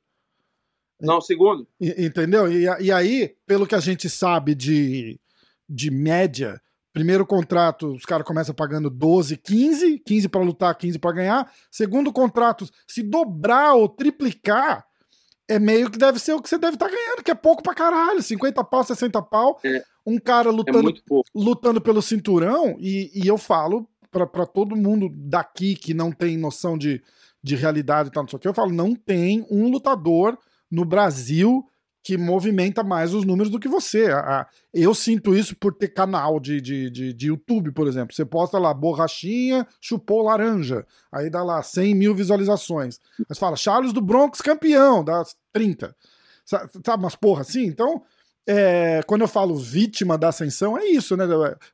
não, 1.01 1.18
o 1.18 1.22
segundo. 1.22 1.68
Entendeu? 1.80 2.51
E, 2.51 2.64
e 2.64 2.91
aí, 2.91 3.36
pelo 3.45 3.68
que 3.68 3.76
a 3.76 3.80
gente 3.80 4.10
sabe 4.10 4.55
de, 4.55 5.20
de 5.68 5.91
média, 5.91 6.62
Primeiro 6.92 7.26
contrato, 7.26 7.94
os 7.94 8.04
caras 8.04 8.26
começam 8.26 8.54
pagando 8.54 8.90
12, 8.90 9.38
15, 9.38 10.00
15 10.00 10.28
para 10.28 10.42
lutar, 10.42 10.76
15 10.76 10.98
para 10.98 11.12
ganhar. 11.12 11.52
Segundo 11.70 12.12
contrato, 12.12 12.68
se 12.88 13.04
dobrar 13.04 13.74
ou 13.76 13.88
triplicar, 13.88 14.86
é 15.48 15.60
meio 15.60 15.90
que 15.90 15.98
deve 15.98 16.20
ser 16.20 16.34
o 16.34 16.42
que 16.42 16.50
você 16.50 16.58
deve 16.58 16.76
estar 16.76 16.88
tá 16.88 16.96
ganhando, 16.96 17.24
que 17.24 17.32
é 17.32 17.36
pouco 17.36 17.62
pra 17.62 17.74
caralho, 17.74 18.22
50 18.22 18.64
pau, 18.64 18.84
60 18.84 19.22
pau. 19.24 19.60
É, 19.64 19.84
um 20.06 20.18
cara 20.18 20.50
lutando, 20.50 20.90
é 20.90 21.22
lutando 21.36 21.80
pelo 21.80 22.02
cinturão, 22.02 22.76
e, 22.80 23.12
e 23.14 23.28
eu 23.28 23.38
falo 23.38 23.88
para 24.12 24.46
todo 24.46 24.76
mundo 24.76 25.10
daqui 25.14 25.76
que 25.76 25.94
não 25.94 26.12
tem 26.12 26.38
noção 26.38 26.78
de, 26.78 27.02
de 27.44 27.56
realidade 27.56 28.10
e 28.10 28.12
tal, 28.12 28.24
não 28.24 28.30
sei 28.30 28.38
o 28.38 28.40
que, 28.40 28.48
eu 28.48 28.54
falo, 28.54 28.72
não 28.72 28.96
tem 28.96 29.46
um 29.52 29.70
lutador 29.70 30.38
no 30.72 30.84
Brasil 30.84 31.64
que 32.10 32.18
movimenta 32.18 32.84
mais 32.84 33.14
os 33.14 33.24
números 33.24 33.51
do 33.51 33.60
que 33.60 33.68
você. 33.68 34.07
A, 34.07 34.18
a, 34.20 34.47
eu 34.74 34.95
sinto 34.95 35.36
isso 35.36 35.55
por 35.55 35.76
ter 35.76 35.89
canal 35.89 36.39
de, 36.39 36.60
de, 36.60 36.89
de, 36.89 37.14
de, 37.14 37.28
YouTube, 37.28 37.72
por 37.72 37.88
exemplo. 37.88 38.16
Você 38.16 38.26
posta 38.26 38.57
lá, 38.57 38.74
borrachinha, 38.74 39.68
chupou 39.80 40.24
laranja. 40.24 40.88
Aí 41.12 41.30
dá 41.30 41.43
lá 41.43 41.62
100 41.62 41.93
mil 41.93 42.16
visualizações. 42.16 42.99
Mas 43.30 43.38
fala, 43.38 43.55
Charles 43.55 43.93
do 43.93 44.01
Bronx 44.01 44.41
campeão, 44.41 45.03
dá 45.03 45.24
30. 45.53 45.95
Sabe, 46.43 46.68
umas 46.97 47.16
porra 47.16 47.41
assim? 47.41 47.66
Então, 47.66 48.01
é, 48.47 49.03
quando 49.05 49.22
eu 49.22 49.28
falo 49.28 49.55
vítima 49.55 50.18
da 50.18 50.30
ascensão, 50.30 50.76
é 50.76 50.86
isso, 50.86 51.16
né? 51.16 51.26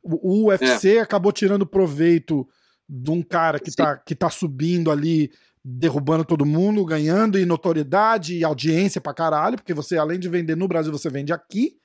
O, 0.03 0.43
o 0.43 0.47
UFC 0.47 0.97
é. 0.97 0.99
acabou 0.99 1.31
tirando 1.31 1.65
proveito 1.65 2.45
de 2.89 3.09
um 3.09 3.23
cara 3.23 3.57
que 3.57 3.73
tá, 3.73 3.95
que 3.95 4.13
tá 4.13 4.29
subindo 4.29 4.91
ali 4.91 5.31
derrubando 5.67 6.23
todo 6.23 6.45
mundo, 6.45 6.85
ganhando 6.85 7.39
e 7.39 7.45
notoriedade 7.45 8.37
e 8.37 8.43
audiência 8.43 9.01
pra 9.01 9.15
caralho, 9.15 9.57
porque 9.57 9.73
você, 9.73 9.97
além 9.97 10.19
de 10.19 10.29
vender 10.29 10.55
no 10.55 10.67
Brasil, 10.67 10.91
você 10.91 11.09
vende 11.09 11.33
aqui. 11.33 11.75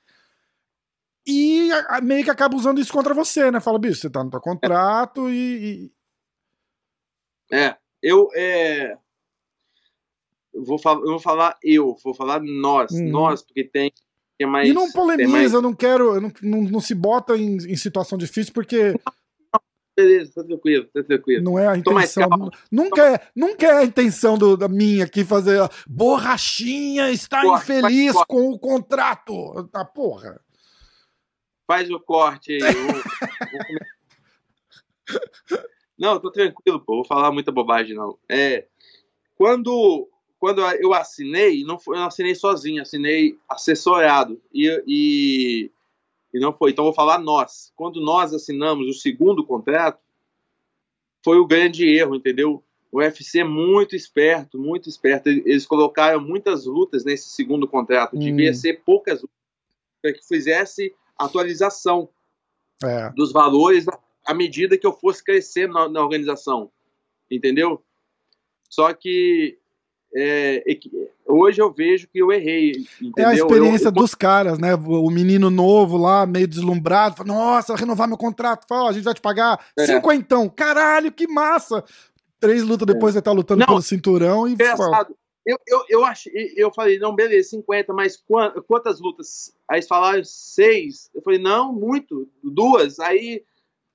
E 1.26 1.70
meio 2.02 2.22
que 2.22 2.30
acaba 2.30 2.54
usando 2.54 2.78
isso 2.78 2.92
contra 2.92 3.14
você, 3.14 3.50
né? 3.50 3.58
Fala, 3.58 3.78
bicho, 3.78 3.98
você 3.98 4.10
tá 4.10 4.22
no 4.22 4.30
teu 4.30 4.40
contrato 4.40 5.30
e. 5.30 5.90
e... 7.50 7.56
É, 7.56 7.76
eu. 8.02 8.28
É... 8.34 8.98
Vou, 10.52 10.78
eu 10.84 11.06
vou 11.06 11.20
falar 11.20 11.56
eu, 11.62 11.96
vou 12.04 12.12
falar 12.12 12.42
nós, 12.42 12.92
hum. 12.92 13.08
nós, 13.08 13.42
porque 13.42 13.64
tem. 13.64 13.90
mais, 14.42 14.68
e 14.68 14.74
não 14.74 14.90
polemiza, 14.90 15.32
mais... 15.32 15.52
eu 15.54 15.62
não 15.62 15.74
quero. 15.74 16.20
Não, 16.20 16.32
não, 16.42 16.62
não 16.64 16.80
se 16.80 16.94
bota 16.94 17.34
em, 17.36 17.56
em 17.56 17.76
situação 17.76 18.18
difícil, 18.18 18.52
porque 18.52 18.94
beleza, 19.96 20.32
tá 20.34 20.44
tranquilo, 20.44 20.86
tá 20.92 21.02
tranquilo. 21.02 21.44
Não 21.44 21.58
é 21.58 21.66
a 21.68 21.76
intenção. 21.76 22.28
Nunca 22.70 23.14
é, 23.14 23.20
nunca 23.34 23.66
é 23.66 23.78
a 23.78 23.84
intenção 23.84 24.38
do, 24.38 24.56
da 24.56 24.68
minha 24.68 25.04
aqui 25.04 25.24
fazer. 25.24 25.60
Borrachinha 25.86 27.10
está 27.10 27.42
corte, 27.42 27.62
infeliz 27.62 28.14
com 28.26 28.50
o 28.50 28.58
contrato. 28.58 29.68
Tá, 29.68 29.84
porra. 29.84 30.40
Faz 31.66 31.90
o 31.90 32.00
corte 32.00 32.52
aí. 32.52 32.60
não, 35.98 36.18
tô 36.18 36.30
tranquilo, 36.30 36.80
pô. 36.80 36.96
Vou 36.96 37.04
falar 37.04 37.30
muita 37.30 37.52
bobagem, 37.52 37.94
não. 37.94 38.18
É, 38.28 38.66
quando, 39.36 40.08
quando 40.38 40.60
eu 40.60 40.92
assinei, 40.92 41.62
não, 41.64 41.78
foi, 41.78 41.96
eu 41.96 42.00
não 42.00 42.08
assinei 42.08 42.34
sozinho, 42.34 42.82
assinei 42.82 43.38
assessorado. 43.48 44.40
E, 44.52 44.82
e 44.86 45.70
e 46.32 46.38
não 46.38 46.52
foi. 46.52 46.70
Então, 46.70 46.84
vou 46.84 46.94
falar 46.94 47.18
nós. 47.18 47.72
Quando 47.76 48.00
nós 48.00 48.32
assinamos 48.32 48.88
o 48.88 48.98
segundo 48.98 49.44
contrato, 49.44 50.00
foi 51.24 51.38
o 51.38 51.46
grande 51.46 51.88
erro, 51.88 52.14
entendeu? 52.14 52.62
O 52.90 52.98
UFC 52.98 53.40
é 53.40 53.44
muito 53.44 53.94
esperto, 53.94 54.58
muito 54.58 54.88
esperto. 54.88 55.28
Eles 55.28 55.66
colocaram 55.66 56.20
muitas 56.20 56.66
lutas 56.66 57.04
nesse 57.04 57.28
segundo 57.28 57.68
contrato. 57.68 58.16
Hum. 58.16 58.20
Devia 58.20 58.52
ser 58.52 58.82
poucas 58.84 59.22
lutas 59.22 59.36
para 60.02 60.12
que 60.12 60.26
fizesse 60.26 60.94
atualização 61.16 62.08
é. 62.82 63.10
dos 63.10 63.32
valores 63.32 63.86
à 64.24 64.34
medida 64.34 64.78
que 64.78 64.86
eu 64.86 64.92
fosse 64.92 65.22
crescendo 65.22 65.74
na, 65.74 65.88
na 65.88 66.02
organização. 66.02 66.70
Entendeu? 67.30 67.82
Só 68.68 68.92
que 68.92 69.59
é, 70.14 70.64
hoje 71.26 71.60
eu 71.60 71.72
vejo 71.72 72.08
que 72.08 72.18
eu 72.18 72.32
errei. 72.32 72.72
Entendeu? 73.00 73.12
É 73.16 73.24
a 73.24 73.34
experiência 73.34 73.86
eu, 73.86 73.90
eu... 73.90 73.92
dos 73.92 74.14
caras, 74.14 74.58
né? 74.58 74.74
O 74.74 75.10
menino 75.10 75.50
novo 75.50 75.96
lá, 75.96 76.26
meio 76.26 76.48
deslumbrado, 76.48 77.16
fala, 77.16 77.28
nossa, 77.28 77.76
renovar 77.76 78.08
meu 78.08 78.18
contrato, 78.18 78.66
fala, 78.68 78.90
a 78.90 78.92
gente 78.92 79.04
vai 79.04 79.14
te 79.14 79.20
pagar 79.20 79.64
é. 79.78 79.86
cinquentão. 79.86 80.48
Caralho, 80.48 81.12
que 81.12 81.26
massa! 81.28 81.84
Três 82.40 82.62
lutas 82.62 82.86
depois 82.86 83.14
é. 83.14 83.18
você 83.18 83.22
tá 83.22 83.32
lutando 83.32 83.60
não, 83.60 83.66
pelo 83.66 83.82
cinturão 83.82 84.48
e. 84.48 84.52
Engraçado. 84.52 85.14
Eu, 85.46 85.56
eu, 85.66 85.84
eu, 85.88 86.04
achei, 86.04 86.52
eu 86.54 86.70
falei, 86.70 86.98
não, 86.98 87.14
beleza, 87.14 87.50
50, 87.50 87.94
mas 87.94 88.22
quantas 88.66 89.00
lutas? 89.00 89.54
Aí 89.66 89.78
eles 89.78 89.88
falaram 89.88 90.22
seis. 90.22 91.10
Eu 91.14 91.22
falei, 91.22 91.38
não, 91.38 91.72
muito, 91.72 92.28
duas. 92.44 93.00
Aí 93.00 93.42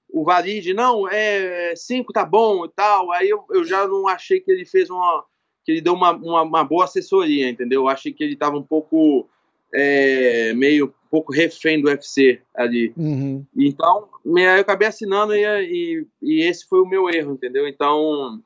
o 0.10 0.24
Valide, 0.24 0.74
não, 0.74 1.08
é 1.08 1.76
cinco 1.76 2.12
tá 2.12 2.26
bom 2.26 2.66
e 2.66 2.70
tal. 2.70 3.12
Aí 3.12 3.30
eu, 3.30 3.46
eu 3.52 3.64
já 3.64 3.88
não 3.88 4.08
achei 4.08 4.40
que 4.40 4.52
ele 4.52 4.66
fez 4.66 4.90
uma 4.90 5.24
que 5.66 5.72
ele 5.72 5.82
deu 5.82 5.94
uma, 5.94 6.12
uma, 6.12 6.44
uma 6.44 6.64
boa 6.64 6.86
assessoria, 6.86 7.50
entendeu? 7.50 7.82
Eu 7.82 7.90
achei 7.90 8.14
que 8.14 8.24
ele 8.24 8.34
estava 8.34 8.56
um 8.56 8.64
pouco 8.64 9.28
é, 9.74 10.54
meio 10.54 10.86
um 10.86 11.10
pouco 11.10 11.34
refém 11.34 11.82
do 11.82 11.88
UFC 11.88 12.42
ali. 12.54 12.94
Uhum. 12.96 13.44
Então, 13.58 14.08
eu 14.26 14.62
acabei 14.62 14.88
assinando 14.88 15.34
e, 15.34 15.44
e, 15.44 16.08
e, 16.22 16.42
esse 16.44 16.68
foi 16.68 16.82
o 16.82 16.86
meu 16.86 17.10
erro, 17.10 17.34
entendeu? 17.34 17.68
Então, 17.68 18.42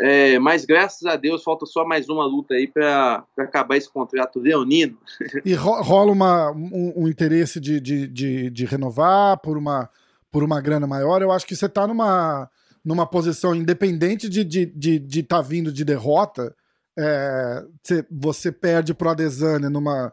é, 0.00 0.38
mas 0.38 0.64
graças 0.64 1.04
a 1.04 1.16
Deus 1.16 1.42
falta 1.42 1.66
só 1.66 1.84
mais 1.84 2.08
uma 2.08 2.24
luta 2.24 2.54
aí 2.54 2.66
para 2.66 3.24
acabar 3.36 3.76
esse 3.76 3.90
contrato 3.90 4.38
leonino. 4.38 4.96
E 5.44 5.54
rola 5.54 6.12
uma, 6.12 6.50
um, 6.52 6.92
um 6.96 7.08
interesse 7.08 7.60
de, 7.60 7.80
de, 7.80 8.06
de, 8.06 8.50
de, 8.50 8.64
renovar 8.64 9.38
por 9.40 9.58
uma, 9.58 9.90
por 10.30 10.42
uma 10.44 10.60
grana 10.60 10.86
maior. 10.86 11.20
Eu 11.20 11.32
acho 11.32 11.46
que 11.46 11.56
você 11.56 11.66
está 11.66 11.86
numa 11.86 12.48
numa 12.88 13.06
posição 13.06 13.54
independente 13.54 14.30
de 14.30 14.40
estar 14.40 14.50
de, 14.50 14.66
de, 14.66 14.98
de 14.98 15.22
tá 15.22 15.42
vindo 15.42 15.70
de 15.70 15.84
derrota, 15.84 16.56
é, 16.98 17.62
você 18.10 18.50
perde 18.50 18.94
pro 18.94 19.10
Adesanya 19.10 19.68
numa, 19.68 20.10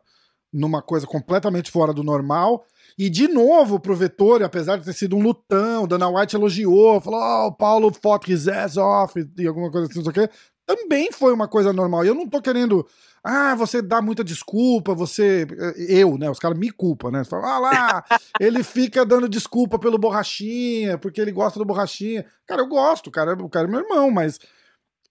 numa 0.52 0.82
coisa 0.82 1.08
completamente 1.08 1.72
fora 1.72 1.94
do 1.94 2.04
normal. 2.04 2.66
E 2.98 3.10
de 3.10 3.30
novo 3.30 3.80
pro 3.80 3.96
Vettori, 3.96 4.44
apesar 4.44 4.76
de 4.76 4.84
ter 4.84 4.92
sido 4.92 5.16
um 5.16 5.22
lutão, 5.22 5.88
Dana 5.88 6.10
White 6.10 6.36
elogiou, 6.36 7.00
falou: 7.00 7.22
oh, 7.22 7.48
o 7.48 7.52
Paulo 7.54 7.94
fought 7.94 8.30
his 8.30 8.46
ass 8.50 8.76
off 8.76 9.26
e 9.38 9.48
alguma 9.48 9.72
coisa 9.72 9.88
assim, 9.88 10.00
não 10.00 10.12
sei 10.12 10.24
o 10.24 10.28
quê. 10.28 10.34
Também 10.66 11.14
foi 11.14 11.32
uma 11.32 11.48
coisa 11.48 11.72
normal. 11.72 12.04
E 12.04 12.10
eu 12.10 12.16
não 12.16 12.28
tô 12.28 12.42
querendo 12.42 12.86
ah, 13.28 13.56
você 13.56 13.82
dá 13.82 14.04
muita 14.04 14.24
desculpa, 14.24 14.94
você. 14.94 15.48
Eu, 15.90 16.16
né? 16.16 16.30
Os 16.30 16.38
caras 16.38 16.56
me 16.60 16.70
culpam, 16.70 17.10
né? 17.10 17.24
Você 17.24 17.30
fala, 17.32 17.56
ah 17.56 17.60
lá, 17.60 18.06
ele 18.40 18.62
fica 18.62 19.04
dando 19.04 19.28
desculpa 19.28 19.80
pelo 19.80 19.98
borrachinha, 19.98 20.96
porque 21.00 21.20
ele 21.20 21.32
gosta 21.32 21.58
do 21.58 21.66
borrachinha. 21.66 22.24
Cara, 22.46 22.62
eu 22.62 22.68
gosto, 22.68 23.10
cara, 23.10 23.34
o 23.34 23.50
cara 23.50 23.68
é 23.68 23.72
meu 23.72 23.80
irmão, 23.80 24.12
mas 24.12 24.38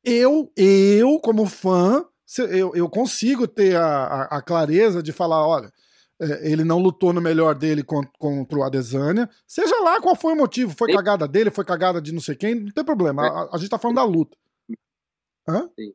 eu, 0.04 0.48
eu, 0.56 1.18
como 1.18 1.44
fã, 1.44 2.04
eu, 2.50 2.72
eu 2.76 2.88
consigo 2.88 3.48
ter 3.48 3.74
a, 3.74 3.84
a, 3.84 4.22
a 4.38 4.42
clareza 4.42 5.02
de 5.02 5.12
falar, 5.12 5.44
olha. 5.44 5.72
É, 6.20 6.48
ele 6.48 6.62
não 6.62 6.78
lutou 6.78 7.12
no 7.12 7.20
melhor 7.20 7.56
dele 7.56 7.82
contra, 7.82 8.56
o 8.56 8.62
Adesanya. 8.62 9.28
Seja 9.44 9.74
lá 9.82 10.00
qual 10.00 10.14
foi 10.14 10.32
o 10.32 10.36
motivo, 10.36 10.72
foi 10.78 10.92
cagada 10.92 11.26
dele, 11.26 11.50
foi 11.50 11.64
cagada 11.64 12.00
de 12.00 12.12
não 12.12 12.20
sei 12.20 12.36
quem, 12.36 12.54
não 12.54 12.70
tem 12.70 12.84
problema. 12.84 13.26
A, 13.26 13.56
a 13.56 13.58
gente 13.58 13.70
tá 13.70 13.78
falando 13.78 13.96
da 13.96 14.04
luta. 14.04 14.36
Hã? 15.48 15.68
Sim. 15.76 15.92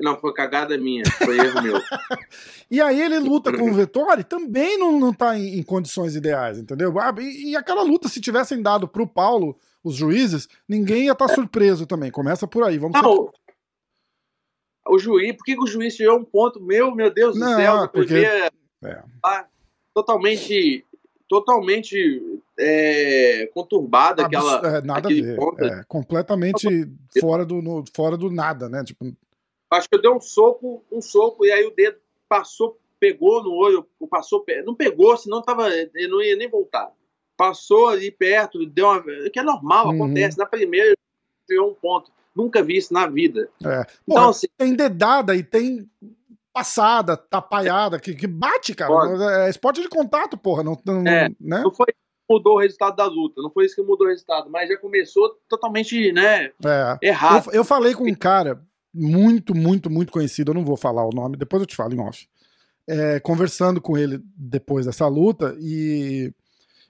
Não, 0.00 0.18
foi 0.18 0.32
cagada 0.32 0.76
minha, 0.78 1.04
foi 1.18 1.38
erro 1.38 1.62
meu. 1.62 1.76
e 2.70 2.80
aí 2.80 3.00
ele 3.00 3.18
luta 3.18 3.56
com 3.56 3.70
o 3.70 3.74
Vettori, 3.74 4.24
também 4.24 4.78
não, 4.78 4.98
não 4.98 5.12
tá 5.12 5.38
em, 5.38 5.58
em 5.58 5.62
condições 5.62 6.14
ideais, 6.14 6.58
entendeu? 6.58 6.92
Ah, 6.98 7.14
e, 7.18 7.50
e, 7.50 7.56
aquela 7.56 7.82
luta, 7.82 8.08
se 8.08 8.20
tivessem 8.20 8.62
dado 8.62 8.88
pro 8.88 9.06
Paulo, 9.06 9.56
os 9.82 9.94
juízes, 9.94 10.48
ninguém 10.68 11.04
ia 11.04 11.12
estar 11.12 11.26
tá 11.26 11.34
surpreso 11.34 11.86
também. 11.86 12.10
Começa 12.10 12.46
por 12.46 12.64
aí, 12.64 12.78
vamos 12.78 13.00
não, 13.00 13.30
O 14.86 14.98
juiz, 14.98 15.36
por 15.36 15.44
que, 15.44 15.54
que 15.54 15.62
o 15.62 15.66
juiz 15.66 15.94
tirou 15.94 16.18
um 16.18 16.24
ponto 16.24 16.60
meu, 16.60 16.94
meu 16.94 17.12
Deus 17.12 17.38
não, 17.38 17.50
do 17.50 17.56
céu? 17.56 17.88
Porque... 17.88 18.24
É. 18.84 19.02
Tá 19.22 19.46
totalmente 19.94 20.84
totalmente 21.32 22.42
é, 22.58 23.46
conturbada 23.54 24.26
aquela 24.26 24.76
é, 24.76 24.82
nada 24.82 25.08
a 25.08 25.10
ver. 25.10 25.38
É, 25.60 25.84
completamente 25.88 26.68
fora 27.18 27.46
do, 27.46 27.62
no, 27.62 27.82
fora 27.94 28.18
do 28.18 28.30
nada, 28.30 28.68
né? 28.68 28.84
Tipo, 28.84 29.16
Acho 29.72 29.88
que 29.88 29.96
eu 29.96 30.02
dei 30.02 30.10
um 30.10 30.20
soco, 30.20 30.84
um 30.92 31.00
soco, 31.00 31.46
e 31.46 31.50
aí 31.50 31.64
o 31.64 31.74
dedo 31.74 31.98
passou, 32.28 32.78
pegou 33.00 33.42
no 33.42 33.52
olho, 33.52 33.86
passou, 34.10 34.44
não 34.64 34.74
pegou, 34.74 35.16
senão 35.16 35.42
tava, 35.42 35.68
ele 35.70 36.08
não 36.08 36.22
ia 36.22 36.36
nem 36.36 36.48
voltar. 36.48 36.92
Passou 37.36 37.88
ali 37.88 38.10
perto, 38.10 38.64
deu 38.66 38.86
uma. 38.86 39.02
que 39.32 39.38
é 39.38 39.42
normal, 39.42 39.86
uhum. 39.86 39.94
acontece. 39.94 40.38
Na 40.38 40.46
primeira, 40.46 40.94
deu 41.48 41.68
um 41.68 41.74
ponto. 41.74 42.12
Nunca 42.36 42.62
vi 42.62 42.76
isso 42.76 42.92
na 42.92 43.06
vida. 43.06 43.48
É. 43.64 43.80
Então, 43.80 43.94
Porra, 44.06 44.30
assim, 44.30 44.46
tem 44.56 44.74
dedada 44.74 45.34
e 45.34 45.42
tem 45.42 45.90
passada, 46.52 47.16
tapaiada, 47.16 47.98
que, 47.98 48.14
que 48.14 48.26
bate, 48.26 48.74
cara. 48.74 48.92
Pode. 48.92 49.22
É 49.22 49.50
esporte 49.50 49.80
de 49.80 49.88
contato, 49.88 50.36
porra. 50.36 50.62
Não, 50.62 50.78
não, 50.84 51.06
é, 51.06 51.28
né? 51.40 51.62
não 51.62 51.72
foi 51.72 51.86
mudou 52.30 52.54
o 52.54 52.58
resultado 52.60 52.96
da 52.96 53.04
luta, 53.04 53.42
não 53.42 53.50
foi 53.50 53.66
isso 53.66 53.74
que 53.74 53.82
mudou 53.82 54.06
o 54.06 54.10
resultado, 54.10 54.48
mas 54.48 54.68
já 54.68 54.76
começou 54.78 55.36
totalmente, 55.48 56.12
né, 56.12 56.46
é. 56.64 56.98
errado. 57.02 57.48
Eu, 57.48 57.56
eu 57.56 57.64
falei 57.64 57.94
com 57.94 58.04
um 58.04 58.14
cara, 58.14 58.62
muito, 58.92 59.54
muito, 59.54 59.88
muito 59.90 60.12
conhecido, 60.12 60.50
eu 60.50 60.54
não 60.54 60.64
vou 60.64 60.76
falar 60.76 61.04
o 61.04 61.14
nome, 61.14 61.36
depois 61.36 61.62
eu 61.62 61.66
te 61.66 61.76
falo 61.76 61.94
em 61.94 62.00
off. 62.00 62.28
É, 62.86 63.20
conversando 63.20 63.80
com 63.80 63.96
ele 63.96 64.20
depois 64.36 64.86
dessa 64.86 65.06
luta 65.06 65.56
e, 65.60 66.34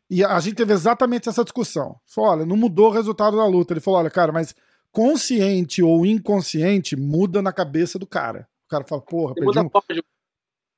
e 0.09 0.25
a 0.25 0.41
gente 0.41 0.57
teve 0.57 0.73
exatamente 0.73 1.29
essa 1.29 1.45
discussão. 1.45 1.97
Falou, 2.07 2.31
olha, 2.31 2.47
não 2.47 2.57
mudou 2.57 2.89
o 2.89 2.93
resultado 2.93 3.37
da 3.37 3.47
luta. 3.47 3.75
Ele 3.75 3.81
falou, 3.81 4.01
olha, 4.01 4.11
cara, 4.11 4.33
mas 4.33 4.55
consciente 4.91 5.83
ou 5.83 6.05
inconsciente 6.07 6.97
muda 6.97 7.43
na 7.43 7.53
cabeça 7.53 7.99
do 7.99 8.07
cara. 8.07 8.49
O 8.67 8.69
cara 8.69 8.85
fala, 8.85 9.03
porra, 9.03 9.35
perdi 9.35 9.59
um, 9.59 9.71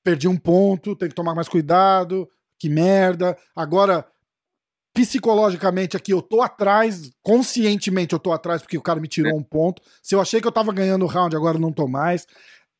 perdi 0.02 0.28
um 0.28 0.36
ponto, 0.36 0.96
tem 0.96 1.08
que 1.08 1.14
tomar 1.14 1.34
mais 1.34 1.48
cuidado, 1.48 2.28
que 2.58 2.68
merda. 2.68 3.36
Agora, 3.54 4.06
psicologicamente 4.94 5.96
aqui 5.96 6.12
eu 6.12 6.22
tô 6.22 6.40
atrás, 6.40 7.10
conscientemente 7.20 8.12
eu 8.12 8.18
tô 8.18 8.32
atrás 8.32 8.62
porque 8.62 8.78
o 8.78 8.82
cara 8.82 9.00
me 9.00 9.08
tirou 9.08 9.32
é. 9.32 9.34
um 9.34 9.42
ponto. 9.42 9.82
Se 10.00 10.14
eu 10.14 10.20
achei 10.20 10.40
que 10.40 10.46
eu 10.46 10.52
tava 10.52 10.72
ganhando 10.72 11.04
o 11.04 11.08
round, 11.08 11.34
agora 11.34 11.58
não 11.58 11.72
tô 11.72 11.88
mais. 11.88 12.26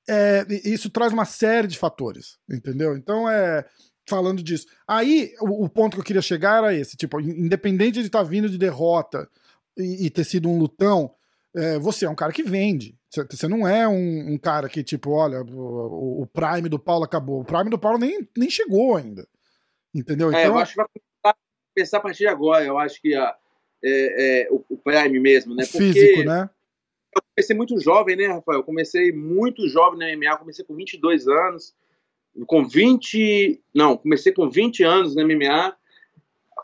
é, 0.09 0.47
isso 0.65 0.89
traz 0.89 1.13
uma 1.13 1.25
série 1.25 1.67
de 1.67 1.77
fatores, 1.77 2.39
entendeu? 2.49 2.97
Então 2.97 3.29
é 3.29 3.65
falando 4.07 4.43
disso. 4.43 4.67
Aí 4.87 5.33
o, 5.41 5.65
o, 5.65 5.69
ponto 5.69 5.95
que 5.95 6.01
eu 6.01 6.05
queria 6.05 6.23
chegar 6.23 6.59
era 6.59 6.75
esse, 6.75 6.97
tipo, 6.97 7.21
independente 7.21 8.01
de 8.01 8.07
estar 8.07 8.23
tá 8.23 8.25
vindo 8.25 8.49
de 8.49 8.59
derrota 8.59 9.29
e, 9.77 10.07
e 10.07 10.11
ter 10.11 10.25
sido 10.25 10.49
um 10.49 10.59
lutão, 10.59 11.11
é, 11.55 11.79
você 11.79 12.05
é 12.05 12.11
um 12.11 12.15
cara 12.15 12.33
que 12.33 12.43
vende. 12.43 12.97
Você 13.31 13.47
não 13.47 13.67
é 13.67 13.87
um, 13.89 14.35
um, 14.35 14.39
cara 14.39 14.69
que, 14.69 14.83
tipo, 14.83 15.13
olha, 15.13 15.41
o, 15.43 16.23
o, 16.23 16.27
Prime 16.27 16.69
do 16.69 16.79
Paulo 16.79 17.05
acabou. 17.05 17.41
O 17.41 17.45
Prime 17.45 17.71
do 17.71 17.79
Paulo 17.79 17.99
nem, 17.99 18.29
nem 18.37 18.51
chegou 18.51 18.97
ainda. 18.97 19.27
Entendeu? 19.95 20.33
É, 20.33 20.43
então... 20.43 20.57
eu 20.57 20.59
acho 20.59 20.73
que 20.73 20.79
vai 20.79 20.87
começar 21.75 21.99
a 21.99 22.01
partir 22.01 22.21
de 22.21 22.29
agora. 22.29 22.65
Eu 22.65 22.79
acho 22.79 23.01
que 23.01 23.15
a, 23.15 23.37
é, 23.83 24.43
é, 24.43 24.49
o, 24.51 24.65
o, 24.69 24.79
Prime 24.79 25.19
mesmo, 25.21 25.55
né? 25.55 25.65
Porque 25.65 25.93
Físico, 25.93 26.25
né? 26.25 26.49
Eu 27.15 27.23
comecei 27.35 27.57
muito 27.57 27.81
jovem, 27.81 28.17
né, 28.17 28.27
Rafael? 28.27 28.61
Eu 28.61 28.65
comecei 28.65 29.13
muito 29.13 29.69
jovem 29.69 29.99
na 29.99 30.17
MMA. 30.17 30.39
Comecei 30.39 30.65
com 30.65 30.75
22 30.75 31.29
anos. 31.29 31.75
Com 32.47 32.67
20. 32.67 33.63
Não, 33.75 33.97
comecei 33.97 34.33
com 34.33 34.49
20 34.49 34.83
anos 34.83 35.15
na 35.15 35.25
MMA. 35.25 35.77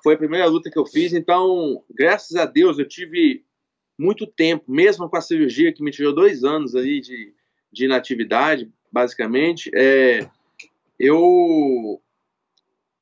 Foi 0.03 0.15
a 0.15 0.19
primeira 0.19 0.47
luta 0.47 0.71
que 0.71 0.79
eu 0.79 0.87
fiz. 0.87 1.13
Então, 1.13 1.85
graças 1.91 2.37
a 2.37 2.47
Deus, 2.47 2.79
eu 2.79 2.89
tive 2.89 3.45
muito 3.99 4.27
tempo, 4.27 4.65
mesmo 4.67 5.11
com 5.11 5.17
a 5.17 5.21
cirurgia 5.21 5.73
que 5.75 5.83
me 5.83 5.91
tirou 5.91 6.15
dois 6.15 6.43
anos 6.43 6.75
aí 6.75 7.03
de, 7.03 7.35
de 7.71 7.85
inatividade, 7.85 8.73
basicamente, 8.91 9.71
é, 9.75 10.27
eu, 10.99 12.01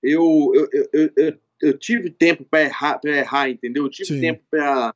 eu, 0.03 0.53
eu, 0.55 0.69
eu, 0.93 1.11
eu, 1.17 1.39
tive 1.79 2.11
tempo 2.11 2.45
para 2.45 2.63
errar, 2.63 3.01
errar, 3.05 3.51
entendeu? 3.51 3.85
Eu 3.85 3.91
tive 3.91 4.09
Sim. 4.09 4.21
tempo 4.21 4.43
para 4.51 4.95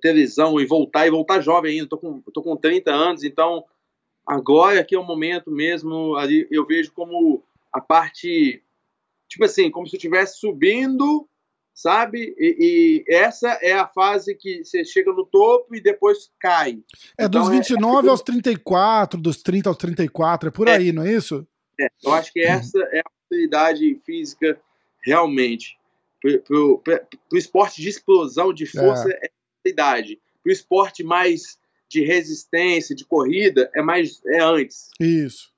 ter 0.00 0.14
visão 0.14 0.60
e 0.60 0.66
voltar, 0.66 1.06
e 1.06 1.10
voltar 1.10 1.40
jovem 1.40 1.72
ainda, 1.72 1.88
tô 1.88 1.98
com, 1.98 2.20
tô 2.20 2.42
com 2.42 2.56
30 2.56 2.90
anos, 2.90 3.24
então 3.24 3.64
agora 4.26 4.80
aqui 4.80 4.94
é 4.94 4.98
o 4.98 5.04
momento 5.04 5.50
mesmo, 5.50 6.14
ali 6.16 6.46
eu 6.50 6.66
vejo 6.66 6.92
como 6.92 7.42
a 7.72 7.80
parte, 7.80 8.62
tipo 9.28 9.44
assim, 9.44 9.70
como 9.70 9.86
se 9.86 9.96
eu 9.96 9.98
estivesse 9.98 10.38
subindo 10.38 11.26
sabe? 11.78 12.34
E, 12.36 13.04
e, 13.08 13.14
essa 13.14 13.50
é 13.62 13.72
a 13.72 13.86
fase 13.86 14.34
que 14.34 14.64
você 14.64 14.84
chega 14.84 15.12
no 15.12 15.24
topo 15.24 15.76
e 15.76 15.80
depois 15.80 16.28
cai. 16.40 16.80
É 17.16 17.26
então, 17.26 17.42
dos 17.42 17.50
29 17.50 18.04
é, 18.04 18.08
é... 18.08 18.10
aos 18.10 18.20
34, 18.20 19.20
dos 19.20 19.40
30 19.40 19.68
aos 19.68 19.76
34, 19.76 20.48
é 20.48 20.50
por 20.50 20.66
é, 20.66 20.72
aí, 20.72 20.90
não 20.90 21.04
é 21.04 21.12
isso? 21.12 21.46
É, 21.80 21.86
eu 22.02 22.12
acho 22.12 22.32
que 22.32 22.40
essa 22.40 22.80
é 22.90 22.98
a 22.98 23.04
possibilidade 23.04 24.00
física 24.04 24.60
realmente. 25.04 25.77
Para 26.20 26.60
o 27.32 27.36
esporte 27.36 27.80
de 27.80 27.88
explosão 27.88 28.52
de 28.52 28.66
força 28.66 29.08
é, 29.08 29.26
é 29.26 29.30
a 29.66 29.68
idade. 29.68 30.20
Para 30.42 30.50
o 30.50 30.52
esporte 30.52 31.02
mais 31.04 31.58
de 31.88 32.04
resistência, 32.04 32.94
de 32.94 33.04
corrida, 33.04 33.70
é 33.74 33.80
mais 33.80 34.20
é 34.26 34.40
antes. 34.40 34.90
Isso. 35.00 35.50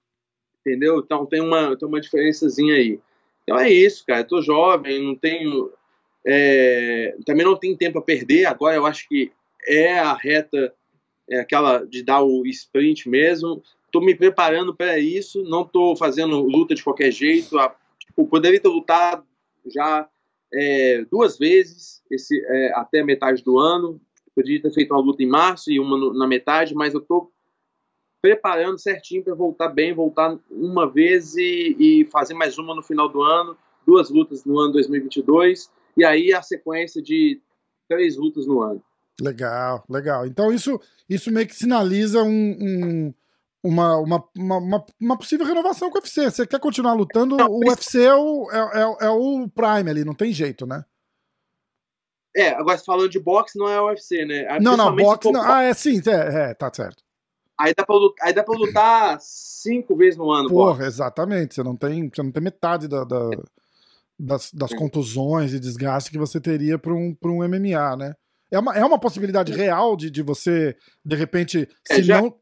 Entendeu? 0.61 1.01
Então 1.01 1.27
tem 1.27 1.41
uma, 1.41 1.77
tem 1.77 1.89
uma 1.89 2.01
diferençazinha 2.01 2.75
aí. 2.75 3.01
Então 3.43 3.59
é 3.59 3.71
isso, 3.71 4.05
cara. 4.07 4.21
Eu 4.21 4.27
tô 4.27 4.43
jovem, 4.43 5.03
não 5.03 5.17
tenho 5.17 5.73
é, 6.25 7.17
também 7.25 7.45
não 7.45 7.57
tem 7.57 7.77
tempo 7.77 7.99
a 7.99 8.03
perder. 8.03 8.47
Agora 8.47 8.77
eu 8.77 8.87
acho 8.87 9.09
que 9.09 9.33
é 9.67 9.99
a 9.99 10.15
reta, 10.15 10.75
é 11.29 11.41
aquela 11.41 11.85
de 11.85 12.03
dar 12.03 12.23
o 12.23 12.47
sprint 12.47 13.09
mesmo. 13.09 13.63
Estou 13.87 14.03
me 14.03 14.15
preparando 14.15 14.75
para 14.75 14.99
isso. 14.99 15.43
Não 15.45 15.63
estou 15.63 15.97
fazendo 15.97 16.41
luta 16.41 16.75
de 16.75 16.83
qualquer 16.83 17.11
jeito. 17.11 17.59
A, 17.59 17.75
tipo, 17.99 18.27
poderia 18.27 18.61
ter 18.61 18.69
lutado 18.69 19.25
já 19.67 20.09
é, 20.53 21.05
duas 21.11 21.39
vezes 21.39 22.03
esse, 22.11 22.41
é, 22.45 22.73
até 22.75 23.03
metade 23.03 23.43
do 23.43 23.59
ano. 23.59 24.01
Poderia 24.35 24.63
ter 24.63 24.73
feito 24.73 24.93
uma 24.93 25.03
luta 25.03 25.23
em 25.23 25.29
março 25.29 25.71
e 25.71 25.79
uma 25.79 25.97
no, 25.97 26.15
na 26.15 26.27
metade, 26.27 26.75
mas 26.75 26.95
eu 26.95 27.01
estou 27.01 27.33
preparando 28.23 28.79
certinho 28.79 29.25
para 29.25 29.35
voltar 29.35 29.69
bem, 29.69 29.95
voltar 29.95 30.39
uma 30.51 30.91
vez 30.91 31.37
e, 31.37 31.77
e 31.79 32.05
fazer 32.07 32.35
mais 32.35 32.59
uma 32.59 32.75
no 32.75 32.83
final 32.83 33.09
do 33.09 33.23
ano, 33.23 33.57
duas 33.87 34.11
lutas 34.11 34.45
no 34.45 34.59
ano 34.59 34.73
2022 34.75 35.71
e 35.97 36.05
aí 36.05 36.33
a 36.33 36.43
sequência 36.43 37.03
de 37.03 37.41
três 37.89 38.17
lutas 38.17 38.47
no 38.47 38.63
ano. 38.63 38.83
Legal, 39.21 39.85
legal. 39.89 40.27
Então 40.27 40.53
isso, 40.53 40.81
isso 41.09 41.31
meio 41.31 41.47
que 41.47 41.55
sinaliza 41.55 42.23
um, 42.23 42.57
um 42.61 43.15
uma, 43.63 43.99
uma, 43.99 44.25
uma, 44.37 44.85
uma, 45.01 45.19
possível 45.19 45.47
renovação 45.47 45.91
com 45.91 45.99
o 45.99 46.01
UFC. 46.01 46.31
Você 46.31 46.47
quer 46.47 46.61
continuar 46.61 46.95
lutando, 46.95 47.37
não, 47.37 47.51
o 47.51 47.61
UFC 47.69 48.03
é 48.03 48.15
o, 48.15 48.51
é, 48.51 48.59
é, 48.59 49.07
é, 49.07 49.11
o 49.11 49.49
Prime 49.49 49.91
ali, 49.91 50.05
não 50.05 50.15
tem 50.15 50.33
jeito, 50.33 50.67
né? 50.67 50.85
É, 52.35 52.51
agora 52.51 52.79
falando 52.79 53.09
de 53.09 53.19
boxe, 53.19 53.59
não 53.59 53.69
é 53.69 53.81
o 53.81 53.87
UFC, 53.87 54.25
né? 54.25 54.59
Não, 54.61 54.77
não, 54.77 54.95
boxe 54.95 55.31
não. 55.31 55.43
Ah, 55.43 55.63
é 55.63 55.75
sim, 55.75 56.01
é, 56.07 56.51
é, 56.51 56.55
tá 56.55 56.71
certo. 56.73 57.03
Aí 57.59 57.75
dá, 57.77 57.85
pra 57.85 57.95
lutar, 57.95 58.27
aí 58.27 58.33
dá 58.33 58.43
pra 58.43 58.57
lutar 58.57 59.19
cinco 59.21 59.95
vezes 59.95 60.17
no 60.17 60.31
ano. 60.31 60.49
Porra, 60.49 60.77
boxe. 60.77 60.87
exatamente. 60.87 61.55
Você 61.55 61.63
não 61.63 61.77
tem, 61.77 62.09
você 62.09 62.23
não 62.23 62.33
tem 62.33 62.43
metade 62.43 62.89
da, 62.89 63.05
da, 63.05 63.29
das, 64.19 64.51
das 64.53 64.73
contusões 64.73 65.53
e 65.53 65.61
desgaste 65.61 66.11
que 66.11 66.17
você 66.17 66.41
teria 66.41 66.79
para 66.79 66.95
um, 66.95 67.15
um 67.23 67.47
MMA, 67.47 67.97
né? 67.97 68.15
É 68.51 68.59
uma, 68.59 68.75
é 68.75 68.85
uma 68.85 68.99
possibilidade 68.99 69.53
real 69.53 69.95
de, 69.97 70.11
de 70.11 70.23
você, 70.23 70.75
de 71.05 71.15
repente, 71.15 71.69
é, 71.89 71.97
se 71.97 72.03
já, 72.03 72.23
não. 72.23 72.35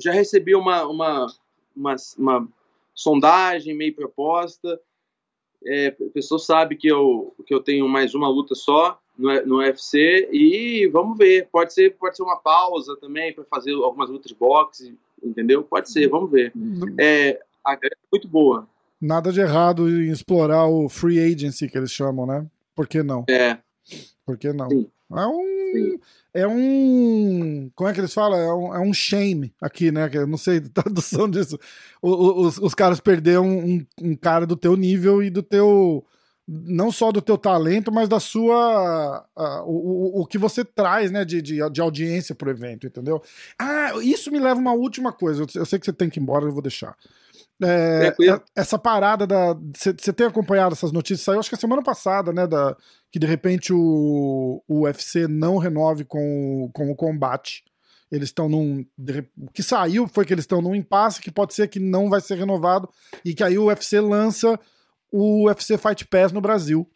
Já, 0.00 0.12
recebi 0.12 0.54
uma, 0.54 0.86
uma, 0.86 1.26
uma, 1.76 1.96
uma 2.18 2.48
sondagem 2.94 3.76
meio 3.76 3.94
proposta. 3.94 4.80
É, 5.64 5.88
a 5.88 6.10
pessoa 6.12 6.38
sabe 6.38 6.76
que 6.76 6.88
eu, 6.88 7.34
que 7.46 7.52
eu 7.52 7.60
tenho 7.60 7.86
mais 7.88 8.14
uma 8.14 8.28
luta 8.28 8.54
só 8.54 8.98
no, 9.16 9.46
no 9.46 9.56
UFC 9.58 10.28
e 10.32 10.88
vamos 10.88 11.18
ver. 11.18 11.48
Pode 11.52 11.72
ser, 11.74 11.96
pode 11.96 12.16
ser 12.16 12.22
uma 12.22 12.36
pausa 12.36 12.96
também 12.96 13.32
para 13.32 13.44
fazer 13.44 13.72
algumas 13.74 14.08
lutas 14.08 14.30
de 14.30 14.34
boxe, 14.34 14.96
entendeu? 15.22 15.62
Pode 15.62 15.90
ser, 15.90 16.08
vamos 16.08 16.30
ver. 16.30 16.52
É, 16.98 17.40
a 17.64 17.74
é 17.74 17.90
muito 18.10 18.26
boa 18.26 18.66
nada 19.00 19.32
de 19.32 19.40
errado 19.40 19.88
em 19.88 20.10
explorar 20.10 20.66
o 20.66 20.88
free 20.88 21.18
agency 21.18 21.68
que 21.68 21.78
eles 21.78 21.90
chamam, 21.90 22.26
né? 22.26 22.46
Por 22.74 22.86
que 22.86 23.02
não? 23.02 23.24
É. 23.28 23.58
Por 24.26 24.36
que 24.36 24.52
não? 24.52 24.68
Sim. 24.68 24.86
É 25.12 25.26
um. 25.26 25.72
Sim. 25.72 26.00
É 26.32 26.46
um. 26.46 27.70
Como 27.74 27.90
é 27.90 27.92
que 27.92 28.00
eles 28.00 28.14
falam? 28.14 28.38
É 28.38 28.54
um, 28.54 28.74
é 28.76 28.80
um 28.80 28.94
shame 28.94 29.52
aqui, 29.60 29.90
né? 29.90 30.08
Eu 30.12 30.26
não 30.26 30.38
sei 30.38 30.58
a 30.58 30.82
tradução 30.82 31.28
disso. 31.30 31.58
O, 32.00 32.42
os, 32.46 32.58
os 32.58 32.74
caras 32.74 33.00
perderam 33.00 33.46
um, 33.46 33.84
um 34.00 34.16
cara 34.16 34.46
do 34.46 34.56
teu 34.56 34.76
nível 34.76 35.22
e 35.22 35.30
do 35.30 35.42
teu. 35.42 36.04
Não 36.46 36.90
só 36.90 37.12
do 37.12 37.22
teu 37.22 37.38
talento, 37.38 37.92
mas 37.92 38.08
da 38.08 38.20
sua. 38.20 39.24
O, 39.66 40.18
o, 40.18 40.22
o 40.22 40.26
que 40.26 40.38
você 40.38 40.64
traz, 40.64 41.10
né? 41.10 41.24
De, 41.24 41.42
de, 41.42 41.70
de 41.70 41.80
audiência 41.80 42.34
pro 42.34 42.50
evento, 42.50 42.86
entendeu? 42.86 43.22
Ah, 43.58 43.92
isso 44.02 44.30
me 44.30 44.38
leva 44.38 44.58
a 44.58 44.62
uma 44.62 44.72
última 44.72 45.12
coisa. 45.12 45.42
Eu, 45.42 45.46
eu 45.54 45.66
sei 45.66 45.78
que 45.78 45.86
você 45.86 45.92
tem 45.92 46.08
que 46.08 46.20
ir 46.20 46.22
embora, 46.22 46.44
eu 46.44 46.52
vou 46.52 46.62
deixar. 46.62 46.96
É, 47.62 48.08
é, 48.08 48.40
essa 48.56 48.78
parada 48.78 49.26
da. 49.26 49.54
Você 49.76 50.12
tem 50.12 50.26
acompanhado 50.26 50.72
essas 50.72 50.92
notícias? 50.92 51.20
Saiu 51.22 51.40
acho 51.40 51.48
que 51.48 51.54
a 51.54 51.58
semana 51.58 51.82
passada, 51.82 52.32
né? 52.32 52.46
Da, 52.46 52.76
que 53.10 53.18
de 53.18 53.26
repente 53.26 53.72
o, 53.72 54.62
o 54.68 54.82
UFC 54.82 55.26
não 55.26 55.58
renove 55.58 56.04
com, 56.04 56.70
com 56.72 56.90
o 56.90 56.96
combate. 56.96 57.64
Eles 58.10 58.28
estão 58.28 58.48
num. 58.48 58.84
O 59.38 59.50
que 59.50 59.62
saiu 59.62 60.08
foi 60.08 60.24
que 60.24 60.34
eles 60.34 60.42
estão 60.42 60.60
num 60.60 60.74
impasse 60.74 61.20
que 61.20 61.30
pode 61.30 61.54
ser 61.54 61.68
que 61.68 61.78
não 61.78 62.08
vai 62.08 62.20
ser 62.20 62.36
renovado 62.36 62.88
e 63.24 63.34
que 63.34 63.44
aí 63.44 63.56
o 63.56 63.66
UFC 63.66 64.00
lança 64.00 64.58
o 65.12 65.46
UFC 65.46 65.76
Fight 65.76 66.06
Pass 66.06 66.32
no 66.32 66.40
Brasil. 66.40 66.88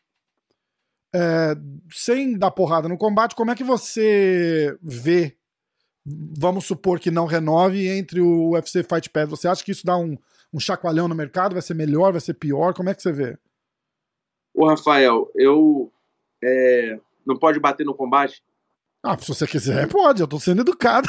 É, 1.15 1.55
sem 1.93 2.37
dar 2.37 2.51
porrada 2.51 2.89
no 2.89 2.99
combate, 2.99 3.37
como 3.37 3.53
é 3.53 3.55
que 3.55 3.63
você 3.63 4.77
vê? 4.83 5.37
Vamos 6.05 6.65
supor 6.65 6.99
que 6.99 7.11
não 7.11 7.27
renove 7.27 7.87
entre 7.89 8.21
o 8.21 8.51
UFC 8.51 8.83
Fight 8.83 9.09
Pass. 9.11 9.31
Você 9.31 9.47
acha 9.47 9.65
que 9.65 9.71
isso 9.71 9.87
dá 9.87 9.97
um, 9.97 10.19
um 10.53 10.59
chacoalhão 10.59 11.07
no 11.07 11.15
mercado? 11.15 11.53
Vai 11.53 11.63
ser 11.63 11.75
melhor, 11.75 12.11
vai 12.11 12.21
ser 12.21 12.35
pior? 12.35 12.75
Como 12.75 12.91
é 12.91 12.95
que 12.95 13.03
você 13.03 13.13
vê? 13.13 13.39
Ô, 14.53 14.69
Rafael, 14.69 15.31
eu. 15.35 15.93
É, 16.47 17.01
não 17.25 17.39
pode 17.39 17.59
bater 17.59 17.87
no 17.87 17.95
combate? 17.95 18.43
Ah, 19.03 19.17
se 19.19 19.29
você 19.29 19.47
quiser, 19.47 19.89
pode, 19.89 20.21
eu 20.21 20.29
tô 20.29 20.39
sendo 20.39 20.61
educado. 20.61 21.09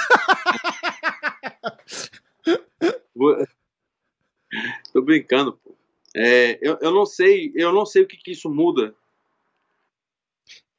tô 4.94 5.02
brincando, 5.02 5.54
pô. 5.64 5.76
É, 6.16 6.58
eu, 6.62 6.78
eu 6.82 6.92
não 6.92 7.06
sei, 7.06 7.52
eu 7.56 7.74
não 7.74 7.86
sei 7.86 8.04
o 8.04 8.08
que, 8.08 8.16
que 8.16 8.32
isso 8.32 8.50
muda. 8.50 8.96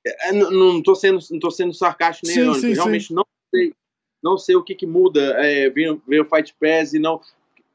É, 0.05 0.33
não, 0.33 0.51
não 0.51 0.83
tô 0.83 0.95
sendo, 0.95 1.19
não 1.31 1.39
tô 1.39 1.51
sendo 1.51 1.75
sarcástico 1.75 2.27
nem 2.27 2.55
sim, 2.55 2.61
sim, 2.61 2.73
realmente 2.73 3.09
sim. 3.09 3.15
não 3.15 3.27
sei, 3.55 3.75
não 4.23 4.39
sei 4.39 4.57
o 4.57 4.63
que, 4.63 4.75
que 4.75 4.87
muda. 4.87 5.21
É, 5.43 5.69
ver, 5.69 5.91
o 5.93 6.25
Fight 6.25 6.55
Pass 6.59 6.95
e 6.95 6.99
não. 6.99 7.21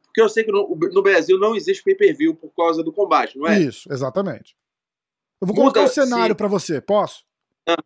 Porque 0.05 0.21
eu 0.21 0.29
sei 0.29 0.43
que 0.43 0.51
no, 0.51 0.75
no 0.75 1.01
Brasil 1.01 1.37
não 1.37 1.55
existe 1.55 1.83
pay-per-view 1.83 2.35
por 2.35 2.49
causa 2.55 2.83
do 2.83 2.91
combate, 2.91 3.37
não 3.37 3.47
é? 3.47 3.59
Isso, 3.59 3.91
exatamente. 3.91 4.55
Eu 5.41 5.47
vou 5.47 5.55
colocar 5.55 5.81
o 5.81 5.85
um 5.85 5.87
cenário 5.87 6.35
para 6.35 6.47
você, 6.47 6.79
posso? 6.79 7.23
Ah, 7.67 7.83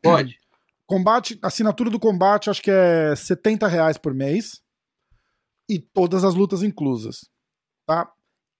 pode. 0.00 0.38
Combate, 0.86 1.36
assinatura 1.42 1.90
do 1.90 1.98
combate, 1.98 2.48
acho 2.48 2.62
que 2.62 2.70
é 2.70 3.16
70 3.16 3.66
reais 3.66 3.98
por 3.98 4.14
mês. 4.14 4.62
E 5.68 5.80
todas 5.80 6.22
as 6.22 6.36
lutas 6.36 6.62
inclusas. 6.62 7.28
Tá? 7.84 8.08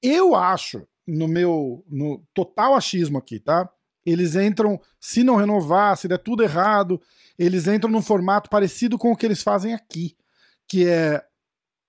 Eu 0.03 0.35
acho, 0.35 0.89
no 1.07 1.29
meu 1.29 1.85
no 1.89 2.25
total 2.35 2.75
achismo 2.75 3.17
aqui, 3.17 3.39
tá? 3.39 3.71
Eles 4.05 4.35
entram, 4.35 4.81
se 5.01 5.23
não 5.23 5.37
renovar, 5.37 5.97
se 5.97 6.09
der 6.09 6.19
tudo 6.19 6.43
errado, 6.43 7.01
eles 7.39 7.69
entram 7.69 7.91
num 7.91 8.03
formato 8.03 8.51
parecido 8.51 8.99
com 8.99 9.13
o 9.13 9.17
que 9.17 9.25
eles 9.25 9.43
fazem 9.43 9.73
aqui, 9.73 10.17
que 10.69 10.89
é 10.89 11.25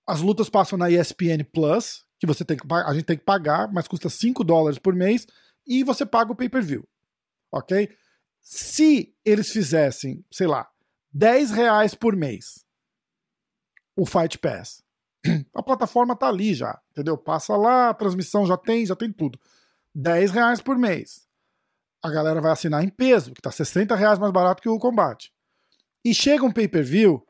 as 0.06 0.20
lutas 0.20 0.48
passam 0.48 0.78
na 0.78 0.88
ESPN 0.88 1.44
Plus, 1.52 2.04
que 2.18 2.26
você 2.26 2.44
tem 2.44 2.56
que 2.56 2.64
a 2.72 2.94
gente 2.94 3.04
tem 3.04 3.16
que 3.16 3.24
pagar, 3.24 3.70
mas 3.72 3.86
custa 3.86 4.08
5 4.08 4.42
dólares 4.42 4.78
por 4.78 4.94
mês, 4.94 5.26
e 5.68 5.84
você 5.84 6.06
paga 6.06 6.32
o 6.32 6.36
pay-per-view. 6.36 6.88
Ok? 7.52 7.94
Se 8.40 9.14
eles 9.24 9.50
fizessem, 9.50 10.24
sei 10.32 10.46
lá, 10.46 10.68
10 11.12 11.50
reais 11.50 11.94
por 11.94 12.16
mês 12.16 12.66
o 13.98 14.06
Fight 14.06 14.38
Pass. 14.38 14.82
A 15.52 15.60
plataforma 15.60 16.14
tá 16.14 16.28
ali 16.28 16.54
já, 16.54 16.80
entendeu? 16.92 17.18
Passa 17.18 17.56
lá, 17.56 17.90
a 17.90 17.94
transmissão 17.94 18.46
já 18.46 18.56
tem, 18.56 18.86
já 18.86 18.94
tem 18.94 19.12
tudo. 19.12 19.36
10 19.92 20.30
reais 20.30 20.60
por 20.60 20.78
mês. 20.78 21.26
A 22.00 22.08
galera 22.08 22.40
vai 22.40 22.52
assinar 22.52 22.84
em 22.84 22.88
peso, 22.88 23.34
que 23.34 23.42
tá 23.42 23.50
60 23.50 23.96
reais 23.96 24.20
mais 24.20 24.32
barato 24.32 24.62
que 24.62 24.68
o 24.68 24.78
combate. 24.78 25.32
E 26.04 26.14
chega 26.14 26.44
um 26.44 26.52
pay-per-view, 26.52 27.26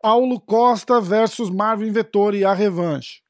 Paulo 0.00 0.40
Costa 0.40 1.00
versus 1.00 1.50
Marvin 1.50 1.90
Vettori, 1.90 2.44
a 2.44 2.54
revanche. 2.54 3.20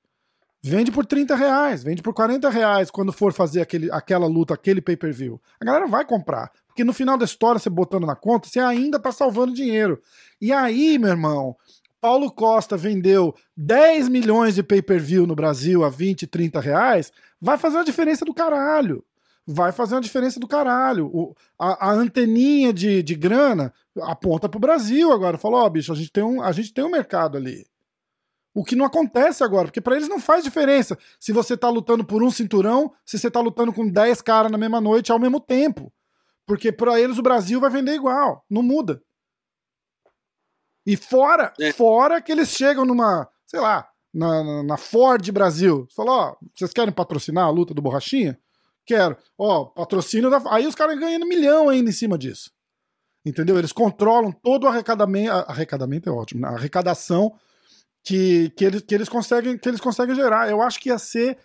Vende 0.69 0.91
por 0.91 1.07
30 1.07 1.37
reais, 1.37 1.85
vende 1.85 2.03
por 2.03 2.13
40 2.13 2.51
reais 2.51 2.91
quando 2.91 3.13
for 3.13 3.33
fazer 3.33 3.61
aquele, 3.61 3.89
aquela 3.93 4.27
luta, 4.27 4.53
aquele 4.53 4.81
pay-per-view. 4.81 5.41
A 5.61 5.65
galera 5.65 5.87
vai 5.87 6.05
comprar. 6.05 6.51
Porque 6.67 6.83
no 6.83 6.93
final 6.93 7.17
da 7.17 7.25
história, 7.25 7.61
você 7.61 7.71
botando 7.71 8.05
na 8.05 8.17
conta, 8.17 8.49
você 8.49 8.59
ainda 8.59 8.99
tá 8.99 9.13
salvando 9.13 9.55
dinheiro. 9.55 10.03
E 10.41 10.53
aí, 10.53 10.99
meu 10.99 11.11
irmão, 11.11 11.55
Paulo 12.01 12.33
Costa 12.33 12.77
vendeu 12.77 13.33
10 13.57 14.09
milhões 14.09 14.57
de 14.57 14.63
pay-per-view 14.65 15.25
no 15.25 15.37
Brasil 15.37 15.85
a 15.85 15.89
20, 15.89 16.27
30 16.27 16.59
reais, 16.59 17.13
vai 17.41 17.57
fazer 17.57 17.77
uma 17.77 17.85
diferença 17.85 18.25
do 18.25 18.35
caralho. 18.35 19.05
Vai 19.47 19.71
fazer 19.71 19.95
uma 19.95 20.01
diferença 20.01 20.41
do 20.41 20.49
caralho. 20.49 21.07
O, 21.15 21.33
a, 21.57 21.91
a, 21.91 21.93
anteninha 21.93 22.73
de, 22.73 23.05
de 23.05 23.15
grana 23.15 23.73
aponta 24.03 24.49
pro 24.49 24.59
Brasil 24.59 25.13
agora. 25.13 25.39
Falou, 25.39 25.61
ó, 25.61 25.69
bicho, 25.71 25.93
a 25.93 25.95
gente, 25.95 26.11
tem 26.11 26.25
um, 26.25 26.43
a 26.43 26.51
gente 26.51 26.75
tem 26.75 26.83
um 26.83 26.91
mercado 26.91 27.39
ali. 27.39 27.65
O 28.57 28.65
que 28.65 28.75
não 28.75 28.87
acontece 28.87 29.45
agora, 29.45 29.67
porque 29.67 29.83
para 29.83 29.97
eles 29.97 30.09
não 30.09 30.19
faz 30.19 30.43
diferença 30.43 30.97
se 31.21 31.31
você 31.31 31.59
tá 31.59 31.69
lutando 31.69 32.03
por 32.03 32.23
um 32.23 32.31
cinturão, 32.31 32.91
se 33.05 33.19
você 33.19 33.31
tá 33.31 33.39
lutando 33.39 33.71
com 33.71 33.87
10 33.87 34.23
caras 34.23 34.51
na 34.51 34.57
mesma 34.57 34.81
noite 34.81 35.13
ao 35.13 35.19
mesmo 35.19 35.39
tempo. 35.39 35.93
Porque 36.47 36.73
para 36.73 36.99
eles 36.99 37.19
o 37.19 37.23
Brasil 37.23 37.61
vai 37.61 37.69
vender 37.69 37.93
igual, 37.93 38.43
não 38.49 38.63
muda. 38.63 39.03
E 40.87 40.97
fora, 40.97 41.53
é. 41.61 41.71
fora 41.71 42.23
que 42.23 42.33
eles 42.33 42.49
chegam 42.49 42.87
numa, 42.87 43.29
sei 43.47 43.61
lá, 43.61 43.87
na, 44.15 44.63
na 44.63 44.79
Ford 44.79 45.31
Brasil. 45.31 45.87
Falou, 45.95 46.15
ó, 46.15 46.37
vocês 46.55 46.73
querem 46.73 46.95
patrocinar 46.95 47.45
a 47.45 47.51
luta 47.51 47.75
do 47.75 47.83
Borrachinha? 47.83 48.41
Quero. 48.87 49.19
Ó, 49.37 49.67
patrocínio 49.67 50.31
da. 50.31 50.43
Aí 50.49 50.67
os 50.67 50.75
caras 50.75 50.99
ganham 50.99 51.21
um 51.21 51.29
milhão 51.29 51.69
ainda 51.69 51.91
em 51.91 51.93
cima 51.93 52.17
disso. 52.17 52.51
Entendeu? 53.23 53.59
Eles 53.59 53.73
controlam 53.73 54.33
todo 54.33 54.65
o 54.65 54.69
arrecadamento. 54.69 55.31
Arrecadamento 55.31 56.09
é 56.09 56.13
ótimo, 56.13 56.41
né? 56.41 56.49
Arrecadação 56.49 57.37
que, 58.07 58.51
que, 58.51 58.65
eles, 58.65 58.83
que, 58.83 58.95
eles 58.95 59.09
conseguem, 59.09 59.59
que 59.59 59.69
eles 59.69 59.81
conseguem 59.81 60.15
gerar. 60.15 60.49
Eu 60.49 60.63
acho 60.63 60.79
que 60.79 60.91
ia 60.91 60.99
ser. 60.99 61.37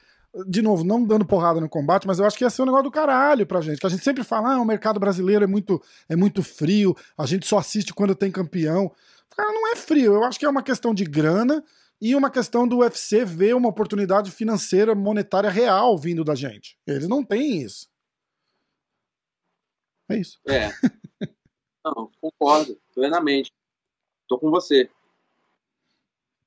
De 0.48 0.62
novo, 0.62 0.86
não 0.86 1.04
dando 1.04 1.26
porrada 1.26 1.60
no 1.60 1.68
combate, 1.68 2.08
mas 2.08 2.18
eu 2.18 2.26
acho 2.26 2.38
que 2.38 2.46
ia 2.46 2.50
ser 2.50 2.62
um 2.62 2.66
negócio 2.66 2.86
do 2.86 2.92
caralho 2.92 3.46
pra 3.46 3.60
gente. 3.60 3.80
Que 3.80 3.88
a 3.88 3.90
gente 3.90 4.04
sempre 4.04 4.24
fala, 4.24 4.54
ah, 4.54 4.62
o 4.62 4.66
mercado 4.66 4.98
brasileiro 4.98 5.44
é 5.44 5.48
muito, 5.48 5.82
é 6.08 6.16
muito 6.16 6.42
frio, 6.42 6.96
a 7.18 7.26
gente 7.26 7.46
só 7.46 7.58
assiste 7.58 7.94
quando 7.94 8.16
tem 8.16 8.32
campeão. 8.32 8.90
Cara, 9.36 9.52
não 9.52 9.74
é 9.74 9.76
frio. 9.76 10.14
Eu 10.14 10.24
acho 10.24 10.40
que 10.40 10.46
é 10.46 10.50
uma 10.50 10.64
questão 10.64 10.94
de 10.94 11.04
grana 11.04 11.62
e 12.00 12.16
uma 12.16 12.30
questão 12.30 12.66
do 12.66 12.78
UFC 12.78 13.26
ver 13.26 13.56
uma 13.56 13.68
oportunidade 13.68 14.32
financeira, 14.32 14.96
monetária 14.96 15.50
real 15.50 15.98
vindo 15.98 16.24
da 16.24 16.36
gente. 16.36 16.78
Eles 16.88 17.10
não 17.10 17.26
têm 17.26 17.64
isso. 17.64 17.90
É 20.10 20.18
isso. 20.18 20.40
É. 20.48 20.70
Não, 21.84 22.12
concordo, 22.22 22.80
plenamente. 22.94 23.52
Tô 24.30 24.38
com 24.38 24.52
você. 24.52 24.88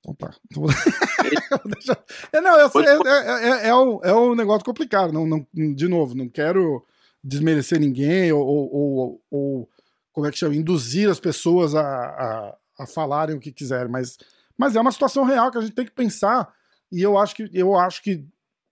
Então 0.05 0.15
tá. 0.15 0.35
é, 2.33 2.41
não, 2.41 2.61
é, 2.61 2.65
é, 2.65 3.67
é, 3.67 3.69
é, 3.69 3.75
um, 3.75 4.01
é 4.03 4.15
um 4.15 4.35
negócio 4.35 4.65
complicado. 4.65 5.13
Não, 5.13 5.27
não, 5.27 5.47
de 5.75 5.89
novo, 5.89 6.15
não 6.15 6.29
quero 6.29 6.85
desmerecer 7.23 7.81
ninguém 7.81 8.31
ou, 8.33 8.47
ou, 8.47 9.23
ou, 9.31 9.71
como 10.13 10.27
é 10.27 10.31
que 10.31 10.39
chama? 10.39 10.55
Induzir 10.55 11.09
as 11.09 11.19
pessoas 11.19 11.75
a, 11.75 11.81
a, 11.81 12.57
a 12.81 12.87
falarem 12.87 13.35
o 13.35 13.41
que 13.41 13.51
quiserem, 13.51 13.91
mas, 13.91 14.19
mas 14.59 14.77
é 14.77 14.81
uma 14.81 14.93
situação 14.93 15.25
real 15.25 15.51
que 15.51 15.57
a 15.57 15.61
gente 15.63 15.73
tem 15.73 15.87
que 15.87 15.91
pensar, 15.91 16.53
e 16.93 17.01
eu 17.01 17.17
acho 17.17 17.35
que, 17.35 17.49
eu 17.55 17.75
acho 17.77 18.03
que 18.03 18.27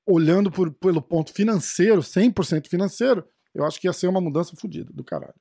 olhando 0.07 0.51
por, 0.51 0.71
pelo 0.71 1.01
ponto 1.01 1.33
financeiro, 1.33 2.03
100% 2.03 2.69
financeiro, 2.69 3.25
eu 3.55 3.65
acho 3.65 3.81
que 3.81 3.87
ia 3.87 3.93
ser 3.93 4.09
uma 4.09 4.21
mudança 4.21 4.55
fodida 4.55 4.93
do 4.93 5.03
caralho. 5.03 5.35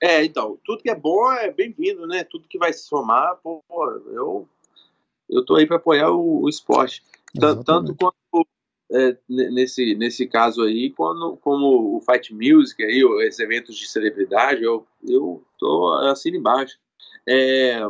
É, 0.00 0.24
então, 0.24 0.58
tudo 0.64 0.82
que 0.82 0.90
é 0.90 0.94
bom 0.94 1.30
é 1.32 1.50
bem-vindo, 1.50 2.06
né? 2.06 2.24
Tudo 2.24 2.48
que 2.48 2.58
vai 2.58 2.72
se 2.72 2.84
somar, 2.84 3.36
pô, 3.42 3.62
eu, 4.06 4.48
eu 5.28 5.44
tô 5.44 5.56
aí 5.56 5.66
para 5.66 5.76
apoiar 5.76 6.10
o, 6.10 6.42
o 6.42 6.48
esporte. 6.48 7.04
Tanto, 7.38 7.62
tanto 7.62 7.94
quanto 7.94 8.48
é, 8.92 9.16
nesse, 9.28 9.94
nesse 9.94 10.26
caso 10.26 10.62
aí, 10.62 10.90
quando, 10.90 11.36
como 11.36 11.96
o 11.96 12.00
Fight 12.00 12.34
Music, 12.34 12.82
aí, 12.82 13.02
esses 13.26 13.38
eventos 13.38 13.76
de 13.76 13.86
celebridade, 13.86 14.64
eu, 14.64 14.86
eu 15.06 15.44
tô 15.58 15.92
assim 16.10 16.30
embaixo. 16.30 16.78
É, 17.28 17.80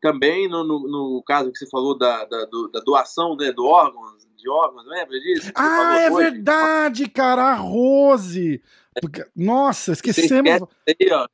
também 0.00 0.48
no, 0.48 0.64
no, 0.64 0.88
no, 0.88 1.22
caso 1.22 1.52
que 1.52 1.58
você 1.58 1.68
falou 1.68 1.96
da, 1.96 2.24
da, 2.24 2.46
da 2.72 2.80
doação 2.80 3.36
né, 3.36 3.52
do 3.52 3.64
órgãos, 3.64 4.26
de 4.36 4.48
órgãos, 4.48 4.86
lembra 4.86 5.18
disso? 5.20 5.52
Ah, 5.54 6.00
é 6.00 6.10
hoje? 6.10 6.30
verdade, 6.30 7.08
cara, 7.08 7.50
a 7.50 7.54
Rose. 7.54 8.62
Porque, 9.00 9.24
nossa, 9.34 9.92
esquecemos. 9.92 10.62
Aí, 10.88 11.12
ó, 11.12 11.26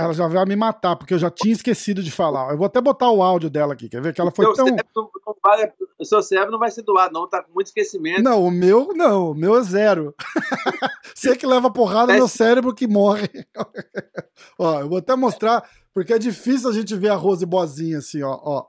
ela 0.00 0.14
já 0.14 0.26
vai 0.26 0.44
me 0.46 0.56
matar, 0.56 0.96
porque 0.96 1.12
eu 1.12 1.18
já 1.18 1.30
tinha 1.30 1.52
esquecido 1.52 2.02
de 2.02 2.10
falar. 2.10 2.50
Eu 2.50 2.56
vou 2.56 2.66
até 2.66 2.80
botar 2.80 3.10
o 3.10 3.22
áudio 3.22 3.50
dela 3.50 3.74
aqui, 3.74 3.88
quer 3.88 4.00
ver 4.00 4.14
que 4.14 4.20
ela 4.20 4.30
foi 4.30 4.46
seu 4.46 4.54
tão... 4.54 4.66
Cérebro 4.66 5.10
não 5.26 5.36
vai, 5.44 5.72
o 5.98 6.04
seu 6.04 6.22
cérebro 6.22 6.52
não 6.52 6.58
vai 6.58 6.70
ser 6.70 6.82
doado, 6.82 7.12
não, 7.12 7.28
tá 7.28 7.42
com 7.42 7.52
muito 7.52 7.66
esquecimento. 7.66 8.22
Não, 8.22 8.42
o 8.42 8.50
meu 8.50 8.94
não, 8.94 9.32
o 9.32 9.34
meu 9.34 9.58
é 9.58 9.62
zero. 9.62 10.14
Você 11.14 11.36
que 11.36 11.46
leva 11.46 11.70
porrada, 11.70 12.12
é 12.12 12.16
meu 12.16 12.28
cérebro 12.28 12.74
que 12.74 12.86
morre. 12.86 13.28
ó, 14.58 14.80
eu 14.80 14.88
vou 14.88 14.98
até 14.98 15.14
mostrar, 15.14 15.68
porque 15.92 16.14
é 16.14 16.18
difícil 16.18 16.70
a 16.70 16.72
gente 16.72 16.96
ver 16.96 17.10
a 17.10 17.16
Rose 17.16 17.44
boazinha 17.44 17.98
assim, 17.98 18.22
ó. 18.22 18.40
ó. 18.42 18.66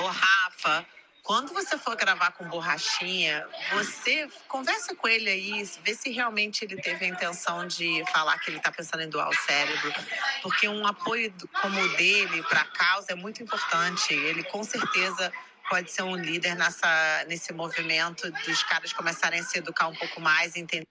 Ô, 0.00 0.06
Rafa, 0.06 0.86
quando 1.22 1.54
você 1.54 1.78
for 1.78 1.94
gravar 1.96 2.32
com 2.32 2.48
borrachinha, 2.48 3.46
você 3.72 4.28
conversa 4.48 4.94
com 4.94 5.06
ele 5.06 5.30
aí, 5.30 5.64
vê 5.84 5.94
se 5.94 6.10
realmente 6.10 6.64
ele 6.64 6.76
teve 6.76 7.04
a 7.04 7.08
intenção 7.08 7.66
de 7.66 8.04
falar 8.12 8.38
que 8.40 8.50
ele 8.50 8.58
está 8.58 8.72
pensando 8.72 9.02
em 9.02 9.08
doar 9.08 9.28
o 9.28 9.34
cérebro, 9.34 9.92
porque 10.42 10.68
um 10.68 10.84
apoio 10.86 11.32
como 11.60 11.80
o 11.80 11.88
dele 11.96 12.42
para 12.42 12.62
a 12.62 12.64
causa 12.64 13.12
é 13.12 13.14
muito 13.14 13.42
importante. 13.42 14.12
Ele 14.12 14.42
com 14.44 14.64
certeza 14.64 15.32
pode 15.70 15.90
ser 15.92 16.02
um 16.02 16.16
líder 16.16 16.56
nessa, 16.56 17.24
nesse 17.28 17.52
movimento 17.52 18.30
dos 18.30 18.62
caras 18.64 18.92
começarem 18.92 19.40
a 19.40 19.44
se 19.44 19.58
educar 19.58 19.86
um 19.86 19.94
pouco 19.94 20.20
mais, 20.20 20.56
entender 20.56 20.86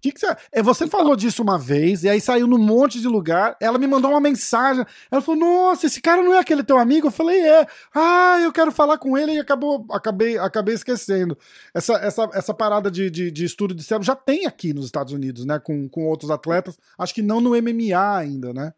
que, 0.00 0.12
que 0.12 0.20
você... 0.20 0.36
É, 0.52 0.62
você 0.62 0.86
falou 0.86 1.16
disso 1.16 1.42
uma 1.42 1.58
vez, 1.58 2.04
e 2.04 2.08
aí 2.08 2.20
saiu 2.20 2.46
num 2.46 2.58
monte 2.58 3.00
de 3.00 3.08
lugar. 3.08 3.56
Ela 3.60 3.78
me 3.78 3.86
mandou 3.86 4.10
uma 4.10 4.20
mensagem. 4.20 4.84
Ela 5.10 5.20
falou: 5.20 5.40
Nossa, 5.40 5.86
esse 5.86 6.00
cara 6.00 6.22
não 6.22 6.34
é 6.34 6.38
aquele 6.38 6.62
teu 6.62 6.78
amigo? 6.78 7.08
Eu 7.08 7.12
falei: 7.12 7.40
É. 7.40 7.66
Ah, 7.94 8.38
eu 8.42 8.52
quero 8.52 8.70
falar 8.70 8.98
com 8.98 9.16
ele 9.16 9.32
e 9.32 9.38
acabou, 9.38 9.84
acabei, 9.90 10.38
acabei 10.38 10.74
esquecendo. 10.74 11.36
Essa, 11.74 11.94
essa, 11.94 12.30
essa 12.32 12.54
parada 12.54 12.90
de, 12.90 13.10
de, 13.10 13.30
de 13.30 13.44
estudo 13.44 13.74
de 13.74 13.82
cérebro 13.82 14.06
já 14.06 14.16
tem 14.16 14.46
aqui 14.46 14.72
nos 14.72 14.86
Estados 14.86 15.12
Unidos, 15.12 15.44
né? 15.44 15.58
Com, 15.58 15.88
com 15.88 16.06
outros 16.06 16.30
atletas. 16.30 16.78
Acho 16.96 17.14
que 17.14 17.22
não 17.22 17.40
no 17.40 17.50
MMA 17.50 18.16
ainda, 18.16 18.52
né? 18.52 18.72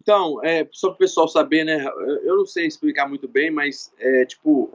Então, 0.00 0.44
é, 0.44 0.68
só 0.72 0.88
para 0.88 0.96
o 0.96 0.98
pessoal 0.98 1.28
saber, 1.28 1.64
né? 1.64 1.86
Eu 2.24 2.36
não 2.36 2.46
sei 2.46 2.66
explicar 2.66 3.08
muito 3.08 3.28
bem, 3.28 3.52
mas 3.52 3.92
é 3.98 4.24
tipo 4.24 4.72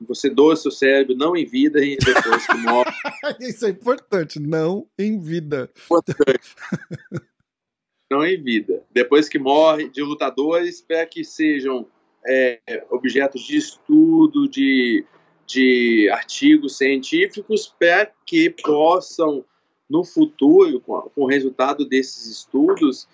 você 0.00 0.30
doa 0.30 0.56
seu 0.56 0.70
cérebro 0.70 1.14
não 1.16 1.36
em 1.36 1.44
vida 1.44 1.84
e 1.84 1.96
depois 1.96 2.46
que 2.46 2.56
morre. 2.56 2.90
Isso 3.40 3.66
é 3.66 3.70
importante, 3.70 4.40
não 4.40 4.86
em 4.98 5.18
vida. 5.18 5.70
Importante. 5.84 6.40
não 8.10 8.24
em 8.24 8.42
vida. 8.42 8.82
Depois 8.90 9.28
que 9.28 9.38
morre, 9.38 9.88
de 9.88 10.02
lutadores, 10.02 10.80
para 10.80 11.04
que 11.06 11.22
sejam 11.22 11.86
é, 12.26 12.60
objetos 12.90 13.42
de 13.42 13.56
estudo, 13.56 14.48
de, 14.48 15.04
de 15.46 16.08
artigos 16.10 16.76
científicos, 16.76 17.74
para 17.78 18.10
que 18.26 18.50
possam, 18.50 19.44
no 19.88 20.04
futuro, 20.04 20.80
com, 20.80 21.00
com 21.14 21.22
o 21.22 21.26
resultado 21.26 21.84
desses 21.84 22.26
estudos, 22.26 23.06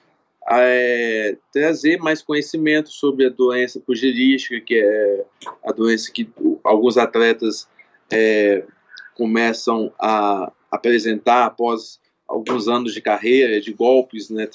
é, 0.51 1.36
trazer 1.52 1.98
mais 1.98 2.23
conhecimento 2.23 2.90
sobre 2.90 3.27
a 3.27 3.31
doença 3.31 3.81
pugilística, 3.81 4.60
que 4.60 4.77
é 4.77 5.24
a 5.64 5.73
doença 5.73 6.10
que 6.12 6.28
alguns 6.62 6.97
atletas 6.97 7.68
é, 8.12 8.64
começam 9.14 9.93
a 9.98 10.52
apresentar 10.70 11.47
após 11.47 11.98
alguns 12.28 12.68
anos 12.68 12.93
de 12.93 13.01
carreira, 13.01 13.60
de 13.60 13.73
golpes 13.73 14.31
né, 14.31 14.48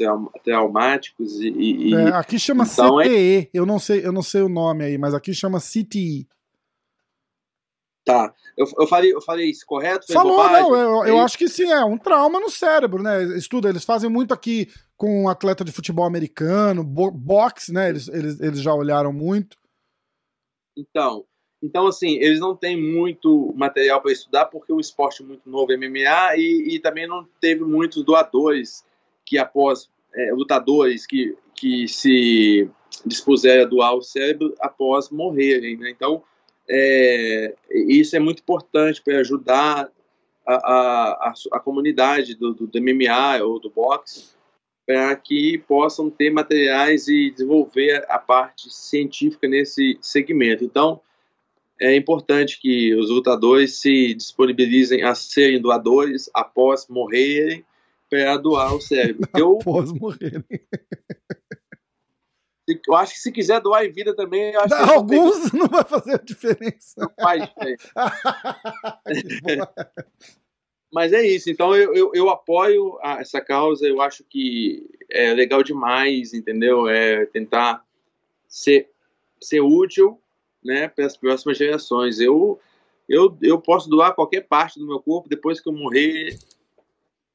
traumáticos 0.43 1.39
e, 1.39 1.49
e 1.49 1.93
é, 1.93 2.09
aqui 2.09 2.38
chama 2.38 2.65
então 2.65 2.97
CTE, 2.97 3.38
é... 3.38 3.49
eu 3.53 3.65
não 3.65 3.80
sei, 3.80 4.05
eu 4.05 4.11
não 4.11 4.22
sei 4.22 4.41
o 4.41 4.49
nome 4.49 4.84
aí, 4.84 4.97
mas 4.97 5.13
aqui 5.13 5.34
chama 5.34 5.59
CTE. 5.59 6.27
Tá. 8.03 8.34
Eu, 8.57 8.65
eu, 8.80 8.88
falei, 8.88 9.14
eu 9.14 9.22
falei 9.22 9.49
isso 9.49 9.65
correto? 9.65 10.11
Falou, 10.11 10.38
bobagem? 10.38 10.69
não, 10.69 10.76
eu, 10.76 11.06
eu 11.06 11.19
acho 11.19 11.38
que 11.38 11.48
sim, 11.48 11.72
é 11.72 11.86
um 11.86 11.98
trauma 11.98 12.40
no 12.40 12.49
cérebro, 12.49 13.02
né? 13.03 13.23
Estuda, 13.38 13.69
eles 13.69 13.86
fazem 13.86 14.10
muito 14.10 14.34
aqui 14.34 14.68
com 14.98 15.23
um 15.23 15.30
atleta 15.30 15.64
de 15.64 15.72
futebol 15.72 16.06
americano, 16.06 16.84
bo 16.84 17.11
boxe, 17.11 17.72
né? 17.72 17.90
Eles, 17.90 18.07
eles, 18.07 18.40
eles 18.40 18.61
já 18.61 18.73
olharam 18.73 19.14
muito. 19.14 19.56
Então, 20.76 21.26
então, 21.64 21.86
assim, 21.86 22.15
eles 22.15 22.40
não 22.40 22.56
têm 22.56 22.76
muito 22.76 23.53
material 23.56 24.02
para 24.02 24.11
estudar 24.11 24.45
porque 24.45 24.73
o 24.73 24.80
esporte 24.80 25.22
é 25.22 25.26
muito 25.26 25.48
novo, 25.48 25.72
MMA, 25.78 26.36
e, 26.38 26.76
e 26.76 26.80
também 26.80 27.07
não 27.07 27.28
teve 27.40 27.64
muitos 27.64 28.03
doadores 28.03 28.84
que 29.23 29.38
após, 29.38 29.90
é, 30.14 30.34
lutadores 30.34 31.06
que, 31.06 31.38
que 31.56 31.88
se 31.88 32.68
dispuseram 33.06 33.64
a 33.64 33.68
doar 33.68 33.95
o 33.95 34.02
cérebro 34.02 34.56
após 34.60 35.10
morrerem, 35.11 35.78
né? 35.78 35.91
Então, 35.91 36.23
é, 36.73 37.53
isso 37.69 38.15
é 38.15 38.19
muito 38.19 38.39
importante 38.39 39.02
para 39.02 39.19
ajudar 39.19 39.89
a, 40.48 40.53
a, 40.53 41.11
a, 41.30 41.34
a 41.53 41.60
comunidade 41.60 42.34
do, 42.35 42.53
do, 42.53 42.65
do 42.65 42.81
MMA 42.81 43.43
ou 43.43 43.60
do 43.60 43.69
boxe 43.69 44.31
para 44.85 45.15
que 45.15 45.57
possam 45.68 46.10
ter 46.10 46.31
materiais 46.31 47.07
e 47.07 47.30
desenvolver 47.31 48.06
a 48.10 48.18
parte 48.18 48.73
científica 48.73 49.48
nesse 49.48 49.98
segmento. 50.02 50.64
Então, 50.64 50.99
é 51.80 51.95
importante 51.95 52.60
que 52.60 52.93
os 52.95 53.10
lutadores 53.10 53.77
se 53.77 54.14
disponibilizem 54.14 55.03
a 55.03 55.15
serem 55.15 55.61
doadores 55.61 56.30
após 56.34 56.88
morrerem 56.88 57.65
para 58.10 58.38
doar 58.38 58.76
o 58.76 58.81
cérebro. 58.81 59.27
Eu, 59.35 59.57
Após 59.61 59.91
morrerem. 59.91 60.43
Eu 62.88 62.95
acho 62.95 63.14
que 63.14 63.19
se 63.19 63.31
quiser 63.31 63.60
doar 63.61 63.85
em 63.85 63.91
vida 63.91 64.15
também, 64.15 64.52
eu 64.53 64.60
acho 64.61 64.76
que 64.76 64.81
Alguns 64.93 65.52
não 65.53 65.68
vai 65.68 65.84
fazer 65.84 66.22
diferença. 66.23 66.93
não 66.98 67.11
faz 67.19 67.48
diferença. 67.49 67.91
Mas 70.93 71.14
é 71.14 71.22
isso, 71.26 71.49
então 71.49 71.73
eu, 71.76 71.93
eu, 71.95 72.11
eu 72.14 72.30
apoio 72.30 72.98
a- 73.02 73.22
essa 73.22 73.39
causa, 73.39 73.88
eu 73.88 74.02
acho 74.02 74.23
que 74.26 74.89
é 75.10 75.34
legal 75.34 75.64
demais, 75.64 76.34
entendeu? 76.34 76.88
É 76.88 77.26
tentar 77.27 77.85
ser, 78.48 78.89
ser 79.39 79.61
útil 79.61 80.19
né, 80.64 80.89
para 80.89 81.06
as 81.06 81.15
próximas 81.15 81.57
gerações. 81.57 82.19
Eu, 82.19 82.60
eu, 83.07 83.38
eu 83.41 83.57
posso 83.61 83.89
doar 83.89 84.14
qualquer 84.14 84.41
parte 84.41 84.80
do 84.80 84.85
meu 84.85 84.99
corpo, 84.99 85.30
depois 85.30 85.61
que 85.61 85.69
eu 85.69 85.73
morrer, 85.73 86.38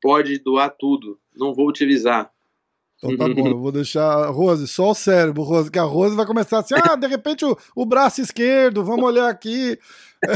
pode 0.02 0.38
doar 0.38 0.68
tudo, 0.78 1.18
não 1.34 1.54
vou 1.54 1.66
utilizar. 1.66 2.30
Então 2.98 3.16
tá 3.16 3.28
bom, 3.28 3.47
eu 3.47 3.59
vou 3.59 3.70
deixar. 3.70 4.31
Rose, 4.31 4.66
só 4.66 4.90
o 4.90 4.94
cérebro, 4.94 5.43
Rose, 5.43 5.70
que 5.70 5.78
a 5.78 5.82
Rose 5.82 6.16
vai 6.16 6.24
começar 6.24 6.60
assim: 6.60 6.74
ah, 6.74 6.97
de 6.97 7.06
repente 7.06 7.44
o, 7.44 7.56
o 7.74 7.85
braço 7.85 8.20
esquerdo, 8.20 8.85
vamos 8.85 9.05
olhar 9.05 9.28
aqui. 9.28 9.78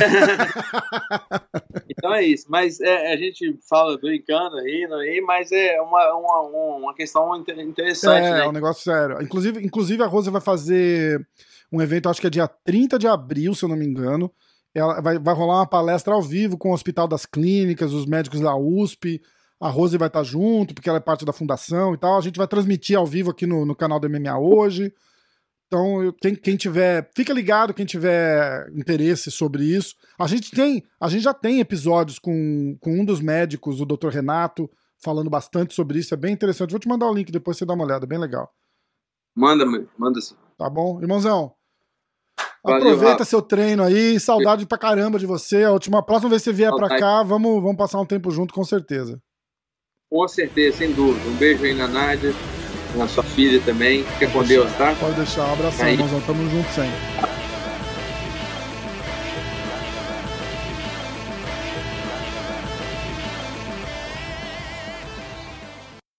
Então 2.00 2.14
é 2.14 2.24
isso, 2.24 2.46
mas 2.48 2.80
é, 2.80 3.12
a 3.12 3.16
gente 3.16 3.58
fala 3.68 3.98
brincando, 3.98 4.56
rindo 4.60 4.94
aí, 4.94 5.20
mas 5.20 5.52
é 5.52 5.80
uma, 5.82 6.14
uma, 6.14 6.76
uma 6.78 6.94
questão 6.94 7.36
inter- 7.36 7.60
interessante, 7.60 8.26
é, 8.26 8.30
né? 8.32 8.40
é 8.40 8.48
um 8.48 8.52
negócio 8.52 8.82
sério. 8.82 9.20
Inclusive, 9.20 9.62
inclusive, 9.62 10.02
a 10.02 10.06
Rose 10.06 10.30
vai 10.30 10.40
fazer 10.40 11.26
um 11.70 11.80
evento, 11.80 12.08
acho 12.08 12.20
que 12.20 12.26
é 12.26 12.30
dia 12.30 12.48
30 12.48 12.98
de 12.98 13.06
abril, 13.06 13.54
se 13.54 13.64
eu 13.64 13.68
não 13.68 13.76
me 13.76 13.86
engano. 13.86 14.32
Ela 14.74 15.00
vai, 15.00 15.18
vai 15.18 15.34
rolar 15.34 15.56
uma 15.58 15.66
palestra 15.66 16.14
ao 16.14 16.22
vivo 16.22 16.56
com 16.56 16.70
o 16.70 16.74
Hospital 16.74 17.06
das 17.06 17.26
Clínicas, 17.26 17.92
os 17.92 18.06
médicos 18.06 18.40
da 18.40 18.56
USP. 18.56 19.20
A 19.60 19.68
Rose 19.68 19.98
vai 19.98 20.08
estar 20.08 20.22
junto, 20.22 20.74
porque 20.74 20.88
ela 20.88 20.96
é 20.96 21.02
parte 21.02 21.24
da 21.24 21.32
fundação 21.32 21.92
e 21.92 21.98
tal. 21.98 22.16
A 22.16 22.22
gente 22.22 22.38
vai 22.38 22.48
transmitir 22.48 22.96
ao 22.96 23.06
vivo 23.06 23.30
aqui 23.30 23.46
no, 23.46 23.66
no 23.66 23.76
canal 23.76 24.00
do 24.00 24.08
MMA 24.08 24.38
hoje. 24.38 24.92
Então, 25.66 26.12
quem, 26.20 26.34
quem 26.34 26.56
tiver. 26.56 27.10
Fica 27.14 27.32
ligado, 27.32 27.74
quem 27.74 27.84
tiver 27.86 28.68
interesse 28.74 29.30
sobre 29.30 29.64
isso. 29.64 29.94
A 30.18 30.26
gente 30.26 30.50
tem. 30.50 30.82
A 30.98 31.08
gente 31.08 31.22
já 31.22 31.34
tem 31.34 31.60
episódios 31.60 32.18
com, 32.18 32.76
com 32.80 33.00
um 33.00 33.04
dos 33.04 33.20
médicos, 33.20 33.80
o 33.80 33.86
Dr. 33.86 34.08
Renato, 34.08 34.68
falando 35.02 35.28
bastante 35.28 35.74
sobre 35.74 35.98
isso. 35.98 36.14
É 36.14 36.16
bem 36.16 36.32
interessante. 36.32 36.70
Vou 36.70 36.80
te 36.80 36.88
mandar 36.88 37.06
o 37.06 37.14
link 37.14 37.30
depois 37.30 37.56
você 37.56 37.66
dá 37.66 37.74
uma 37.74 37.84
olhada, 37.84 38.04
é 38.04 38.08
bem 38.08 38.18
legal. 38.18 38.50
Manda, 39.36 39.64
manda 39.96 40.20
sim. 40.20 40.34
Tá 40.58 40.68
bom? 40.68 41.00
Irmãozão. 41.00 41.52
Valeu, 42.64 42.78
aproveita 42.78 43.12
Rafa. 43.12 43.24
seu 43.26 43.40
treino 43.40 43.82
aí. 43.82 44.18
Saudade 44.18 44.66
pra 44.66 44.76
caramba 44.76 45.18
de 45.18 45.26
você. 45.26 45.64
A 45.64 45.72
última, 45.72 46.00
a 46.00 46.02
próxima 46.02 46.30
vez 46.30 46.42
que 46.42 46.50
você 46.50 46.52
vier 46.52 46.70
pra 46.70 46.88
Saudade. 46.88 47.00
cá, 47.00 47.22
vamos, 47.22 47.62
vamos 47.62 47.76
passar 47.76 48.00
um 48.00 48.06
tempo 48.06 48.30
junto, 48.30 48.52
com 48.52 48.64
certeza. 48.64 49.22
Com 50.10 50.26
certeza, 50.26 50.78
sem 50.78 50.92
dúvida. 50.92 51.28
Um 51.28 51.36
beijo 51.36 51.64
aí 51.64 51.72
na 51.72 51.86
Nádia, 51.86 52.34
na 52.96 53.06
sua 53.06 53.22
filha 53.22 53.60
também. 53.64 54.02
Fica 54.18 54.26
com 54.32 54.42
Deus, 54.42 54.70
tá? 54.72 54.92
Pode 54.98 55.14
deixar. 55.14 55.46
Um 55.48 55.52
abração, 55.52 55.86
Aí. 55.86 55.92
irmãozão. 55.92 56.20
Tamo 56.22 56.50
junto 56.50 56.68
sempre. 56.72 57.29